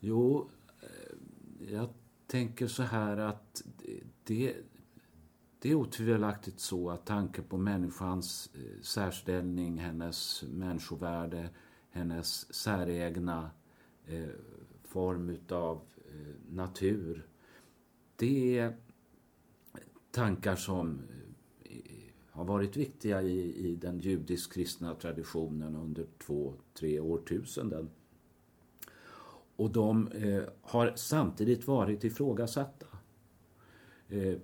Jo, 0.00 0.50
eh, 0.82 1.72
jag 1.72 1.88
tänker 2.26 2.66
så 2.66 2.82
här 2.82 3.16
att 3.16 3.62
det, 4.24 4.54
det 5.58 5.70
är 5.70 5.74
otvivelaktigt 5.74 6.60
så 6.60 6.90
att 6.90 7.06
tanken 7.06 7.44
på 7.44 7.56
människans 7.56 8.50
eh, 8.54 8.82
särställning, 8.82 9.78
hennes 9.78 10.44
människovärde, 10.48 11.48
hennes 11.90 12.54
säregna 12.54 13.50
eh, 14.06 14.28
form 14.84 15.30
utav 15.30 15.80
eh, 16.08 16.54
natur. 16.54 17.26
Det 18.16 18.58
är 18.58 18.76
tankar 20.10 20.56
som 20.56 21.00
eh, 21.64 21.76
har 22.30 22.44
varit 22.44 22.76
viktiga 22.76 23.22
i, 23.22 23.68
i 23.68 23.76
den 23.76 23.98
judisk-kristna 23.98 24.94
traditionen 24.94 25.76
under 25.76 26.06
två, 26.18 26.54
tre 26.74 27.00
årtusenden. 27.00 27.90
Och 29.56 29.70
de 29.70 30.08
eh, 30.08 30.42
har 30.60 30.92
samtidigt 30.96 31.66
varit 31.66 32.04
ifrågasatta. 32.04 32.86
Eh, 34.08 34.38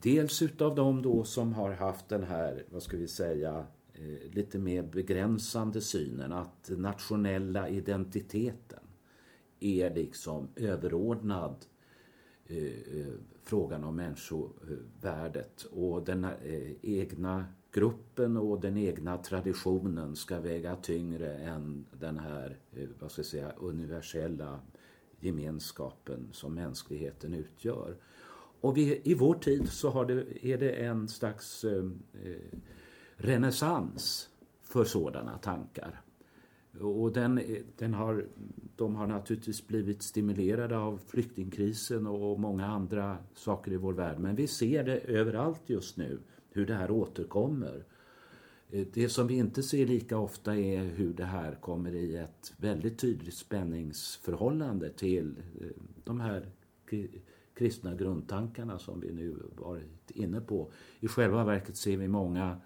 dels 0.00 0.42
utav 0.42 0.74
de 0.74 1.02
då 1.02 1.24
som 1.24 1.52
har 1.52 1.70
haft 1.72 2.08
den 2.08 2.22
här, 2.22 2.64
vad 2.70 2.82
ska 2.82 2.96
vi 2.96 3.08
säga, 3.08 3.66
eh, 3.94 4.32
lite 4.32 4.58
mer 4.58 4.82
begränsande 4.82 5.80
synen 5.80 6.32
att 6.32 6.70
nationella 6.76 7.68
identiteten 7.68 8.83
är 9.64 9.94
liksom 9.94 10.48
överordnad 10.56 11.56
eh, 12.46 12.64
eh, 12.64 13.14
frågan 13.42 13.84
om 13.84 13.96
människovärdet 13.96 15.62
och 15.62 16.04
den 16.04 16.24
eh, 16.24 16.72
egna 16.82 17.44
gruppen 17.72 18.36
och 18.36 18.60
den 18.60 18.76
egna 18.76 19.18
traditionen 19.18 20.16
ska 20.16 20.40
väga 20.40 20.76
tyngre 20.76 21.34
än 21.34 21.84
den 22.00 22.18
här 22.18 22.58
eh, 22.72 22.88
vad 22.98 23.10
ska 23.10 23.20
jag 23.20 23.26
säga, 23.26 23.52
universella 23.56 24.60
gemenskapen 25.20 26.28
som 26.32 26.54
mänskligheten 26.54 27.34
utgör. 27.34 27.96
Och 28.60 28.76
vi, 28.76 29.00
i 29.04 29.14
vår 29.14 29.34
tid 29.34 29.68
så 29.68 29.90
har 29.90 30.04
det, 30.04 30.46
är 30.46 30.58
det 30.58 30.70
en 30.70 31.08
slags 31.08 31.64
eh, 31.64 31.84
eh 32.22 32.58
renässans 33.16 34.28
för 34.62 34.84
sådana 34.84 35.38
tankar. 35.38 36.03
Och 36.80 37.12
den, 37.12 37.40
den 37.78 37.94
har, 37.94 38.24
de 38.76 38.96
har 38.96 39.06
naturligtvis 39.06 39.66
blivit 39.66 40.02
stimulerade 40.02 40.78
av 40.78 41.00
flyktingkrisen 41.06 42.06
och 42.06 42.40
många 42.40 42.66
andra 42.66 43.18
saker 43.34 43.72
i 43.72 43.76
vår 43.76 43.92
värld. 43.92 44.18
Men 44.18 44.36
vi 44.36 44.46
ser 44.46 44.84
det 44.84 44.98
överallt 44.98 45.62
just 45.66 45.96
nu, 45.96 46.18
hur 46.50 46.66
det 46.66 46.74
här 46.74 46.90
återkommer. 46.90 47.84
Eh, 48.70 48.86
det 48.92 49.08
som 49.08 49.26
vi 49.26 49.34
inte 49.34 49.62
ser 49.62 49.86
lika 49.86 50.18
ofta 50.18 50.56
är 50.56 50.84
hur 50.84 51.12
det 51.12 51.24
här 51.24 51.54
kommer 51.54 51.94
i 51.94 52.16
ett 52.16 52.52
väldigt 52.56 52.98
tydligt 52.98 53.34
spänningsförhållande 53.34 54.90
till 54.90 55.36
eh, 55.60 55.66
de 56.04 56.20
här 56.20 56.46
kristna 57.54 57.94
grundtankarna 57.94 58.78
som 58.78 59.00
vi 59.00 59.12
nu 59.12 59.36
varit 59.56 60.10
inne 60.10 60.40
på. 60.40 60.72
I 61.00 61.08
själva 61.08 61.44
verket 61.44 61.76
ser 61.76 61.96
vi 61.96 62.08
många 62.08 62.60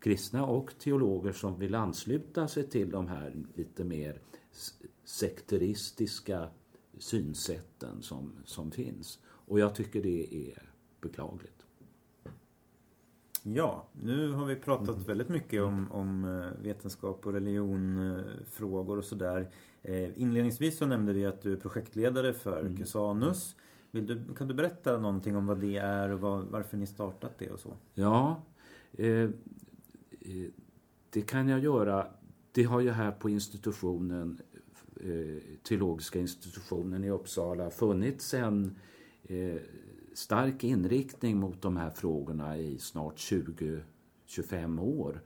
kristna 0.00 0.46
och 0.46 0.78
teologer 0.78 1.32
som 1.32 1.58
vill 1.58 1.74
ansluta 1.74 2.48
sig 2.48 2.68
till 2.68 2.90
de 2.90 3.08
här 3.08 3.34
lite 3.54 3.84
mer 3.84 4.20
sekteristiska 5.04 6.48
synsätten 6.98 8.02
som, 8.02 8.32
som 8.44 8.70
finns. 8.70 9.18
Och 9.26 9.60
jag 9.60 9.74
tycker 9.74 10.02
det 10.02 10.50
är 10.50 10.70
beklagligt. 11.00 11.52
Ja, 13.42 13.86
nu 14.02 14.32
har 14.32 14.46
vi 14.46 14.56
pratat 14.56 15.08
väldigt 15.08 15.28
mycket 15.28 15.62
om, 15.62 15.92
om 15.92 16.24
eh, 16.24 16.62
vetenskap 16.62 17.26
och 17.26 17.32
religionfrågor 17.32 18.98
och 18.98 19.04
sådär. 19.04 19.50
Eh, 19.82 20.22
inledningsvis 20.22 20.78
så 20.78 20.86
nämnde 20.86 21.12
vi 21.12 21.26
att 21.26 21.42
du 21.42 21.52
är 21.52 21.56
projektledare 21.56 22.32
för 22.32 22.60
mm. 22.60 22.76
Cusanus. 22.76 23.56
Vill 23.90 24.06
du, 24.06 24.34
kan 24.34 24.48
du 24.48 24.54
berätta 24.54 24.98
någonting 24.98 25.36
om 25.36 25.46
vad 25.46 25.58
det 25.58 25.76
är 25.76 26.10
och 26.10 26.20
var, 26.20 26.42
varför 26.50 26.76
ni 26.76 26.86
startat 26.86 27.38
det 27.38 27.50
och 27.50 27.60
så? 27.60 27.76
Ja, 27.94 28.42
eh, 28.92 29.06
Eh, 29.06 29.28
Eh, 30.26 30.50
det 31.10 31.22
kan 31.22 31.48
jag 31.48 31.60
göra. 31.60 32.06
Det 32.52 32.62
har 32.62 32.80
ju 32.80 32.90
här 32.90 33.12
på 33.12 33.30
institutionen, 33.30 34.40
eh, 35.00 35.58
teologiska 35.62 36.18
institutionen 36.18 37.04
i 37.04 37.10
Uppsala 37.10 37.70
funnits 37.70 38.34
en 38.34 38.76
eh, 39.22 39.56
stark 40.14 40.64
inriktning 40.64 41.36
mot 41.36 41.62
de 41.62 41.76
här 41.76 41.90
frågorna 41.90 42.58
i 42.58 42.78
snart 42.78 43.16
20-25 43.16 44.80
år. 44.80 45.22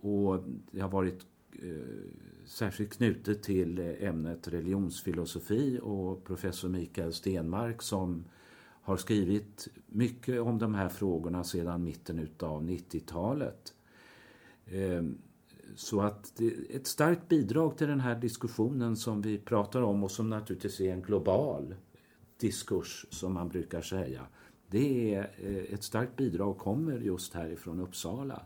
Och 0.00 0.44
det 0.70 0.80
har 0.80 0.88
varit 0.88 1.26
eh, 1.62 1.68
särskilt 2.44 2.96
knutet 2.96 3.42
till 3.42 3.78
eh, 3.78 4.08
ämnet 4.08 4.48
religionsfilosofi 4.48 5.78
och 5.82 6.24
professor 6.24 6.68
Mikael 6.68 7.12
Stenmark 7.12 7.82
som 7.82 8.24
har 8.82 8.96
skrivit 8.96 9.68
mycket 9.86 10.40
om 10.40 10.58
de 10.58 10.74
här 10.74 10.88
frågorna 10.88 11.44
sedan 11.44 11.84
mitten 11.84 12.28
av 12.38 12.62
90-talet. 12.62 13.74
Ehm, 14.66 15.18
så 15.76 16.00
att 16.00 16.32
det 16.36 16.46
är 16.46 16.76
ett 16.76 16.86
starkt 16.86 17.28
bidrag 17.28 17.78
till 17.78 17.88
den 17.88 18.00
här 18.00 18.20
diskussionen 18.20 18.96
som 18.96 19.22
vi 19.22 19.38
pratar 19.38 19.82
om 19.82 20.04
och 20.04 20.10
som 20.10 20.30
naturligtvis 20.30 20.80
är 20.80 20.92
en 20.92 21.02
global 21.02 21.74
diskurs 22.36 23.06
som 23.10 23.32
man 23.32 23.48
brukar 23.48 23.80
säga. 23.80 24.26
Det 24.70 25.14
är 25.14 25.30
eh, 25.38 25.74
ett 25.74 25.82
starkt 25.82 26.16
bidrag 26.16 26.58
kommer 26.58 26.98
just 26.98 27.34
härifrån 27.34 27.80
Uppsala. 27.80 28.42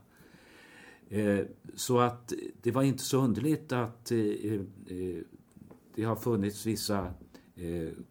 Ehm, 1.09 1.47
så 1.75 1.99
att 1.99 2.33
det 2.63 2.71
var 2.71 2.83
inte 2.83 3.03
så 3.03 3.23
underligt 3.23 3.73
att 3.73 4.11
eh, 4.11 4.19
eh, 4.19 4.61
det 5.95 6.05
har 6.05 6.17
funnits 6.17 6.67
vissa 6.67 7.15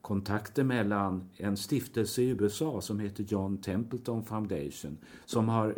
kontakter 0.01 0.63
mellan 0.63 1.29
en 1.37 1.57
stiftelse 1.57 2.21
i 2.21 2.29
USA 2.29 2.81
som 2.81 2.99
heter 2.99 3.23
John 3.23 3.57
Templeton 3.57 4.25
Foundation 4.25 4.97
som 5.25 5.49
har 5.49 5.75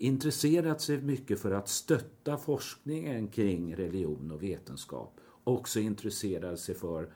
intresserat 0.00 0.80
sig 0.80 1.02
mycket 1.02 1.40
för 1.40 1.50
att 1.50 1.68
stötta 1.68 2.36
forskningen 2.36 3.28
kring 3.28 3.76
religion 3.76 4.30
och 4.30 4.42
vetenskap. 4.42 5.20
Också 5.44 5.80
intresserat 5.80 6.60
sig 6.60 6.74
för 6.74 7.12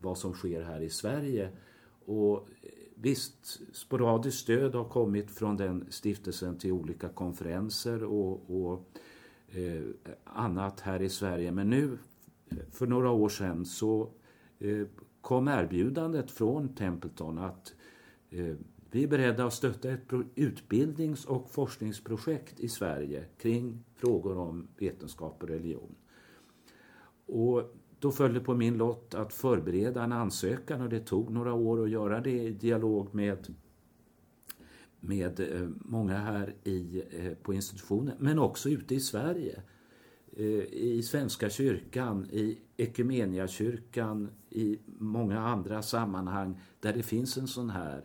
vad 0.00 0.18
som 0.18 0.34
sker 0.34 0.62
här 0.62 0.80
i 0.80 0.90
Sverige. 0.90 1.50
Och 2.04 2.36
eh, 2.36 2.68
visst, 2.94 3.60
sporadiskt 3.72 4.40
stöd 4.40 4.74
har 4.74 4.84
kommit 4.84 5.30
från 5.30 5.56
den 5.56 5.86
stiftelsen 5.90 6.58
till 6.58 6.72
olika 6.72 7.08
konferenser 7.08 8.04
och, 8.04 8.50
och 8.50 8.88
eh, 9.48 9.82
annat 10.24 10.80
här 10.80 11.02
i 11.02 11.08
Sverige. 11.08 11.52
Men 11.52 11.70
nu, 11.70 11.98
för 12.70 12.86
några 12.86 13.10
år 13.10 13.28
sedan, 13.28 13.64
så 13.64 14.10
eh, 14.58 14.86
kom 15.20 15.48
erbjudandet 15.48 16.30
från 16.30 16.68
Templeton 16.68 17.38
att 17.38 17.74
eh, 18.30 18.54
vi 18.90 19.02
är 19.02 19.08
beredda 19.08 19.46
att 19.46 19.54
stötta 19.54 19.90
ett 19.90 20.12
utbildnings 20.34 21.24
och 21.24 21.50
forskningsprojekt 21.50 22.60
i 22.60 22.68
Sverige 22.68 23.24
kring 23.38 23.84
frågor 23.96 24.38
om 24.38 24.68
vetenskap 24.78 25.42
och 25.42 25.48
religion. 25.48 25.94
Och 27.26 27.74
då 27.98 28.10
följde 28.10 28.40
på 28.40 28.54
min 28.54 28.76
lott 28.76 29.14
att 29.14 29.32
förbereda 29.32 30.02
en 30.02 30.12
ansökan 30.12 30.80
och 30.80 30.88
det 30.88 31.00
tog 31.00 31.30
några 31.30 31.52
år 31.52 31.82
att 31.82 31.90
göra 31.90 32.20
det 32.20 32.42
i 32.42 32.50
dialog 32.50 33.14
med, 33.14 33.54
med 35.00 35.40
eh, 35.40 35.68
många 35.80 36.18
här 36.18 36.54
i, 36.64 37.02
eh, 37.10 37.32
på 37.32 37.54
institutionen, 37.54 38.16
men 38.18 38.38
också 38.38 38.68
ute 38.68 38.94
i 38.94 39.00
Sverige. 39.00 39.62
Eh, 40.36 40.44
I 40.72 41.02
Svenska 41.02 41.50
kyrkan, 41.50 42.26
i 42.30 42.58
Ekumeniakyrkan, 42.76 44.28
i 44.50 44.78
många 44.98 45.40
andra 45.40 45.82
sammanhang 45.82 46.60
där 46.80 46.92
det 46.92 47.02
finns 47.02 47.36
en 47.36 47.48
sån 47.48 47.70
här 47.70 48.04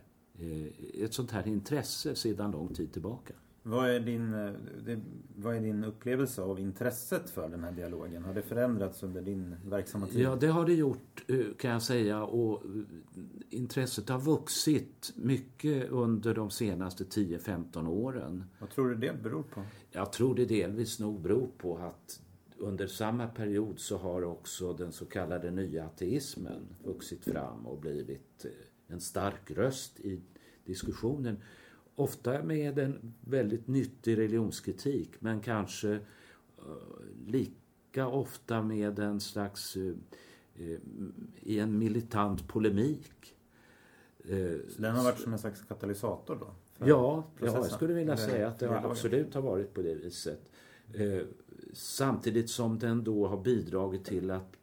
ett 0.94 1.14
sånt 1.14 1.32
här 1.32 1.48
intresse 1.48 2.16
sedan 2.16 2.52
lång 2.52 2.74
tid 2.74 2.94
tillbaka. 2.94 3.34
Vad 3.66 3.90
är, 3.90 4.00
din, 4.00 4.34
eh, 4.34 4.98
vad 5.36 5.56
är 5.56 5.62
din 5.62 5.84
upplevelse 5.84 6.42
av 6.42 6.60
intresset 6.60 7.30
för 7.30 7.50
den 7.50 7.64
här 7.64 7.72
dialogen? 7.72 8.24
Har 8.24 8.34
det 8.34 8.42
förändrats 8.42 9.04
under 9.04 9.22
din 9.22 9.56
verksamma 9.66 10.08
tid? 10.08 10.20
Ja, 10.20 10.36
det 10.36 10.48
har 10.48 10.66
det 10.66 10.74
gjort 10.74 11.24
eh, 11.28 11.38
kan 11.58 11.72
jag 11.72 11.82
säga. 11.82 12.24
Och 12.24 12.64
intresset 13.50 14.10
har 14.10 14.20
vuxit 14.20 15.14
mycket 15.16 15.90
under 15.90 16.36
de 16.36 16.50
senaste 16.50 17.04
10-15 17.04 17.88
åren. 17.88 18.44
Vad 18.60 18.70
tror 18.70 18.90
du 18.90 18.96
det 18.96 19.24
beror 19.24 19.44
på? 19.44 19.64
Jag 19.92 20.14
tror 20.14 20.36
det 20.36 20.46
delvis 20.46 21.00
nog 21.00 21.22
beror 21.22 21.50
på 21.58 21.78
att 21.78 22.20
under 22.58 22.88
samma 22.88 23.28
period 23.28 23.80
så 23.80 23.98
har 23.98 24.24
också 24.24 24.74
den 24.74 24.92
så 24.92 25.06
kallade 25.06 25.52
nya 25.52 25.86
ateismen 25.86 26.68
vuxit 26.84 27.24
fram 27.24 27.68
och 27.68 27.80
blivit 27.80 28.46
en 28.88 29.00
stark 29.00 29.52
röst 29.52 30.00
i 30.00 30.22
diskussionen. 30.66 31.38
Ofta 31.96 32.44
med 32.44 32.80
en 32.80 33.14
väldigt 33.22 33.68
nyttig 33.68 34.18
religionskritik 34.18 35.10
men 35.20 35.42
kanske 35.42 35.88
uh, 35.90 36.00
lika 37.26 38.08
ofta 38.08 38.62
med 38.62 39.00
en 39.00 39.20
slags 39.20 39.78
uh, 39.78 39.96
uh, 40.60 40.78
i 41.42 41.60
en 41.60 41.80
militant 41.80 42.48
polemik. 42.48 43.36
Så 44.70 44.82
den 44.82 44.96
har 44.96 45.04
varit 45.04 45.20
som 45.20 45.34
en 45.34 45.40
slags 45.40 45.62
katalysator 45.62 46.36
då? 46.36 46.48
Ja, 46.78 47.24
ja, 47.40 47.46
jag 47.46 47.66
skulle 47.66 47.94
vilja 47.94 48.18
säga 48.18 48.48
att 48.48 48.60
det 48.60 48.68
har 48.68 48.76
absolut 48.92 49.34
har 49.34 49.42
varit 49.42 49.74
på 49.74 49.82
det 49.82 49.96
viset. 49.96 50.52
Samtidigt 51.74 52.50
som 52.50 52.80
den 52.80 53.04
då 53.04 53.28
har 53.28 53.38
bidragit 53.38 54.06
till 54.06 54.32
att 54.32 54.56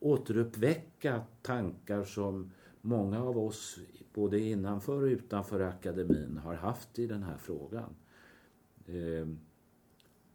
återuppväcka 0.00 1.22
tankar 1.42 2.04
som 2.04 2.50
många 2.86 3.22
av 3.24 3.38
oss 3.38 3.78
både 4.14 4.40
innanför 4.40 5.02
och 5.02 5.06
utanför 5.06 5.60
akademin 5.60 6.36
har 6.44 6.54
haft 6.54 6.98
i 6.98 7.06
den 7.06 7.22
här 7.22 7.36
frågan. 7.36 7.94
Eh, 8.86 9.28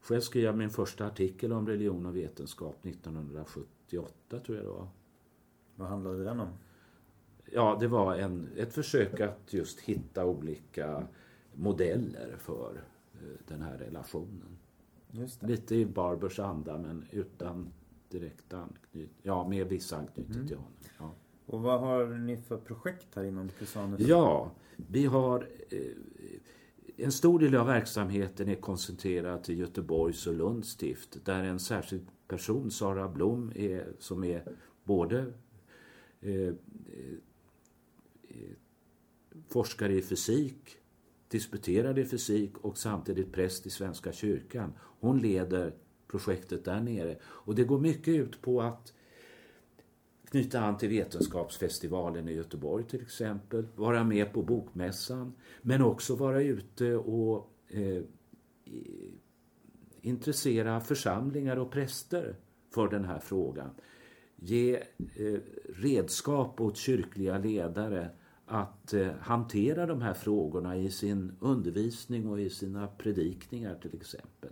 själv 0.02 0.22
skrev 0.22 0.44
jag 0.44 0.58
min 0.58 0.70
första 0.70 1.06
artikel 1.06 1.54
om 1.54 1.68
religion 1.68 2.06
och 2.06 2.16
vetenskap 2.16 2.86
1978 2.86 4.40
tror 4.40 4.58
jag 4.58 4.66
det 4.66 4.70
var. 4.72 4.88
Vad 5.76 5.88
handlade 5.88 6.24
den 6.24 6.40
om? 6.40 6.50
Ja, 7.54 7.78
det 7.80 7.88
var 7.88 8.16
en, 8.16 8.48
ett 8.58 8.74
försök 8.74 9.20
att 9.20 9.54
just 9.54 9.80
hitta 9.80 10.26
olika 10.26 11.08
modeller 11.54 12.36
för 12.38 12.82
den 13.48 13.62
här 13.62 13.78
relationen. 13.78 14.58
Lite 15.40 15.76
i 15.76 15.86
Barbers 15.86 16.40
anda 16.40 16.78
men 16.78 17.06
utan 17.12 17.70
direkt 18.10 18.54
anknytning. 18.54 19.10
Ja, 19.22 19.48
med 19.48 19.68
viss 19.68 19.94
anknytning 19.94 20.36
Mm. 20.36 20.48
till 20.48 20.58
honom. 20.58 20.74
Ja. 21.00 21.12
Och 21.52 21.62
vad 21.62 21.80
har 21.80 22.06
ni 22.06 22.38
för 22.38 22.58
projekt 22.58 23.08
här 23.16 23.24
inom 23.24 23.50
Cusanus? 23.50 24.00
Ja, 24.00 24.52
vi 24.76 25.06
har... 25.06 25.48
Eh, 25.70 25.80
en 26.98 27.12
stor 27.12 27.40
del 27.40 27.56
av 27.56 27.68
verksamheten 27.68 28.50
är 28.50 28.56
koncentrerad 28.56 29.44
till 29.44 29.60
Göteborgs 29.60 30.28
och 30.28 30.34
Lunds 30.34 30.70
stift 30.70 31.26
där 31.26 31.44
en 31.44 31.60
särskild 31.60 32.08
person, 32.28 32.72
Sara 32.72 33.10
Blom, 33.10 33.52
är, 33.56 33.88
som 34.00 34.24
är 34.24 34.44
både 34.84 35.34
eh, 36.22 36.48
eh, 36.48 36.54
forskare 39.50 39.94
i 39.94 40.02
fysik, 40.02 40.78
disputerad 41.28 42.00
i 42.00 42.06
fysik 42.06 42.58
och 42.58 42.78
samtidigt 42.78 43.32
präst 43.32 43.66
i 43.66 43.70
Svenska 43.70 44.12
kyrkan. 44.12 44.74
Hon 44.80 45.20
leder 45.20 45.74
projektet 46.08 46.66
där 46.66 46.82
nere. 46.82 47.18
Och 47.24 47.56
det 47.56 47.64
går 47.64 47.80
mycket 47.80 48.14
ut 48.14 48.42
på 48.42 48.62
att 48.62 48.94
knyta 50.32 50.60
an 50.60 50.78
till 50.78 50.90
Vetenskapsfestivalen 50.90 52.30
i 52.30 52.34
Göteborg 52.34 52.84
till 52.84 53.02
exempel, 53.02 53.68
vara 53.76 54.04
med 54.04 54.34
på 54.34 54.42
Bokmässan, 54.42 55.34
men 55.62 55.82
också 55.82 56.16
vara 56.16 56.42
ute 56.42 56.96
och 56.96 57.52
eh, 57.68 58.04
intressera 60.02 60.82
församlingar 60.82 61.58
och 61.58 61.72
präster 61.72 62.36
för 62.74 62.88
den 62.88 63.06
här 63.06 63.20
frågan. 63.20 63.70
Ge 64.36 64.76
eh, 64.76 65.40
redskap 65.76 66.62
åt 66.62 66.78
kyrkliga 66.78 67.38
ledare 67.38 68.10
att 68.46 68.94
eh, 68.94 69.12
hantera 69.20 69.86
de 69.86 70.02
här 70.02 70.14
frågorna 70.14 70.78
i 70.78 70.90
sin 70.90 71.32
undervisning 71.40 72.30
och 72.30 72.42
i 72.42 72.50
sina 72.50 72.88
predikningar 72.88 73.76
till 73.76 73.96
exempel. 73.96 74.52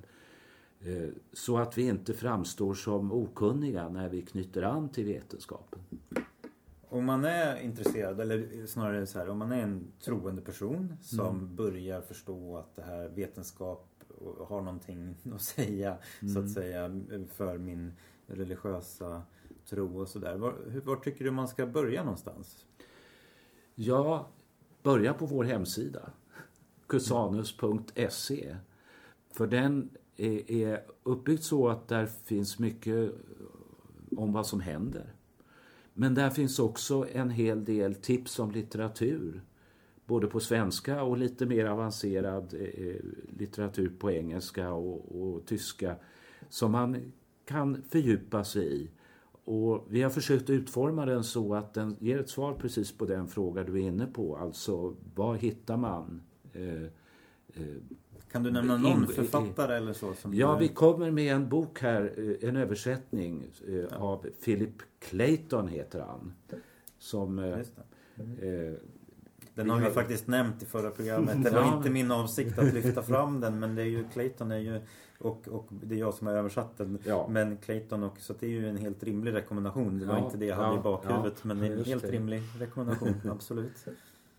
Eh, 0.86 1.10
Så 1.34 1.58
att 1.58 1.78
vi 1.78 1.88
inte 1.88 2.14
framstår 2.14 2.74
som 2.74 3.12
okunniga 3.12 3.90
när 3.90 4.10
vi 4.10 4.22
knyter 4.22 4.62
an 4.62 4.90
till 4.90 5.06
vetenskapen. 5.06 5.80
Om 6.92 7.06
man 7.06 7.26
är 7.26 7.60
intresserad, 7.62 8.20
eller 8.22 8.66
snarare 8.66 9.06
så 9.08 9.20
här, 9.20 9.30
om 9.30 9.38
man 9.38 9.52
är 9.52 9.62
en 9.64 9.88
troende 10.04 10.42
person 10.42 10.94
som 11.02 11.28
Mm. 11.40 11.56
börjar 11.56 12.02
förstå 12.02 12.58
att 12.58 12.76
det 12.76 12.82
här 12.82 13.10
vetenskap 13.10 13.86
har 14.48 14.62
någonting 14.62 15.16
att 15.36 15.42
säga, 15.42 15.98
så 16.20 16.26
Mm. 16.26 16.44
att 16.46 16.52
säga, 16.52 17.02
för 17.34 17.58
min 17.58 17.92
religiösa 18.28 19.22
tro 19.70 20.00
och 20.00 20.08
sådär. 20.08 20.36
Var, 20.38 20.54
var 20.86 20.96
tycker 20.96 21.26
du 21.26 21.32
man 21.32 21.48
ska 21.48 21.66
börja 21.66 22.04
någonstans? 22.04 22.66
Ja, 23.76 24.28
börja 24.84 25.14
på 25.14 25.26
vår 25.26 25.44
hemsida. 25.44 26.10
kusanus.se. 26.88 28.56
För 29.32 29.48
den 29.48 29.90
är, 30.20 30.52
är 30.52 31.38
så 31.38 31.70
att 31.70 31.88
där 31.88 32.06
finns 32.06 32.60
mycket 32.60 33.12
om 34.18 34.34
vad 34.34 34.48
som 34.48 34.60
händer. 34.60 35.14
Men 35.94 36.16
där 36.16 36.30
finns 36.30 36.60
också 36.60 37.08
en 37.14 37.30
hel 37.30 37.66
del 37.66 37.96
tips 37.96 38.40
om 38.40 38.52
litteratur. 38.52 39.42
Både 40.06 40.28
på 40.28 40.40
svenska 40.40 41.04
och 41.04 41.18
lite 41.18 41.46
mer 41.46 41.66
avancerad 41.66 42.54
eh, 42.54 42.88
eh, 42.88 42.96
litteratur 43.38 43.92
på 44.00 44.12
engelska 44.12 44.72
och, 44.72 45.22
och 45.22 45.46
tyska. 45.46 45.96
Som 46.50 46.72
man 46.72 47.12
kan 47.46 47.82
fördjupa 47.82 48.44
sig 48.44 48.82
i. 48.82 48.90
Och 49.44 49.86
vi 49.90 50.02
har 50.02 50.10
försökt 50.10 50.50
utforma 50.50 51.06
den 51.06 51.24
så 51.24 51.56
att 51.56 51.74
den 51.74 51.96
ger 52.00 52.20
ett 52.20 52.30
svar 52.30 52.54
precis 52.54 52.98
på 52.98 53.06
den 53.06 53.28
fråga 53.28 53.64
du 53.64 53.74
är 53.74 53.88
inne 53.88 54.06
på. 54.06 54.38
Alltså, 54.38 54.96
vad 55.16 55.38
hittar 55.38 55.78
man? 55.78 56.22
Eh, 56.54 56.84
eh, 57.54 57.78
kan 58.32 58.44
du 58.44 58.52
nämna 58.52 58.78
någon 58.78 59.08
författare 59.08 59.76
eller 59.78 59.94
så? 59.94 60.14
Som 60.14 60.34
Ja, 60.34 60.54
du... 60.54 60.60
vi 60.68 60.74
kommer 60.74 61.12
med 61.12 61.34
en 61.36 61.50
bok 61.50 61.80
här, 61.82 62.14
eh, 62.42 62.50
en 62.50 62.56
översättning 62.56 63.48
eh, 63.68 64.02
av 64.02 64.26
Philip 64.46 64.74
Clayton 65.00 65.68
heter 65.68 66.00
han. 66.00 66.34
Som... 66.98 67.36
det. 67.36 67.66
eh, 68.48 68.74
Den 69.54 69.70
har 69.70 69.80
vi 69.80 69.86
faktiskt 69.86 70.28
nämnt 70.28 70.64
i 70.64 70.66
förra 70.66 70.92
programmet. 70.92 71.44
Det 71.44 71.50
Ja. 71.50 71.62
var 71.72 71.78
inte 71.78 71.90
min 71.90 72.12
avsikt 72.12 72.60
att 72.60 72.74
lyfta 72.74 73.04
fram 73.04 73.40
den 73.40 73.60
men 73.60 73.76
det 73.76 73.82
är 73.82 73.86
ju 73.86 74.04
Clayton 74.14 74.52
är 74.52 74.58
ju 74.58 74.82
och, 75.20 75.48
och 75.48 75.68
det 75.70 75.96
är 75.96 76.00
jag 76.00 76.14
som 76.14 76.28
har 76.28 76.34
översatt 76.34 76.78
den. 76.78 76.98
Ja. 77.06 77.28
Men 77.30 77.58
Clayton 77.58 78.04
och 78.04 78.20
så 78.20 78.34
det 78.40 78.46
är 78.46 78.50
ju 78.50 78.70
en 78.70 78.78
helt 78.78 79.04
rimlig 79.04 79.34
rekommendation. 79.34 80.00
Det 80.00 80.06
var 80.06 80.18
Ja, 80.18 80.26
inte 80.26 80.38
det 80.38 80.46
jag 80.46 80.56
hade 80.56 80.68
ja, 80.76 80.80
i 80.80 80.84
bakhuvudet 80.84 81.34
ja, 81.42 81.48
men 81.48 81.64
en 81.64 81.84
helt 81.86 82.02
det. 82.02 82.12
rimlig 82.12 82.42
rekommendation. 82.60 83.14
Absolut. 83.32 83.86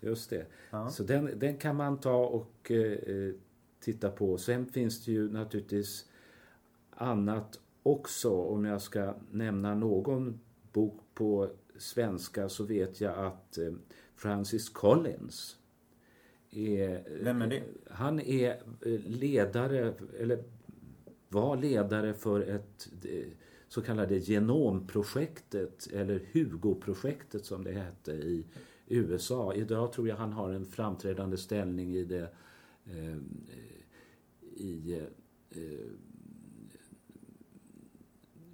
Just 0.01 0.30
det. 0.30 0.47
Ja. 0.70 0.91
Så 0.91 1.03
den, 1.03 1.30
den 1.36 1.57
kan 1.57 1.76
man 1.76 1.99
ta 1.99 2.16
och 2.16 2.70
eh, 2.70 3.32
titta 3.81 4.11
på. 4.11 4.39
Sen 4.39 4.66
finns 4.66 5.05
det 5.05 5.12
ju 5.12 5.33
naturligtvis 5.33 6.09
annat 6.91 7.61
också. 7.83 8.31
Om 8.31 8.64
jag 8.64 8.83
ska 8.83 9.14
nämna 9.31 9.74
någon 9.74 10.41
bok 10.72 11.01
på 11.14 11.51
svenska 11.78 12.49
så 12.49 12.64
vet 12.64 13.01
jag 13.01 13.18
att 13.18 13.59
eh, 13.59 13.72
Francis 14.16 14.68
Collins 14.68 15.57
är... 16.51 17.05
Vem 17.24 17.43
är 17.43 17.47
det? 17.47 17.62
Han 17.91 18.20
är 18.20 18.51
eh, 18.81 19.01
ledare, 19.07 19.95
eller 20.18 20.45
var 21.28 21.57
ledare 21.57 22.14
för 22.14 22.41
ett 22.41 22.89
eh, 23.05 23.26
så 23.68 23.83
kallade 23.83 24.16
genomprojektet, 24.18 25.89
eller 25.93 26.20
Hugo-projektet 26.33 27.45
som 27.45 27.64
det 27.64 27.72
hette 27.72 28.12
i 28.12 28.45
USA. 28.87 29.55
Idag 29.55 29.93
tror 29.93 30.09
jag 30.09 30.16
han 30.16 30.33
har 30.33 30.51
en 30.51 30.66
framträdande 30.66 31.37
ställning 31.37 31.97
i 31.97 32.05
det 32.05 32.28
eh, 32.85 33.16
i 34.61 35.07
eh, 35.51 35.61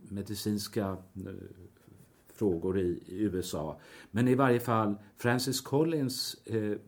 medicinska 0.09 0.97
eh, 1.15 1.33
frågor 2.35 2.79
i, 2.79 3.03
USA. 3.07 3.81
Men 4.11 4.29
i 4.29 4.35
varje 4.35 4.61
fall, 4.61 4.95
Francis 5.17 5.61
Collins 5.61 6.35
eh, 6.45 6.79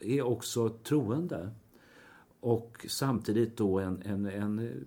är 0.00 0.22
också 0.22 0.68
troende. 0.68 1.50
Och 2.40 2.86
samtidigt 2.88 3.56
då 3.56 3.78
en, 3.78 4.02
en, 4.02 4.26
en 4.26 4.86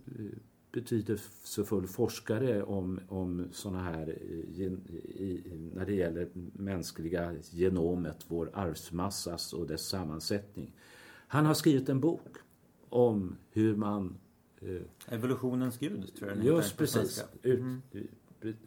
betydelsefull 0.71 1.87
forskare 1.87 2.63
om, 2.63 2.99
om 3.07 3.47
sådana 3.51 3.83
här, 3.83 4.17
gen, 4.47 4.87
i, 5.03 5.41
när 5.73 5.85
det 5.85 5.93
gäller 5.93 6.29
mänskliga 6.53 7.33
genomet, 7.51 8.25
vår 8.27 8.49
arvsmassas 8.53 9.53
och 9.53 9.67
dess 9.67 9.87
sammansättning. 9.87 10.71
Han 11.27 11.45
har 11.45 11.53
skrivit 11.53 11.89
en 11.89 11.99
bok 11.99 12.37
om 12.89 13.35
hur 13.51 13.75
man 13.75 14.17
eh, 14.61 15.13
Evolutionens 15.13 15.77
gud 15.77 16.15
tror 16.15 16.29
jag 16.29 16.37
den 16.37 16.45
Just 16.45 16.77
precis. 16.77 17.23
Ut, 17.41 17.59
Mm. 17.59 17.81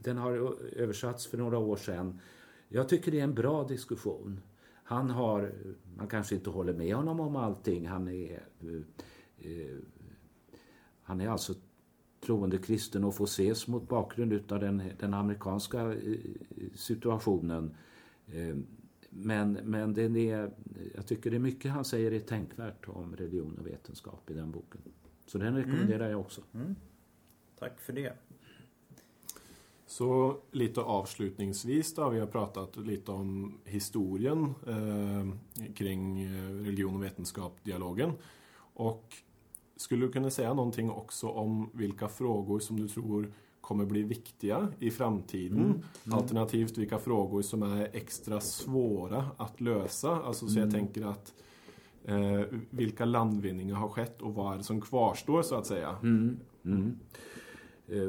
Den 0.00 0.16
har 0.16 0.32
översatts 0.76 1.26
för 1.26 1.38
några 1.38 1.58
år 1.58 1.76
sedan. 1.76 2.20
Jag 2.68 2.88
tycker 2.88 3.12
det 3.12 3.20
är 3.20 3.24
en 3.24 3.34
bra 3.34 3.64
diskussion. 3.64 4.40
Han 4.84 5.10
har, 5.10 5.52
man 5.96 6.06
kanske 6.06 6.34
inte 6.34 6.50
håller 6.50 6.72
med 6.72 6.94
honom 6.96 7.20
om 7.20 7.36
allting. 7.36 7.86
Han 7.86 8.08
är, 8.08 8.42
eh, 8.60 9.50
eh, 9.50 9.76
han 11.02 11.20
är 11.20 11.28
alltså 11.28 11.54
troende 12.20 12.58
kristen 12.58 13.04
och 13.04 13.14
får 13.14 13.24
ses 13.24 13.66
mot 13.66 13.88
bakgrund 13.88 14.52
av 14.52 14.60
den, 14.60 14.82
den 14.98 15.14
amerikanska 15.14 15.92
eh, 15.92 16.18
situationen. 16.74 17.76
Men, 19.10 19.52
men 19.52 19.94
den 19.94 20.16
är, 20.16 20.50
jag 20.94 21.06
tycker 21.06 21.30
det 21.30 21.36
är 21.36 21.40
mycket 21.40 21.70
han 21.70 21.84
säger 21.84 22.12
är 22.12 22.20
tänkvärt 22.20 22.88
om 22.88 23.16
religion 23.16 23.58
och 23.58 23.66
vetenskap 23.66 24.30
i 24.30 24.34
den 24.34 24.50
boken. 24.50 24.80
Så 25.26 25.38
den 25.38 25.56
rekommenderar 25.56 26.10
jag 26.10 26.20
också. 26.20 26.40
Mm. 26.54 26.76
Tack 27.58 27.80
för 27.80 27.92
det. 27.92 28.12
Så 29.86 30.36
lite 30.50 30.80
avslutningsvis 30.80 31.94
då, 31.94 32.08
vi 32.08 32.20
har 32.20 32.26
pratat 32.26 32.76
lite 32.76 33.12
om 33.12 33.58
historien 33.64 34.54
eh, 34.66 35.72
kring 35.74 36.22
eh, 36.22 36.50
religion 36.64 36.96
och 36.96 37.02
vetenskap-dialogen. 37.02 38.12
Och 38.56 39.14
skulle 39.76 40.06
du 40.06 40.12
kunna 40.12 40.30
säga 40.30 40.54
någonting 40.54 40.90
också 40.90 41.28
om 41.28 41.70
vilka 41.74 42.08
frågor 42.08 42.58
som 42.58 42.80
du 42.80 42.88
tror 42.88 43.32
kommer 43.68 43.84
bli 43.84 44.02
viktiga 44.02 44.68
i 44.78 44.90
framtiden? 44.90 45.58
Mm. 45.58 45.70
Mm. 45.70 46.18
Alternativt 46.18 46.78
vilka 46.78 46.98
frågor 46.98 47.42
som 47.42 47.62
är 47.62 47.88
extra 47.92 48.40
svåra 48.40 49.24
att 49.36 49.60
lösa. 49.60 50.10
Alltså 50.10 50.48
så 50.48 50.58
jag 50.58 50.68
Mm. 50.68 50.74
tänker 50.80 51.06
att 51.06 51.34
eh, 52.04 52.40
vilka 52.70 53.04
landvinningar 53.04 53.74
har 53.74 53.88
skett 53.88 54.22
och 54.22 54.34
vad 54.34 54.52
är 54.54 54.58
det 54.58 54.64
som 54.64 54.80
kvarstår 54.80 55.42
så 55.42 55.54
att 55.54 55.66
säga? 55.66 55.96
Mm, 56.02 56.36
mm. 56.64 56.98
Eh, 57.88 58.08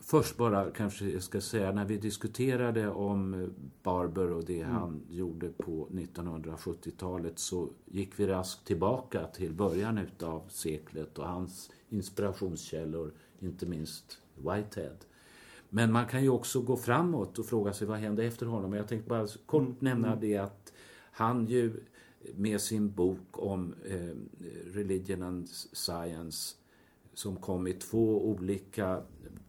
först 0.00 0.36
bara 0.36 0.70
kanske 0.70 1.10
jag 1.10 1.22
ska 1.22 1.40
säga 1.40 1.72
när 1.72 1.84
vi 1.84 1.96
diskuterade 1.96 2.88
om 2.90 3.50
Barber 3.82 4.32
och 4.32 4.44
det 4.44 4.62
han 4.62 5.02
gjorde 5.10 5.48
på 5.48 5.88
1970-talet 5.90 7.38
så 7.38 7.68
gick 7.84 8.20
vi 8.20 8.26
raskt 8.26 8.66
tillbaka 8.66 9.26
till 9.26 9.52
början 9.52 9.98
utav 9.98 10.42
seklet 10.48 11.18
och 11.18 11.28
hans 11.28 11.70
inspirationskällor, 11.88 13.12
inte 13.40 13.66
minst 13.66 14.18
Whitehead. 14.40 14.96
Men 15.68 15.92
man 15.92 16.06
kan 16.06 16.22
ju 16.22 16.28
också 16.28 16.60
gå 16.60 16.76
framåt 16.76 17.38
och 17.38 17.46
fråga 17.46 17.72
sig 17.72 17.86
vad 17.86 17.98
hände 17.98 18.24
efter 18.24 18.46
honom. 18.46 18.72
Jag 18.72 18.88
tänkte 18.88 19.08
bara 19.08 19.26
kort 19.46 19.80
nämna 19.80 20.16
det 20.16 20.36
att 20.36 20.72
han 21.12 21.46
ju 21.46 21.72
med 22.34 22.60
sin 22.60 22.92
bok 22.92 23.28
om 23.32 23.74
eh, 23.84 24.16
Religion 24.72 25.22
and 25.22 25.48
Science 25.72 26.56
som 27.14 27.36
kom 27.36 27.66
i 27.66 27.72
två 27.72 28.28
olika 28.28 29.02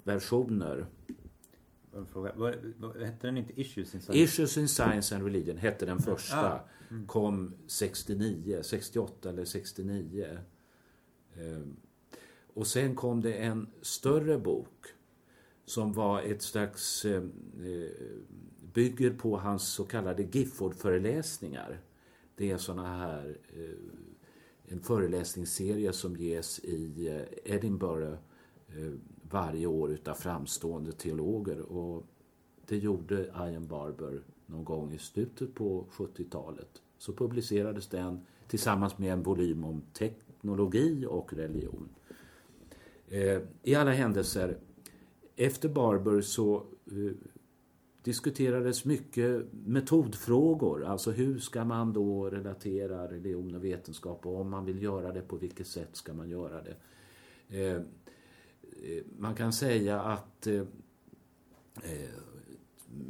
versioner. 0.04 0.86
Fråga, 2.12 2.32
vad, 2.36 2.56
vad, 2.78 3.02
hette 3.02 3.28
den 3.28 3.38
inte 3.38 3.62
Issues 3.62 3.96
in 3.96 4.02
Science? 4.02 4.24
Issues 4.24 4.58
in 4.58 4.68
Science 4.68 5.16
and 5.16 5.24
Religion 5.24 5.58
hette 5.58 5.86
den 5.86 6.00
första. 6.00 6.54
Ah. 6.54 6.68
Mm. 6.90 7.08
Kom 7.08 7.54
69, 7.68 8.60
68 8.64 9.30
eller 9.30 9.46
69. 9.46 10.38
Ehm, 11.36 11.76
och 12.54 12.68
sen 12.68 12.96
kom 12.96 13.22
det 13.22 13.34
en 13.34 13.68
större 13.82 14.38
bok 14.38 14.86
som 15.66 15.94
var 15.94 16.22
ett 16.22 16.42
slags 16.42 17.06
eh, 17.06 17.24
eh, 17.64 17.92
bygger 18.74 19.12
på 19.12 19.38
hans 19.38 19.64
så 19.64 19.84
kallade 19.84 20.24
Gifford-föreläsningar. 20.24 21.82
Det 22.36 22.52
är 22.52 22.58
såna 22.58 22.98
här 22.98 23.38
eh, 23.54 24.74
en 24.74 24.80
föreläsningsserie 24.80 25.94
som 25.94 26.16
ges 26.16 26.60
i 26.60 27.08
eh, 27.08 27.54
Edinburgh 27.56 28.18
eh, 28.68 28.94
varje 29.22 29.68
år 29.68 29.92
utav 29.92 30.14
framstående 30.14 30.92
teologer 30.92 31.62
och 31.62 32.06
det 32.66 32.78
gjorde 32.78 33.32
Ian 33.36 33.68
Barber 33.68 34.24
någon 34.46 34.64
gång 34.64 34.94
i 34.94 34.98
slutet 34.98 35.56
på 35.56 35.86
70-talet. 35.92 36.82
Så 36.98 37.14
publicerades 37.14 37.88
den 37.88 38.26
tillsammans 38.48 38.98
med 38.98 39.14
en 39.14 39.24
volym 39.24 39.64
om 39.64 39.82
teknologi 39.94 41.06
och 41.10 41.34
religion. 41.34 41.90
Eh, 43.12 43.42
I 43.64 43.76
alla 43.76 43.92
händelser, 43.92 44.58
efter 45.36 45.70
Barber 45.70 46.22
så 46.22 46.56
eh, 46.86 47.12
diskuterades 48.04 48.86
mycket 48.86 49.46
metodfrågor. 49.52 50.86
Alltså 50.86 51.12
hur 51.12 51.40
ska 51.40 51.66
man 51.66 51.94
då 51.94 52.30
relatera 52.30 53.12
religion 53.12 53.56
och 53.56 53.64
vetenskap 53.64 54.26
och 54.26 54.42
om 54.42 54.50
man 54.50 54.66
vill 54.66 54.84
göra 54.84 55.12
det, 55.12 55.22
på 55.22 55.36
vilket 55.36 55.68
sätt 55.68 55.90
ska 55.96 56.14
man 56.14 56.30
göra 56.30 56.62
det? 56.62 56.76
Eh, 57.50 57.76
eh 57.76 59.04
man 59.18 59.36
kan 59.36 59.54
säga 59.54 60.02
att 60.02 60.48
eh, 60.48 60.64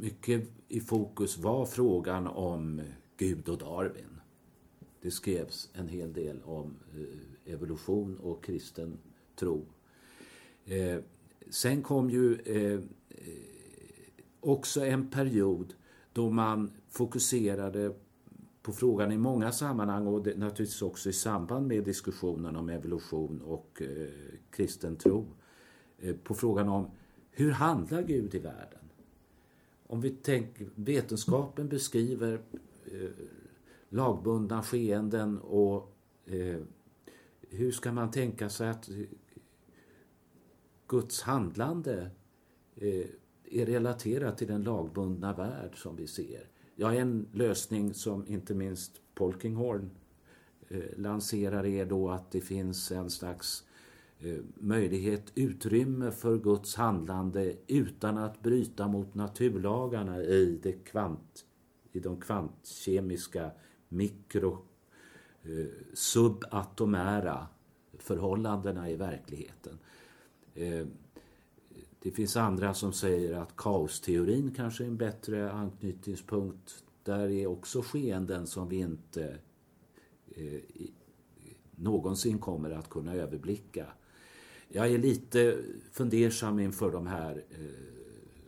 mycket 0.00 0.48
i 0.68 0.80
fokus 0.80 1.38
var 1.38 1.66
frågan 1.66 2.26
om 2.26 2.80
Gud 3.16 3.48
och 3.48 3.58
Darwin. 3.58 4.20
Det 5.00 5.10
skrevs 5.10 5.70
en 5.72 5.88
hel 5.88 6.12
del 6.12 6.42
om 6.42 6.74
evolution 7.44 8.16
och 8.16 8.44
kristen 8.44 8.98
tro. 9.36 9.64
Eh, 10.64 10.98
sen 11.50 11.82
kom 11.82 12.10
ju 12.10 12.34
eh, 12.34 12.80
också 14.40 14.84
en 14.84 15.10
period 15.10 15.74
då 16.12 16.30
man 16.30 16.70
fokuserade 16.90 17.94
på 18.62 18.72
frågan 18.72 19.12
i 19.12 19.18
många 19.18 19.52
sammanhang 19.52 20.06
och 20.06 20.22
det, 20.22 20.38
naturligtvis 20.38 20.82
också 20.82 21.08
i 21.08 21.12
samband 21.12 21.66
med 21.66 21.84
diskussionen 21.84 22.56
om 22.56 22.68
evolution 22.68 23.42
och 23.42 23.82
eh, 23.82 24.08
kristen 24.50 24.96
tro. 24.96 25.26
Eh, 25.98 26.16
på 26.16 26.34
frågan 26.34 26.68
om 26.68 26.90
hur 27.30 27.50
handlar 27.50 28.02
Gud 28.02 28.34
i 28.34 28.38
världen? 28.38 28.78
Om 29.86 30.00
vi 30.00 30.10
tänker, 30.10 30.68
vetenskapen 30.74 31.68
beskriver 31.68 32.40
eh, 32.84 33.10
lagbundna 33.88 34.62
skeenden 34.62 35.38
och 35.38 35.96
eh, 36.26 36.60
hur 37.40 37.72
ska 37.72 37.92
man 37.92 38.10
tänka 38.10 38.48
sig 38.48 38.68
att 38.68 38.88
Guds 40.92 41.22
handlande 41.22 42.10
eh, 42.76 43.06
är 43.44 43.66
relaterat 43.66 44.38
till 44.38 44.46
den 44.46 44.62
lagbundna 44.62 45.32
värld 45.32 45.82
som 45.82 45.96
vi 45.96 46.06
ser. 46.06 46.48
Ja, 46.74 46.94
en 46.94 47.28
lösning 47.32 47.94
som 47.94 48.26
inte 48.26 48.54
minst 48.54 49.00
Polkinghorn 49.14 49.90
eh, 50.68 50.98
lanserar 50.98 51.66
är 51.66 51.86
då 51.86 52.10
att 52.10 52.30
det 52.30 52.40
finns 52.40 52.92
en 52.92 53.10
slags 53.10 53.64
eh, 54.18 54.38
möjlighet, 54.54 55.32
utrymme 55.34 56.10
för 56.10 56.38
Guds 56.38 56.74
handlande 56.74 57.54
utan 57.66 58.18
att 58.18 58.42
bryta 58.42 58.88
mot 58.88 59.14
naturlagarna 59.14 60.22
i, 60.22 60.58
det 60.62 60.72
kvant, 60.72 61.44
i 61.92 62.00
de 62.00 62.20
kvantkemiska 62.20 63.50
mikro 63.88 64.58
eh, 65.42 65.66
subatomära 65.94 67.46
förhållandena 67.98 68.90
i 68.90 68.96
verkligheten. 68.96 69.78
Eh, 70.54 70.86
det 72.02 72.10
finns 72.10 72.36
andra 72.36 72.74
som 72.74 72.92
säger 72.92 73.34
att 73.34 73.56
kaosteorin 73.56 74.54
kanske 74.56 74.84
är 74.84 74.88
en 74.88 74.96
bättre 74.96 75.52
anknytningspunkt. 75.52 76.84
Där 77.02 77.28
är 77.28 77.46
också 77.46 77.82
skeenden 77.82 78.46
som 78.46 78.68
vi 78.68 78.76
inte 78.76 79.38
eh, 80.28 80.60
någonsin 81.70 82.38
kommer 82.38 82.70
att 82.70 82.88
kunna 82.90 83.14
överblicka. 83.14 83.86
Jag 84.68 84.90
är 84.90 84.98
lite 84.98 85.58
fundersam 85.92 86.58
inför 86.58 86.92
de 86.92 87.06
här 87.06 87.44
eh, 87.50 87.92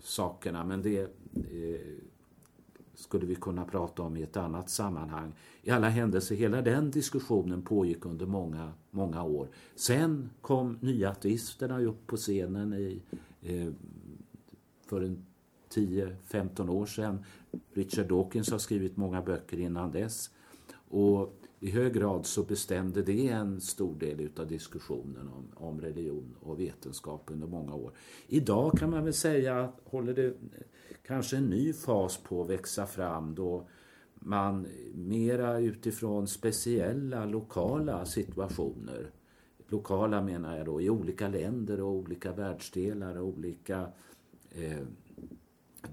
sakerna 0.00 0.64
men 0.64 0.82
det 0.82 1.00
eh, 1.00 1.08
skulle 2.94 3.26
vi 3.26 3.34
kunna 3.34 3.64
prata 3.64 4.02
om 4.02 4.16
i 4.16 4.22
ett 4.22 4.36
annat 4.36 4.70
sammanhang. 4.70 5.32
I 5.62 5.70
alla 5.70 5.88
händelser, 5.88 6.34
hela 6.34 6.62
den 6.62 6.90
diskussionen 6.90 7.62
pågick 7.62 8.06
under 8.06 8.26
många, 8.26 8.72
många 8.90 9.22
år. 9.22 9.48
Sen 9.74 10.30
kom 10.40 10.78
nyateisterna 10.80 11.80
upp 11.80 12.06
på 12.06 12.16
scenen 12.16 12.74
i 12.74 13.02
Eh, 13.44 13.72
för 14.86 15.00
en 15.00 15.26
10-15 15.74 16.70
år 16.70 16.86
sedan. 16.86 17.24
Richard 17.72 18.06
Dawkins 18.06 18.50
har 18.50 18.58
skrivit 18.58 18.96
många 18.96 19.22
böcker 19.22 19.60
innan 19.60 19.90
dess. 19.90 20.30
Och 20.88 21.40
i 21.60 21.70
hög 21.70 21.94
grad 21.94 22.26
så 22.26 22.42
bestämde 22.42 23.02
det 23.02 23.28
en 23.28 23.60
stor 23.60 23.94
del 23.94 24.28
av 24.36 24.46
diskussionen 24.46 25.28
om, 25.28 25.48
om 25.54 25.80
religion 25.80 26.36
och 26.40 26.60
vetenskap 26.60 27.30
under 27.32 27.46
många 27.46 27.74
år. 27.74 27.92
Idag 28.26 28.78
kan 28.78 28.90
man 28.90 29.04
väl 29.04 29.14
säga 29.14 29.72
håller 29.84 30.14
det 30.14 30.34
kanske 31.06 31.36
en 31.36 31.50
ny 31.50 31.72
fas 31.72 32.16
på 32.16 32.42
att 32.42 32.50
växa 32.50 32.86
fram 32.86 33.34
då 33.34 33.68
man 34.14 34.66
mera 34.94 35.58
utifrån 35.58 36.28
speciella 36.28 37.24
lokala 37.24 38.06
situationer 38.06 39.10
lokala 39.68 40.22
menar 40.22 40.56
jag 40.56 40.66
då, 40.66 40.80
i 40.80 40.90
olika 40.90 41.28
länder 41.28 41.80
och 41.80 41.92
olika 41.92 42.32
världsdelar 42.32 43.16
och 43.16 43.26
olika 43.26 43.92
eh, 44.50 44.82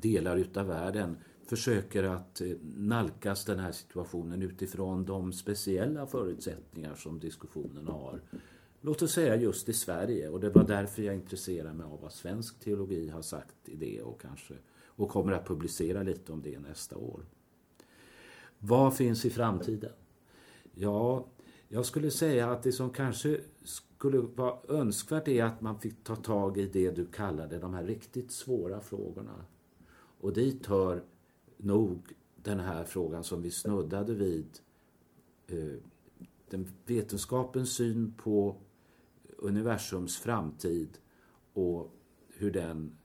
delar 0.01 0.38
utav 0.38 0.68
världen 0.68 1.18
försöker 1.45 2.03
att 2.03 2.41
eh, 2.41 2.47
nalkas 2.78 3.45
den 3.45 3.59
här 3.59 3.72
situationen 3.72 4.41
utifrån 4.41 5.05
de 5.05 5.34
speciella 5.34 6.07
förutsättningar 6.07 6.95
som 6.95 7.20
diskussionen 7.20 7.88
har. 7.88 8.22
Låt 8.82 9.01
oss 9.01 9.12
säga 9.12 9.36
just 9.36 9.70
i 9.70 9.74
Sverige 9.74 10.30
och 10.30 10.39
det 10.39 10.49
var 10.49 10.64
därför 10.64 11.01
jag 11.01 11.16
intresserade 11.16 11.74
mig 11.74 11.86
av 11.86 12.01
vad 12.01 12.14
svensk 12.14 12.59
teologi 12.59 13.09
har 13.09 13.22
sagt 13.22 13.70
i 13.70 13.76
det 13.76 14.01
och 14.01 14.22
kanske 14.22 14.53
och 14.96 15.10
kommer 15.10 15.32
att 15.32 15.48
publicera 15.48 16.04
lite 16.04 16.32
om 16.32 16.42
det 16.42 16.60
nästa 16.60 16.98
år. 16.98 17.26
Vad 18.60 18.96
finns 18.98 19.26
i 19.26 19.30
framtiden? 19.30 19.92
Ja, 20.74 21.28
jag 21.68 21.86
skulle 21.86 22.12
säga 22.12 22.52
att 22.52 22.64
det 22.64 22.72
som 22.72 22.89
kanske 22.89 23.42
skulle 23.64 24.18
vara 24.18 24.58
önskvärt 24.68 25.28
är 25.28 25.44
att 25.44 25.62
man 25.62 25.80
fick 25.80 26.04
ta 26.04 26.16
tag 26.16 26.58
i 26.58 26.68
det 26.68 26.92
du 26.92 27.06
kallade 27.06 27.60
de 27.60 27.74
här 27.74 27.84
riktigt 27.84 28.32
svåra 28.32 28.82
frågorna. 28.82 29.46
Och 30.20 30.34
dit 30.34 30.66
hör 30.66 31.04
nog 31.58 32.14
den 32.36 32.60
här 32.60 32.84
frågan 32.84 33.24
som 33.24 33.42
vi 33.42 33.52
snuddade 33.52 34.14
vid. 34.14 34.60
Eh, 35.48 35.78
den 36.50 36.68
vetenskapens 36.86 37.74
syn 37.74 38.14
på 38.18 38.56
universums 39.38 40.18
framtid 40.18 40.98
och 41.54 41.94
hur 42.28 42.52
den 42.52 42.98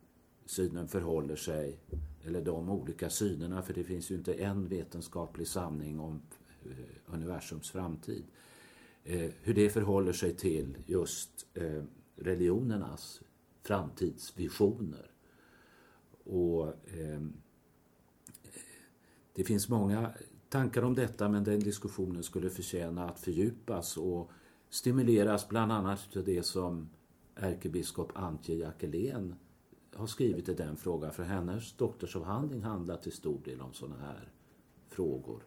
synen 0.47 0.88
förhåller 0.88 1.36
sig, 1.36 1.78
eller 2.24 2.42
de 2.42 2.70
olika 2.70 3.11
synerna, 3.11 3.62
för 3.62 3.74
det 3.74 3.84
finns 3.84 4.11
ju 4.11 4.14
inte 4.14 4.34
en 4.34 4.68
vetenskaplig 4.68 5.49
sanning 5.49 6.01
om 6.01 6.22
eh, 6.64 7.14
universums 7.14 7.70
framtid 7.70 8.24
eh, 9.05 9.30
hur 9.42 9.55
det 9.55 9.70
förhåller 9.70 10.12
sig 10.12 10.36
till 10.36 10.76
just 10.86 11.47
eh, 11.55 11.82
religionernas 12.16 13.20
framtidsvisioner. 13.62 15.11
Och 16.24 16.74
Det 19.36 19.44
finns 19.44 19.68
många 19.68 20.12
tankar 20.49 20.82
om 20.82 20.94
detta 20.94 21.28
men 21.28 21.44
den 21.44 21.61
diskussionen 21.61 22.22
skulle 22.22 22.51
förtjäna 22.51 23.09
att 23.09 23.20
fördjupas 23.20 23.97
och 23.97 24.30
stimuleras 24.70 25.49
bland 25.49 25.72
annat 25.72 26.16
av 26.16 26.24
det 26.24 26.42
som 26.42 26.88
ärkebiskop 27.34 28.12
Antje 28.14 28.57
Jackelén 28.57 29.34
har 29.97 30.07
skrivit 30.07 30.49
i 30.49 30.55
den 30.55 30.76
frågan. 30.76 31.12
För 31.12 31.22
hennes 31.22 31.72
doktorsavhandling 31.72 32.62
handlar 32.62 32.97
till 32.97 33.12
stor 33.12 33.40
del 33.44 33.61
om 33.61 33.72
sådana 33.72 33.97
här 33.99 34.32
frågor 34.88 35.42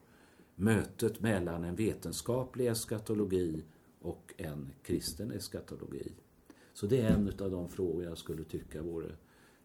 mötet 0.56 1.20
mellan 1.20 1.64
en 1.64 1.76
vetenskaplig 1.76 2.68
eskatologi 2.68 3.64
och 4.02 4.34
en 4.38 4.74
kristen 4.84 5.32
eskatologi. 5.32 6.14
Så 6.74 6.86
det 6.88 7.02
är 7.02 7.10
en 7.10 7.28
av 7.28 7.52
de 7.52 7.70
frågor 7.70 8.04
jag 8.04 8.18
skulle 8.18 8.44
tycka 8.44 8.82
vore 8.82 9.12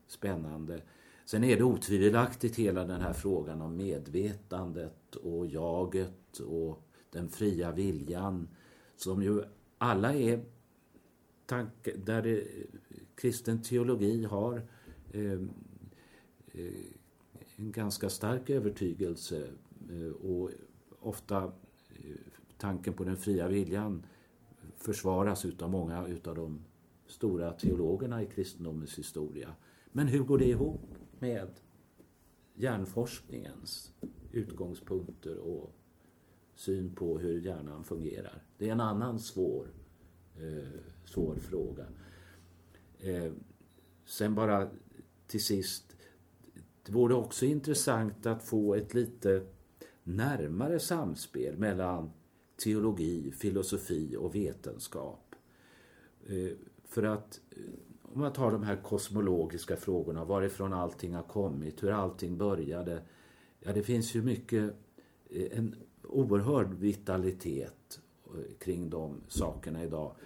spännande. 0.07 0.83
Sen 1.25 1.45
är 1.45 1.57
det 1.57 1.65
otvivelaktigt 1.65 2.57
hela 2.57 2.85
den 2.85 3.01
här 3.01 3.13
frågan 3.13 3.63
om 3.63 3.77
medvetandet 3.77 5.17
och 5.17 5.47
jaget 5.47 6.39
och 6.39 6.83
den 7.11 7.29
fria 7.29 7.73
viljan, 7.73 8.49
som 8.97 9.23
ju 9.23 9.43
alla 9.79 10.15
är 10.15 10.45
tanke, 11.47 11.97
där 11.97 12.23
det, 12.23 12.45
kristen 13.15 13.63
teologi 13.63 14.25
har 14.25 14.57
eh, 14.57 14.63
Eh, 15.15 15.33
eh, 16.53 16.73
en 17.57 17.73
ganska 17.73 18.11
stark 18.11 18.51
övertygelse 18.51 19.49
eh, 19.91 20.31
och 20.31 20.51
ofta 21.01 21.45
eh, 21.89 22.17
tanken 22.59 22.95
på 22.95 23.05
den 23.05 23.17
fria 23.17 23.49
viljan 23.49 24.07
försvaras 24.77 25.45
utav 25.45 25.71
många 25.71 26.07
utav 26.07 26.35
de 26.35 26.65
stora 27.07 27.53
teologerna 27.53 28.23
i 28.23 28.27
kristendomens 28.27 28.99
historia. 28.99 29.55
Men 29.93 30.09
hur 30.09 30.25
går 30.25 30.39
det 30.39 30.49
ihop 30.49 30.95
med 31.19 31.49
hjärnforskningens 32.55 33.93
utgångspunkter 34.33 35.39
och 35.39 35.73
syn 36.55 36.95
på 36.95 37.19
hur 37.19 37.41
hjärnan 37.41 37.85
fungerar? 37.85 38.43
Det 38.59 38.69
är 38.69 38.73
en 38.73 38.81
annan 38.81 39.19
svår, 39.19 39.67
eh, 40.37 40.81
svår 41.05 41.35
fråga. 41.35 41.87
Eh, 42.99 43.33
sen 44.05 44.35
bara 44.35 44.71
till 45.27 45.45
sist, 45.45 45.97
det 46.87 46.93
vore 46.93 47.15
också 47.15 47.47
intressant 47.47 48.27
att 48.27 48.43
få 48.43 48.75
ett 48.75 48.95
lite 48.95 49.47
närmare 50.03 50.81
samspel 50.81 51.59
mellan 51.59 52.11
teologi, 52.65 53.31
filosofi 53.31 54.17
och 54.19 54.35
vetenskap. 54.35 55.35
Eh, 56.27 56.57
för 56.85 57.03
att 57.03 57.41
eh, 57.51 57.63
om 58.03 58.21
man 58.21 58.33
tar 58.33 58.53
de 58.53 58.63
här 58.63 58.77
kosmologiska 58.77 59.77
frågorna, 59.77 60.25
varifrån 60.25 60.73
allting 60.73 61.15
har 61.15 61.23
kommit, 61.23 61.83
hur 61.83 61.91
allting 61.91 62.39
började. 62.39 63.03
Ja, 63.61 63.73
det 63.73 63.83
finns 63.83 64.15
ju 64.15 64.23
mycket, 64.23 64.75
eh, 65.31 65.59
en 65.59 65.75
oerhörd 66.03 66.75
vitalitet 66.75 68.01
kring 68.59 68.91
de 68.91 69.21
sakerna 69.29 69.85
idag. 69.85 70.17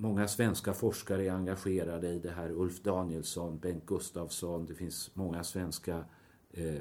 Många 0.00 0.28
svenska 0.28 0.74
forskare 0.74 1.24
är 1.24 1.30
engagerade 1.30 2.08
i 2.08 2.18
det 2.18 2.30
här. 2.30 2.50
Ulf 2.50 2.82
Danielsson, 2.82 3.58
Bengt 3.58 3.86
Gustafsson, 3.86 4.66
det 4.66 4.74
finns 4.74 5.10
många 5.14 5.44
svenska 5.44 6.04
eh, 6.50 6.80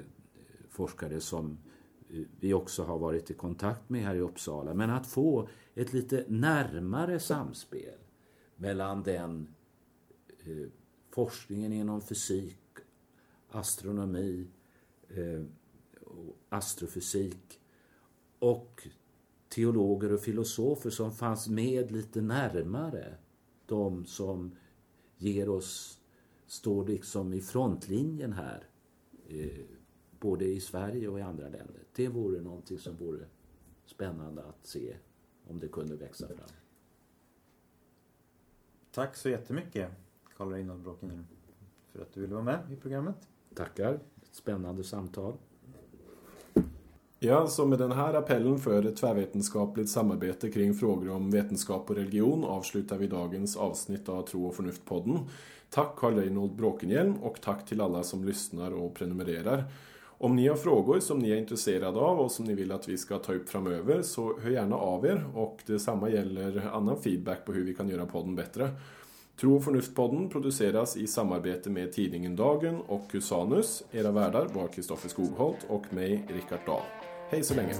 forskare 0.69 1.19
som 1.19 1.57
eh, 2.09 2.21
vi 2.39 2.53
också 2.53 2.83
har 2.83 2.99
varit 2.99 3.31
i 3.31 3.33
kontakt 3.33 3.89
med 3.89 4.03
här 4.03 4.15
i 4.15 4.19
Uppsala. 4.19 4.73
Men 4.73 4.89
att 4.89 5.07
få 5.07 5.49
ett 5.75 5.93
lite 5.93 6.25
närmare 6.27 7.19
samspel 7.19 7.99
mellan 8.55 9.03
den 9.03 9.47
eh, 10.39 10.67
forskningen 11.09 11.73
inom 11.73 12.01
fysik, 12.01 12.77
astronomi, 13.49 14.47
eh, 15.09 15.43
astrofysik 16.49 17.59
och 18.39 18.87
teologer 19.57 20.13
och 20.13 20.19
filosofer 20.19 20.89
som 20.89 21.11
fanns 21.11 21.47
med 21.47 21.91
lite 21.91 22.21
närmare 22.21 23.15
de 23.65 24.05
som 24.05 24.55
ger 25.17 25.49
oss, 25.49 25.99
står 26.47 26.87
liksom 26.87 27.33
i 27.33 27.41
frontlinjen 27.41 28.33
här 28.33 28.63
eh, 29.27 29.65
både 30.19 30.45
i 30.45 30.59
Sverige 30.59 31.07
och 31.07 31.19
i 31.19 31.21
andra 31.21 31.43
länder. 31.43 31.83
Det 31.95 32.07
vore 32.07 32.41
någonting 32.41 32.79
som 32.79 32.95
vore 32.95 33.25
spännande 33.85 34.43
att 34.43 34.65
se 34.65 34.97
om 35.47 35.59
det 35.59 35.67
kunde 35.67 35.95
växa 35.95 36.27
fram. 36.27 36.49
Tack 38.91 39.15
så 39.15 39.29
jättemycket 39.29 39.91
Karl 40.35 40.51
Reinhold 40.51 40.81
Bråkenhielm 40.81 41.25
för 41.91 42.01
att 42.01 42.13
du 42.13 42.21
ville 42.21 42.33
vara 42.33 42.43
med 42.43 42.71
i 42.71 42.75
programmet. 42.75 43.29
Tackar. 43.55 43.93
Ett 43.93 44.35
spännande 44.35 44.83
samtal. 44.83 45.37
Ja, 47.19 47.47
så 47.47 47.65
med 47.65 47.79
den 47.79 47.91
här 47.91 48.13
appellen 48.13 48.59
för 48.59 48.85
ett 48.85 48.95
tvärvetenskapligt 48.95 49.89
samarbete 49.89 50.51
kring 50.51 50.73
frågor 50.73 51.09
om 51.09 51.31
vetenskap 51.31 51.89
och 51.89 51.95
religion 51.95 52.43
avslutar 52.43 52.97
vi 52.97 53.07
dagens 53.07 53.57
avsnitt 53.57 54.09
av 54.09 54.21
Tro 54.21 54.47
och 54.47 54.55
förnuft-podden. 54.55 55.19
Tack 55.69 55.95
Karl 55.95 56.15
Reinhold 56.15 56.55
Bråkenhielm 56.55 57.13
och 57.13 57.41
tack 57.41 57.65
till 57.65 57.81
alla 57.81 58.03
som 58.03 58.23
lyssnar 58.23 58.71
och 58.71 58.93
prenumererar. 58.93 59.63
Om 60.03 60.35
ni 60.35 60.47
har 60.47 60.55
frågor 60.55 60.99
som 60.99 61.19
ni 61.19 61.29
är 61.29 61.35
intresserade 61.35 61.99
av 61.99 62.19
och 62.19 62.31
som 62.31 62.45
ni 62.45 62.53
vill 62.53 62.71
att 62.71 62.89
vi 62.89 62.97
ska 62.97 63.17
ta 63.17 63.33
upp 63.33 63.49
framöver 63.49 64.01
så 64.01 64.39
hör 64.39 64.49
gärna 64.49 64.75
av 64.75 65.05
er 65.05 65.25
och 65.33 65.59
detsamma 65.65 66.09
gäller 66.09 66.69
annan 66.73 67.01
feedback 67.01 67.45
på 67.45 67.53
hur 67.53 67.65
vi 67.65 67.73
kan 67.73 67.89
göra 67.89 68.05
podden 68.05 68.35
bättre. 68.35 68.69
Tro 69.39 69.55
och 69.55 69.63
förnuft-podden 69.63 70.29
produceras 70.29 70.97
i 70.97 71.07
samarbete 71.07 71.69
med 71.69 71.93
tidningen 71.93 72.35
Dagen 72.35 72.81
och 72.87 73.05
Husanus. 73.11 73.83
Era 73.91 74.11
värdar 74.11 74.47
var 74.53 74.67
Kristoffer 74.67 75.09
Skogholt 75.09 75.65
och 75.67 75.93
mig, 75.93 76.25
Rickard 76.29 76.65
Dahl. 76.65 76.96
Hej 77.29 77.43
så 77.43 77.53
länge! 77.53 77.73